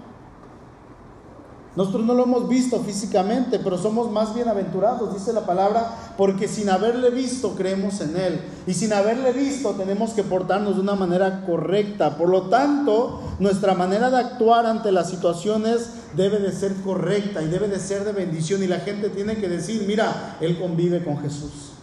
Nosotros 1.76 2.06
no 2.06 2.14
lo 2.14 2.22
hemos 2.22 2.48
visto 2.48 2.80
físicamente, 2.80 3.58
pero 3.58 3.76
somos 3.76 4.10
más 4.10 4.34
bienaventurados, 4.34 5.12
dice 5.12 5.34
la 5.34 5.44
palabra, 5.44 6.14
porque 6.16 6.48
sin 6.48 6.70
haberle 6.70 7.10
visto 7.10 7.54
creemos 7.54 8.00
en 8.00 8.16
Él. 8.16 8.40
Y 8.66 8.72
sin 8.72 8.94
haberle 8.94 9.32
visto 9.32 9.72
tenemos 9.72 10.12
que 10.12 10.24
portarnos 10.24 10.76
de 10.76 10.80
una 10.80 10.94
manera 10.94 11.44
correcta. 11.44 12.16
Por 12.16 12.30
lo 12.30 12.44
tanto, 12.44 13.20
nuestra 13.38 13.74
manera 13.74 14.08
de 14.08 14.16
actuar 14.16 14.64
ante 14.64 14.90
las 14.90 15.10
situaciones 15.10 15.90
debe 16.16 16.38
de 16.38 16.52
ser 16.52 16.74
correcta 16.76 17.42
y 17.42 17.48
debe 17.48 17.68
de 17.68 17.78
ser 17.78 18.04
de 18.04 18.12
bendición. 18.12 18.62
Y 18.62 18.66
la 18.66 18.80
gente 18.80 19.10
tiene 19.10 19.36
que 19.36 19.48
decir, 19.48 19.84
mira, 19.86 20.38
Él 20.40 20.58
convive 20.58 21.04
con 21.04 21.18
Jesús. 21.18 21.75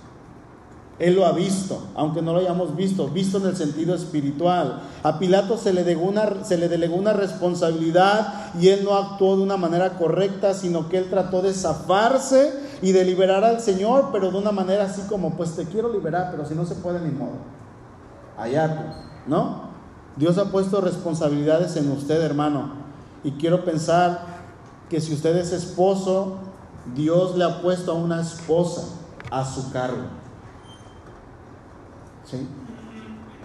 Él 1.00 1.16
lo 1.16 1.26
ha 1.26 1.32
visto, 1.32 1.88
aunque 1.96 2.22
no 2.22 2.34
lo 2.34 2.40
hayamos 2.40 2.76
visto, 2.76 3.08
visto 3.08 3.40
en 3.40 3.48
el 3.48 3.56
sentido 3.56 3.96
espiritual. 3.96 4.84
A 5.02 5.18
Pilato 5.18 5.58
se 5.58 5.74
le, 5.74 5.84
delegó 5.84 6.06
una, 6.96 7.14
responsabilidad 7.14 8.52
y 8.60 8.70
él 8.70 8.84
no 8.84 8.96
actuó 8.96 9.36
de 9.36 9.42
una 9.42 9.58
manera 9.58 9.98
correcta, 9.98 10.54
sino 10.54 10.90
que 10.90 11.00
él 11.00 11.10
trató 11.10 11.42
de 11.42 11.54
zafarse 11.54 12.54
y 12.84 12.92
de 12.92 13.06
liberar 13.06 13.44
al 13.44 13.60
Señor, 13.60 14.10
pero 14.12 14.30
de 14.30 14.38
una 14.38 14.52
manera 14.52 14.86
así 14.86 15.02
como, 15.10 15.36
pues 15.36 15.56
te 15.56 15.66
quiero 15.66 15.92
liberar, 15.92 16.30
pero 16.30 16.46
si 16.46 16.54
no 16.54 16.66
se 16.66 16.76
puede 16.76 17.00
ni 17.00 17.12
modo. 17.12 17.38
Allá 18.38 18.96
¿no? 19.26 19.74
Dios 20.16 20.38
ha 20.38 20.52
puesto 20.52 20.80
responsabilidades 20.80 21.76
en 21.76 21.92
usted, 21.92 22.22
hermano. 22.22 22.84
Y 23.24 23.32
quiero 23.32 23.66
pensar 23.66 24.22
que 24.90 25.02
si 25.02 25.14
usted 25.14 25.36
es 25.38 25.54
esposo, 25.54 26.38
Dios 26.94 27.36
le 27.36 27.46
ha 27.46 27.62
puesto 27.62 27.94
a 27.94 27.96
una 27.96 28.22
esposa 28.22 28.84
a 29.32 29.44
su 29.44 29.72
cargo. 29.72 30.23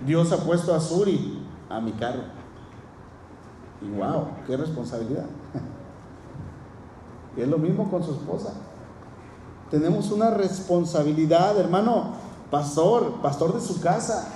Dios 0.06 0.32
ha 0.32 0.38
puesto 0.38 0.74
a 0.74 0.80
Suri 0.80 1.46
a 1.68 1.80
mi 1.80 1.92
carro. 1.92 2.22
Y 3.80 3.90
wow, 3.90 4.28
qué 4.46 4.56
responsabilidad. 4.56 5.26
Y 7.36 7.40
es 7.42 7.48
lo 7.48 7.58
mismo 7.58 7.90
con 7.90 8.02
su 8.02 8.12
esposa. 8.12 8.52
Tenemos 9.70 10.10
una 10.10 10.30
responsabilidad, 10.30 11.58
hermano, 11.58 12.14
pastor, 12.50 13.20
pastor 13.20 13.54
de 13.54 13.60
su 13.60 13.80
casa. 13.80 14.28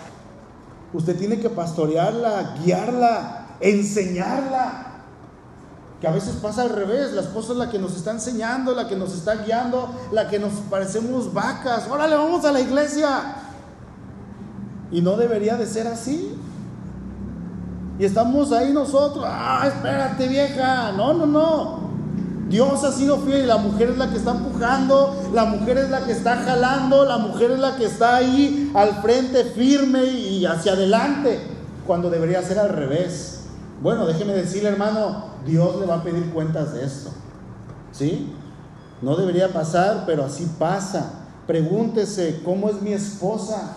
Usted 0.92 1.18
tiene 1.18 1.40
que 1.40 1.48
pastorearla, 1.48 2.57
guiarla, 2.62 3.57
enseñarla. 3.61 4.88
Que 6.00 6.09
a 6.09 6.11
veces 6.12 6.34
pasa 6.36 6.62
al 6.62 6.70
revés, 6.70 7.12
la 7.12 7.22
esposa 7.22 7.53
es 7.53 7.59
la 7.59 7.70
que 7.70 7.78
nos 7.78 7.96
está 7.96 8.11
enseñando, 8.11 8.74
la 8.74 8.88
que 8.88 8.96
nos 8.96 9.14
está 9.14 9.36
guiando, 9.36 9.88
la 10.11 10.28
que 10.28 10.38
nos 10.38 10.53
parecemos 10.68 11.32
vacas. 11.32 11.88
Órale, 11.88 12.16
vamos 12.16 12.44
a 12.44 12.53
la 12.53 12.61
iglesia. 12.61 13.36
Y 14.93 15.01
no 15.01 15.16
debería 15.16 15.57
de 15.57 15.66
ser 15.66 15.86
así. 15.86 16.36
Y 17.99 18.05
estamos 18.05 18.53
ahí 18.53 18.72
nosotros, 18.72 19.24
ah, 19.26 19.64
espérate 19.66 20.28
vieja, 20.28 20.93
no, 20.93 21.12
no, 21.14 21.26
no. 21.26 21.82
Dios 22.49 22.84
ha 22.84 22.93
sido 22.93 23.18
fiel 23.18 23.45
y 23.45 23.47
la 23.47 23.57
mujer 23.57 23.90
es 23.90 23.99
la 23.99 24.11
que 24.11 24.16
está 24.16 24.32
empujando, 24.32 25.30
la 25.32 25.47
mujer 25.47 25.78
es 25.78 25.90
la 25.90 26.05
que 26.05 26.12
está 26.12 26.36
jalando, 26.36 27.05
la 27.05 27.16
mujer 27.16 27.53
es 27.53 27.59
la 27.59 27.76
que 27.76 27.86
está 27.86 28.16
ahí 28.16 28.70
al 28.74 29.01
frente 29.01 29.45
firme 29.45 30.05
y 30.05 30.45
hacia 30.45 30.72
adelante, 30.72 31.40
cuando 31.86 32.11
debería 32.11 32.43
ser 32.43 32.59
al 32.59 32.68
revés. 32.68 33.45
Bueno, 33.80 34.07
déjeme 34.07 34.34
decirle 34.34 34.68
hermano, 34.68 35.26
Dios 35.47 35.80
le 35.80 35.86
va 35.86 35.97
a 35.97 36.03
pedir 36.03 36.30
cuentas 36.30 36.74
de 36.74 36.84
esto. 36.84 37.11
¿Sí? 37.90 38.32
No 39.01 39.16
debería 39.16 39.49
pasar, 39.49 40.05
pero 40.07 40.24
así 40.24 40.47
pasa. 40.59 41.11
Pregúntese, 41.47 42.43
¿cómo 42.45 42.68
es 42.68 42.80
mi 42.82 42.93
esposa? 42.93 43.76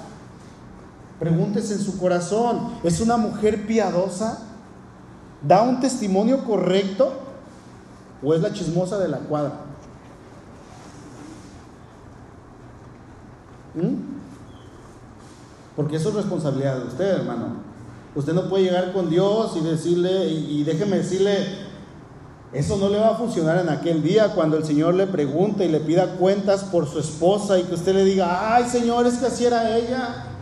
Pregúntese 1.20 1.76
en 1.76 1.80
su 1.80 1.98
corazón, 1.98 2.72
¿es 2.84 3.00
una 3.00 3.16
mujer 3.18 3.66
piadosa? 3.66 4.40
¿Da 5.42 5.62
un 5.62 5.80
testimonio 5.80 6.44
correcto? 6.44 7.14
¿O 8.24 8.34
es 8.34 8.42
la 8.42 8.52
chismosa 8.52 8.98
de 8.98 9.08
la 9.08 9.20
cuadra? 9.20 9.54
¿Mm? 13.76 14.16
Porque 15.76 15.98
eso 15.98 16.10
es 16.10 16.16
responsabilidad 16.16 16.78
de 16.78 16.88
usted, 16.88 17.06
hermano. 17.06 17.64
Usted 18.16 18.34
no 18.34 18.50
puede 18.50 18.64
llegar 18.64 18.94
con 18.94 19.10
Dios 19.10 19.56
y 19.58 19.62
decirle, 19.62 20.28
y, 20.28 20.62
y 20.62 20.64
déjeme 20.64 20.98
decirle, 20.98 21.66
eso 22.54 22.78
no 22.78 22.90
le 22.90 22.98
va 22.98 23.10
a 23.10 23.16
funcionar 23.16 23.60
en 23.60 23.70
aquel 23.70 24.02
día 24.02 24.34
cuando 24.34 24.56
el 24.56 24.64
Señor 24.64 24.96
le 24.96 25.08
pregunte 25.08 25.66
y 25.66 25.70
le 25.70 25.82
pida 25.82 26.16
cuentas 26.16 26.64
por 26.64 26.88
su 26.88 27.00
esposa 27.00 27.60
y 27.60 27.64
que 27.64 27.76
usted 27.76 27.94
le 27.94 28.06
diga, 28.06 28.56
ay 28.56 28.66
Señor, 28.66 29.06
es 29.06 29.16
que 29.16 29.26
así 29.26 29.46
era 29.46 29.78
ella. 29.78 30.35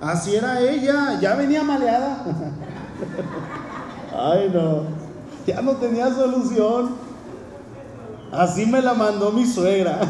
Así 0.00 0.34
era 0.34 0.60
ella, 0.60 1.18
ya 1.20 1.34
venía 1.34 1.62
maleada. 1.62 2.24
Ay, 4.16 4.50
no, 4.52 4.84
ya 5.46 5.60
no 5.60 5.72
tenía 5.76 6.12
solución. 6.14 6.90
Así 8.32 8.64
me 8.64 8.80
la 8.80 8.94
mandó 8.94 9.32
mi 9.32 9.46
suegra. 9.46 10.00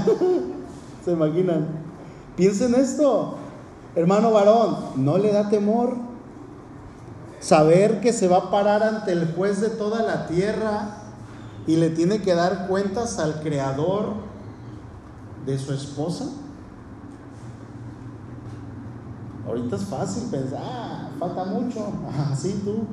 ¿Se 1.04 1.12
imaginan? 1.12 1.66
Piensen 2.36 2.74
esto, 2.74 3.36
hermano 3.94 4.30
varón, 4.30 4.76
¿no 4.96 5.18
le 5.18 5.32
da 5.32 5.48
temor 5.48 5.96
saber 7.40 8.00
que 8.00 8.12
se 8.12 8.28
va 8.28 8.36
a 8.36 8.50
parar 8.50 8.82
ante 8.82 9.12
el 9.12 9.34
juez 9.34 9.60
de 9.60 9.70
toda 9.70 10.02
la 10.02 10.26
tierra 10.26 10.98
y 11.66 11.76
le 11.76 11.90
tiene 11.90 12.20
que 12.22 12.34
dar 12.34 12.68
cuentas 12.68 13.18
al 13.18 13.40
creador 13.40 14.12
de 15.46 15.58
su 15.58 15.72
esposa? 15.72 16.26
Ahorita 19.46 19.76
es 19.76 19.84
fácil 19.84 20.30
pensar, 20.30 20.60
ah, 20.62 21.08
falta 21.18 21.44
mucho, 21.44 21.86
así 22.30 22.60
tú. 22.64 22.84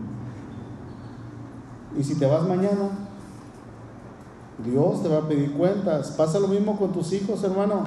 Y 1.99 2.03
si 2.03 2.15
te 2.15 2.25
vas 2.25 2.43
mañana, 2.43 2.89
Dios 4.63 5.03
te 5.03 5.09
va 5.09 5.19
a 5.19 5.27
pedir 5.27 5.53
cuentas. 5.53 6.11
Pasa 6.11 6.39
lo 6.39 6.47
mismo 6.47 6.77
con 6.77 6.91
tus 6.91 7.11
hijos, 7.13 7.43
hermano. 7.43 7.83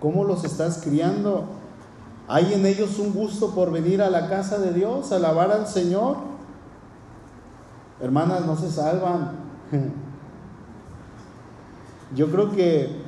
¿Cómo 0.00 0.24
los 0.24 0.44
estás 0.44 0.80
criando? 0.82 1.44
¿Hay 2.28 2.52
en 2.52 2.66
ellos 2.66 2.98
un 2.98 3.12
gusto 3.12 3.50
por 3.50 3.70
venir 3.70 4.02
a 4.02 4.10
la 4.10 4.28
casa 4.28 4.58
de 4.58 4.72
Dios, 4.72 5.12
alabar 5.12 5.50
al 5.52 5.66
Señor? 5.66 6.16
Hermanas, 8.00 8.44
no 8.44 8.56
se 8.56 8.70
salvan. 8.70 9.32
Yo 12.14 12.30
creo 12.30 12.50
que 12.50 13.04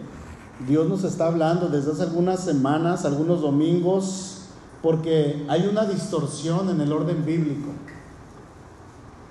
Dios 0.66 0.88
nos 0.88 1.04
está 1.04 1.26
hablando 1.26 1.68
desde 1.68 1.92
hace 1.92 2.02
algunas 2.02 2.40
semanas, 2.40 3.04
algunos 3.04 3.42
domingos, 3.42 4.37
porque 4.82 5.44
hay 5.48 5.66
una 5.66 5.84
distorsión 5.84 6.70
en 6.70 6.80
el 6.80 6.92
orden 6.92 7.24
bíblico. 7.24 7.70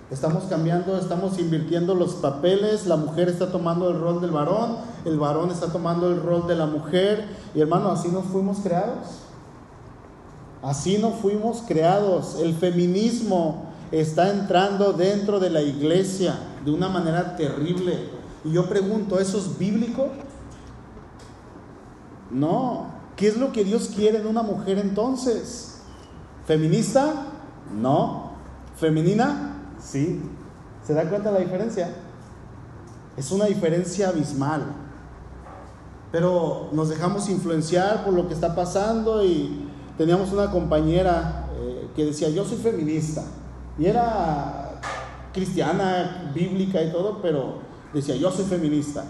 Estamos 0.09 0.45
cambiando, 0.45 0.97
estamos 0.97 1.37
invirtiendo 1.37 1.93
los 1.93 2.15
papeles, 2.15 2.87
la 2.87 2.95
mujer 2.95 3.27
está 3.27 3.51
tomando 3.51 3.89
el 3.89 3.99
rol 3.99 4.21
del 4.21 4.31
varón, 4.31 4.77
el 5.03 5.19
varón 5.19 5.51
está 5.51 5.67
tomando 5.67 6.09
el 6.09 6.21
rol 6.21 6.47
de 6.47 6.55
la 6.55 6.65
mujer. 6.65 7.27
Y 7.53 7.59
hermano, 7.59 7.91
así 7.91 8.07
nos 8.07 8.25
fuimos 8.25 8.59
creados. 8.59 9.19
Así 10.61 10.97
no 10.97 11.11
fuimos 11.11 11.61
creados. 11.67 12.37
El 12.39 12.55
feminismo 12.55 13.65
está 13.91 14.31
entrando 14.31 14.93
dentro 14.93 15.39
de 15.39 15.49
la 15.49 15.61
iglesia 15.61 16.39
de 16.63 16.71
una 16.71 16.87
manera 16.87 17.35
terrible. 17.35 18.09
Y 18.45 18.53
yo 18.53 18.67
pregunto, 18.67 19.19
¿eso 19.19 19.37
es 19.37 19.57
bíblico? 19.57 20.07
No. 22.31 22.96
¿Qué 23.17 23.27
es 23.27 23.37
lo 23.37 23.51
que 23.51 23.63
Dios 23.63 23.91
quiere 23.95 24.19
en 24.19 24.27
una 24.27 24.43
mujer 24.43 24.77
entonces? 24.77 25.79
¿Feminista? 26.45 27.25
No. 27.75 28.33
¿Femenina? 28.79 29.55
Sí. 29.79 30.21
¿Se 30.85 30.93
da 30.93 31.09
cuenta 31.09 31.31
la 31.31 31.39
diferencia? 31.39 31.93
Es 33.17 33.31
una 33.31 33.45
diferencia 33.45 34.09
abismal. 34.09 34.67
Pero 36.11 36.69
nos 36.71 36.89
dejamos 36.89 37.27
influenciar 37.27 38.05
por 38.05 38.13
lo 38.13 38.27
que 38.27 38.35
está 38.35 38.55
pasando 38.55 39.25
y 39.25 39.67
teníamos 39.97 40.31
una 40.31 40.51
compañera 40.51 41.47
eh, 41.59 41.89
que 41.95 42.05
decía, 42.05 42.29
yo 42.29 42.45
soy 42.45 42.57
feminista. 42.57 43.23
Y 43.79 43.87
era 43.87 44.79
cristiana, 45.33 46.31
bíblica 46.35 46.83
y 46.83 46.91
todo, 46.91 47.19
pero 47.19 47.61
decía, 47.93 48.15
yo 48.15 48.29
soy 48.29 48.45
feminista. 48.45 49.03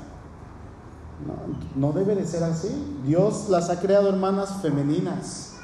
No, 1.76 1.91
debe 1.93 2.15
de 2.15 2.26
ser 2.26 2.43
así. 2.43 2.70
Dios 3.05 3.49
las 3.49 3.70
ha 3.70 3.80
creado 3.80 4.09
hermanas 4.09 4.61
femeninas. 4.61 5.55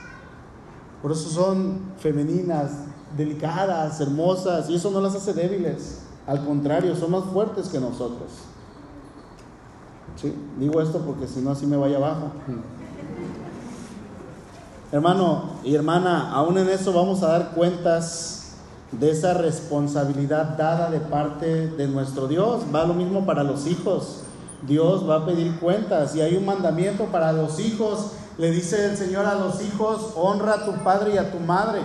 Por 1.01 1.11
eso 1.11 1.29
son 1.29 1.79
femeninas, 1.99 2.71
delicadas, 3.15 3.99
hermosas, 4.01 4.69
y 4.69 4.75
eso 4.75 4.89
no 4.89 5.01
las 5.01 5.15
hace 5.15 5.33
débiles. 5.33 5.99
Al 6.25 6.45
contrario, 6.45 6.95
son 6.95 7.11
más 7.11 7.25
fuertes 7.25 7.67
que 7.69 7.79
nosotros. 7.79 8.31
¿Sí? 10.15 10.33
Digo 10.59 10.81
esto 10.81 10.99
porque 10.99 11.27
si 11.27 11.41
no 11.41 11.51
así 11.51 11.65
me 11.65 11.77
vaya 11.77 11.97
abajo. 11.97 12.31
Hermano 14.91 15.49
y 15.63 15.75
hermana, 15.75 16.31
aún 16.31 16.57
en 16.57 16.69
eso 16.69 16.93
vamos 16.93 17.23
a 17.23 17.27
dar 17.27 17.51
cuentas 17.51 18.53
de 18.91 19.11
esa 19.11 19.33
responsabilidad 19.33 20.55
dada 20.57 20.89
de 20.89 20.99
parte 20.99 21.67
de 21.67 21.87
nuestro 21.87 22.27
Dios. 22.27 22.63
Va 22.73 22.85
lo 22.85 22.93
mismo 22.93 23.25
para 23.25 23.43
los 23.43 23.67
hijos. 23.67 24.23
Dios 24.67 25.07
va 25.09 25.17
a 25.17 25.25
pedir 25.25 25.59
cuentas 25.59 26.15
y 26.15 26.21
hay 26.21 26.35
un 26.35 26.45
mandamiento 26.45 27.05
para 27.05 27.33
los 27.33 27.59
hijos. 27.59 28.11
Le 28.37 28.49
dice 28.51 28.85
el 28.85 28.97
Señor 28.97 29.25
a 29.25 29.35
los 29.35 29.61
hijos, 29.61 30.13
honra 30.15 30.53
a 30.53 30.65
tu 30.65 30.71
padre 30.83 31.15
y 31.15 31.17
a 31.17 31.31
tu 31.31 31.39
madre. 31.39 31.81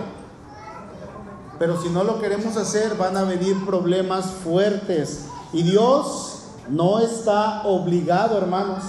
Pero 1.59 1.81
si 1.81 1.89
no 1.89 2.05
lo 2.05 2.19
queremos 2.21 2.55
hacer, 2.55 2.95
van 2.95 3.17
a 3.17 3.23
venir 3.23 3.65
problemas 3.65 4.27
fuertes. 4.27 5.25
Y 5.51 5.63
Dios 5.63 6.43
no 6.69 6.99
está 6.99 7.63
obligado, 7.63 8.37
hermanos, 8.37 8.83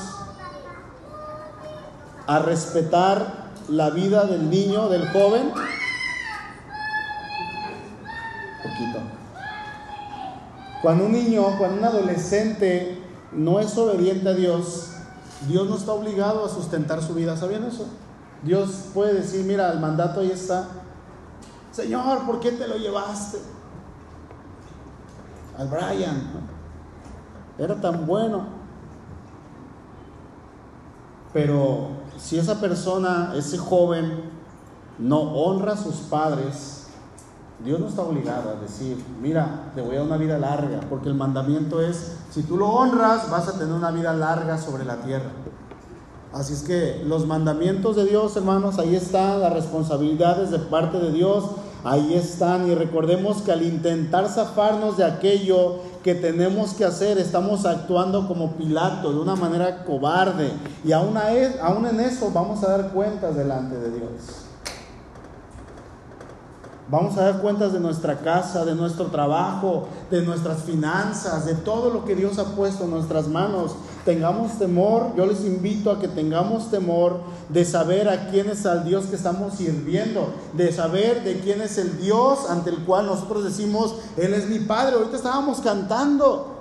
a 2.28 2.38
respetar 2.38 3.50
la 3.68 3.90
vida 3.90 4.24
del 4.26 4.48
niño, 4.50 4.88
del 4.88 5.08
joven. 5.08 5.52
Poquito. 8.62 9.00
Cuando 10.80 11.06
un 11.06 11.12
niño, 11.12 11.58
cuando 11.58 11.78
un 11.78 11.84
adolescente 11.84 12.99
no 13.32 13.60
es 13.60 13.76
obediente 13.76 14.28
a 14.28 14.34
Dios, 14.34 14.92
Dios 15.48 15.68
no 15.68 15.76
está 15.76 15.92
obligado 15.92 16.44
a 16.44 16.48
sustentar 16.48 17.02
su 17.02 17.14
vida. 17.14 17.36
¿Sabían 17.36 17.64
eso? 17.64 17.86
Dios 18.42 18.86
puede 18.94 19.14
decir, 19.14 19.44
mira, 19.44 19.72
el 19.72 19.80
mandato 19.80 20.20
ahí 20.20 20.30
está, 20.30 20.66
Señor, 21.72 22.26
¿por 22.26 22.40
qué 22.40 22.52
te 22.52 22.66
lo 22.66 22.76
llevaste? 22.76 23.38
Al 25.56 25.68
Brian. 25.68 26.30
Era 27.58 27.80
tan 27.80 28.06
bueno. 28.06 28.46
Pero 31.32 31.90
si 32.18 32.38
esa 32.38 32.60
persona, 32.60 33.32
ese 33.36 33.56
joven, 33.56 34.30
no 34.98 35.20
honra 35.20 35.74
a 35.74 35.76
sus 35.76 35.96
padres, 35.96 36.79
Dios 37.64 37.78
no 37.78 37.88
está 37.88 38.02
obligado 38.02 38.50
a 38.50 38.54
decir, 38.54 38.96
mira, 39.20 39.70
te 39.74 39.82
voy 39.82 39.96
a 39.96 39.98
dar 39.98 40.06
una 40.06 40.16
vida 40.16 40.38
larga, 40.38 40.80
porque 40.88 41.08
el 41.08 41.14
mandamiento 41.14 41.82
es, 41.82 42.16
si 42.30 42.42
tú 42.42 42.56
lo 42.56 42.68
honras, 42.68 43.30
vas 43.30 43.48
a 43.48 43.58
tener 43.58 43.74
una 43.74 43.90
vida 43.90 44.14
larga 44.14 44.56
sobre 44.56 44.84
la 44.84 44.96
tierra. 44.96 45.30
Así 46.32 46.52
es 46.52 46.62
que 46.62 47.02
los 47.04 47.26
mandamientos 47.26 47.96
de 47.96 48.06
Dios, 48.06 48.36
hermanos, 48.36 48.78
ahí 48.78 48.94
están, 48.94 49.40
las 49.40 49.52
responsabilidades 49.52 50.50
de 50.50 50.60
parte 50.60 50.98
de 50.98 51.12
Dios, 51.12 51.44
ahí 51.82 52.14
están. 52.14 52.70
Y 52.70 52.74
recordemos 52.74 53.42
que 53.42 53.52
al 53.52 53.62
intentar 53.62 54.28
zafarnos 54.28 54.96
de 54.96 55.04
aquello 55.04 55.80
que 56.04 56.14
tenemos 56.14 56.74
que 56.74 56.84
hacer, 56.84 57.18
estamos 57.18 57.66
actuando 57.66 58.28
como 58.28 58.52
Pilato, 58.52 59.12
de 59.12 59.18
una 59.18 59.34
manera 59.34 59.84
cobarde. 59.84 60.52
Y 60.84 60.92
aún, 60.92 61.18
aún 61.60 61.86
en 61.86 62.00
eso 62.00 62.30
vamos 62.32 62.62
a 62.62 62.70
dar 62.70 62.92
cuentas 62.92 63.34
delante 63.34 63.76
de 63.76 63.90
Dios. 63.90 64.49
Vamos 66.90 67.16
a 67.16 67.22
dar 67.22 67.40
cuentas 67.40 67.72
de 67.72 67.78
nuestra 67.78 68.18
casa, 68.18 68.64
de 68.64 68.74
nuestro 68.74 69.06
trabajo, 69.06 69.86
de 70.10 70.22
nuestras 70.22 70.64
finanzas, 70.64 71.46
de 71.46 71.54
todo 71.54 71.90
lo 71.90 72.04
que 72.04 72.16
Dios 72.16 72.40
ha 72.40 72.56
puesto 72.56 72.82
en 72.82 72.90
nuestras 72.90 73.28
manos. 73.28 73.76
Tengamos 74.04 74.58
temor, 74.58 75.14
yo 75.16 75.24
les 75.24 75.44
invito 75.44 75.92
a 75.92 76.00
que 76.00 76.08
tengamos 76.08 76.68
temor 76.68 77.20
de 77.48 77.64
saber 77.64 78.08
a 78.08 78.28
quién 78.30 78.50
es 78.50 78.64
el 78.64 78.82
Dios 78.82 79.06
que 79.06 79.14
estamos 79.14 79.54
sirviendo, 79.54 80.34
de 80.54 80.72
saber 80.72 81.22
de 81.22 81.38
quién 81.38 81.60
es 81.60 81.78
el 81.78 81.96
Dios 82.00 82.50
ante 82.50 82.70
el 82.70 82.78
cual 82.78 83.06
nosotros 83.06 83.44
decimos, 83.44 83.94
Él 84.16 84.34
es 84.34 84.48
mi 84.48 84.58
Padre. 84.58 84.96
Ahorita 84.96 85.16
estábamos 85.16 85.60
cantando. 85.60 86.56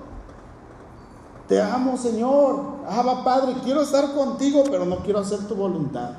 Te 1.47 1.59
amo, 1.59 1.97
Señor. 1.97 2.61
Ah, 2.87 3.21
Padre, 3.25 3.55
quiero 3.63 3.81
estar 3.81 4.13
contigo, 4.13 4.63
pero 4.69 4.85
no 4.85 4.97
quiero 4.97 5.17
hacer 5.17 5.39
tu 5.47 5.55
voluntad. 5.55 6.11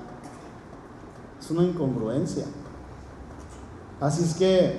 Es 1.40 1.48
una 1.52 1.62
incongruencia. 1.62 2.46
Así 4.01 4.24
es 4.24 4.34
que, 4.34 4.78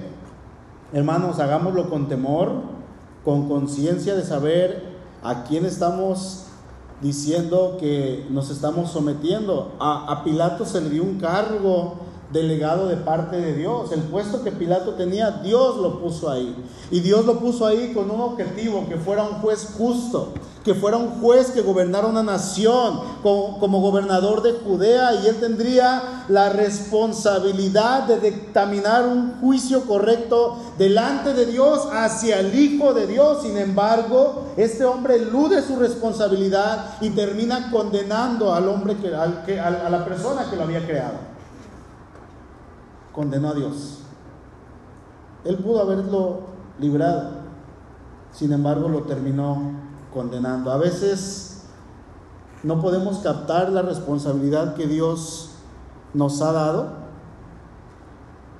hermanos, 0.93 1.39
hagámoslo 1.39 1.89
con 1.89 2.07
temor, 2.07 2.53
con 3.24 3.47
conciencia 3.47 4.15
de 4.15 4.24
saber 4.24 4.95
a 5.22 5.43
quién 5.43 5.65
estamos 5.65 6.45
diciendo 7.01 7.78
que 7.80 8.26
nos 8.32 8.49
estamos 8.49 8.89
sometiendo. 8.91 9.74
A, 9.80 10.11
a, 10.11 10.24
Pilato 10.24 10.65
se 10.65 10.82
le 10.82 10.89
dio 10.89 11.03
un 11.03 11.19
cargo 11.19 11.97
delegado 12.32 12.88
de 12.88 12.97
parte 12.97 13.38
de 13.38 13.53
Dios. 13.53 13.91
El 13.91 14.01
puesto 14.01 14.43
que 14.43 14.51
Pilato 14.51 14.93
tenía, 14.93 15.32
Dios 15.43 15.77
lo 15.77 15.99
puso 15.99 16.29
ahí. 16.29 16.55
Y 16.89 16.99
Dios 16.99 17.25
lo 17.25 17.39
puso 17.39 17.65
ahí 17.65 17.93
con 17.93 18.09
un 18.11 18.21
objetivo, 18.21 18.86
que 18.88 18.97
fuera 18.97 19.23
un 19.23 19.41
juez 19.41 19.69
justo, 19.77 20.34
que 20.63 20.75
fuera 20.75 20.97
un 20.97 21.21
juez 21.21 21.51
que 21.51 21.61
gobernara 21.61 22.07
una 22.07 22.21
nación 22.21 22.99
como, 23.23 23.82
gobernador 23.82 24.43
de 24.43 24.53
Judea 24.53 25.15
y 25.15 25.27
él 25.27 25.38
tendría 25.39 26.23
la 26.27 26.49
responsabilidad 26.49 28.03
de 28.03 28.19
dictaminar 28.19 29.07
un 29.07 29.39
juicio 29.41 29.86
correcto 29.86 30.57
delante 30.77 31.34
de 31.34 31.47
Dios 31.47 31.88
hacia 31.91 32.39
el 32.39 32.57
Hijo 32.57 32.93
de 32.93 33.07
Dios. 33.07 33.41
Sin 33.41 33.57
embargo, 33.57 34.47
este 34.55 34.86
hombre 34.86 35.15
elude 35.15 35.61
su 35.63 35.77
responsabilidad 35.77 36.95
y 37.01 37.09
termina 37.09 37.71
condenando 37.71 38.53
al 38.53 38.69
hombre 38.69 38.97
que, 38.97 39.15
al, 39.15 39.43
que, 39.43 39.59
a 39.59 39.89
la 39.89 40.05
persona 40.05 40.47
que 40.49 40.55
lo 40.55 40.63
había 40.63 40.86
creado 40.86 41.30
condenó 43.14 43.49
a 43.49 43.53
Dios. 43.53 43.99
Él 45.43 45.57
pudo 45.57 45.82
haberlo 45.82 46.41
librado, 46.80 47.32
sin 48.32 48.53
embargo 48.53 48.89
lo 48.89 49.03
terminó 49.03 49.72
condenando. 50.14 50.72
A 50.72 50.78
veces 50.78 51.64
no 52.64 52.80
podemos 52.80 53.20
captar 53.20 53.70
la 53.70 53.82
responsabilidad 53.82 54.76
que 54.76 54.88
Dios 54.88 55.49
nos 56.14 56.41
ha 56.41 56.51
dado, 56.51 56.89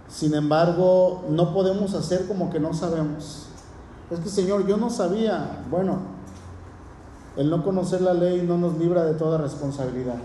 sin 0.08 0.34
embargo 0.34 1.24
no 1.30 1.54
podemos 1.54 1.94
hacer 1.94 2.28
como 2.28 2.50
que 2.50 2.60
no 2.60 2.74
sabemos. 2.74 3.48
Es 4.10 4.20
que 4.20 4.30
Señor, 4.30 4.68
yo 4.68 4.76
no 4.76 4.90
sabía. 4.90 5.64
Bueno, 5.70 6.00
el 7.38 7.50
no 7.50 7.64
conocer 7.64 8.02
la 8.02 8.14
ley 8.14 8.44
no 8.46 8.58
nos 8.58 8.78
libra 8.78 9.06
de 9.06 9.14
toda 9.14 9.38
responsabilidad. 9.38 10.18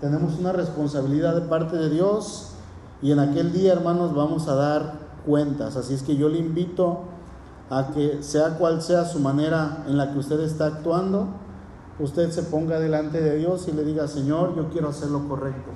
Tenemos 0.00 0.38
una 0.38 0.52
responsabilidad 0.52 1.34
de 1.34 1.42
parte 1.42 1.76
de 1.76 1.88
Dios 1.88 2.55
y 3.02 3.12
en 3.12 3.18
aquel 3.18 3.52
día, 3.52 3.72
hermanos, 3.72 4.14
vamos 4.14 4.48
a 4.48 4.54
dar 4.54 4.92
cuentas. 5.26 5.76
Así 5.76 5.94
es 5.94 6.02
que 6.02 6.16
yo 6.16 6.28
le 6.28 6.38
invito 6.38 7.00
a 7.68 7.88
que 7.88 8.22
sea 8.22 8.56
cual 8.58 8.80
sea 8.80 9.04
su 9.04 9.18
manera 9.20 9.84
en 9.86 9.96
la 9.96 10.12
que 10.12 10.18
usted 10.18 10.40
está 10.40 10.66
actuando, 10.66 11.28
usted 11.98 12.30
se 12.30 12.44
ponga 12.44 12.78
delante 12.78 13.20
de 13.20 13.36
Dios 13.36 13.68
y 13.68 13.72
le 13.72 13.84
diga, 13.84 14.08
Señor, 14.08 14.54
yo 14.56 14.70
quiero 14.70 14.88
hacer 14.88 15.10
lo 15.10 15.28
correcto. 15.28 15.70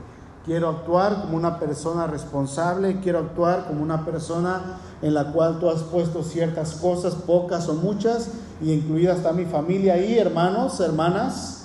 Quiero 0.47 0.69
actuar 0.69 1.23
como 1.23 1.37
una 1.37 1.59
persona 1.59 2.07
responsable, 2.07 3.01
quiero 3.01 3.19
actuar 3.19 3.67
como 3.67 3.83
una 3.83 4.05
persona 4.07 4.79
en 5.03 5.13
la 5.13 5.33
cual 5.33 5.59
tú 5.59 5.69
has 5.69 5.83
puesto 5.83 6.23
ciertas 6.23 6.75
cosas, 6.75 7.15
pocas 7.15 7.69
o 7.69 7.75
muchas, 7.75 8.31
y 8.63 8.73
incluida 8.73 9.13
está 9.13 9.33
mi 9.33 9.45
familia 9.45 9.95
ahí, 9.95 10.19
hermanos, 10.19 10.81
hermanas 10.81 11.60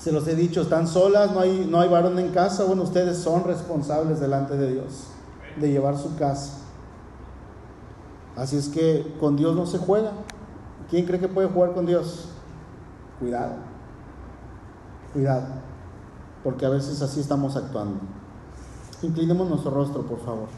se 0.00 0.12
los 0.12 0.26
he 0.26 0.34
dicho, 0.34 0.62
están 0.62 0.88
solas, 0.88 1.32
no 1.32 1.40
hay, 1.40 1.68
no 1.70 1.78
hay 1.78 1.88
varón 1.90 2.18
en 2.18 2.30
casa. 2.30 2.64
Bueno, 2.64 2.84
ustedes 2.84 3.18
son 3.18 3.44
responsables 3.44 4.18
delante 4.18 4.56
de 4.56 4.72
Dios 4.72 5.08
de 5.56 5.70
llevar 5.70 5.98
su 5.98 6.16
casa. 6.16 6.54
Así 8.34 8.56
es 8.56 8.70
que 8.70 9.14
con 9.20 9.36
Dios 9.36 9.54
no 9.54 9.66
se 9.66 9.76
juega. 9.76 10.12
¿Quién 10.88 11.04
cree 11.04 11.20
que 11.20 11.28
puede 11.28 11.48
jugar 11.48 11.74
con 11.74 11.84
Dios? 11.84 12.30
Cuidado. 13.18 13.56
Cuidado. 15.12 15.46
Porque 16.42 16.64
a 16.64 16.70
veces 16.70 17.02
así 17.02 17.20
estamos 17.20 17.56
actuando. 17.56 18.00
Inclinemos 19.02 19.48
nuestro 19.48 19.70
rostro, 19.70 20.02
por 20.02 20.20
favor. 20.20 20.48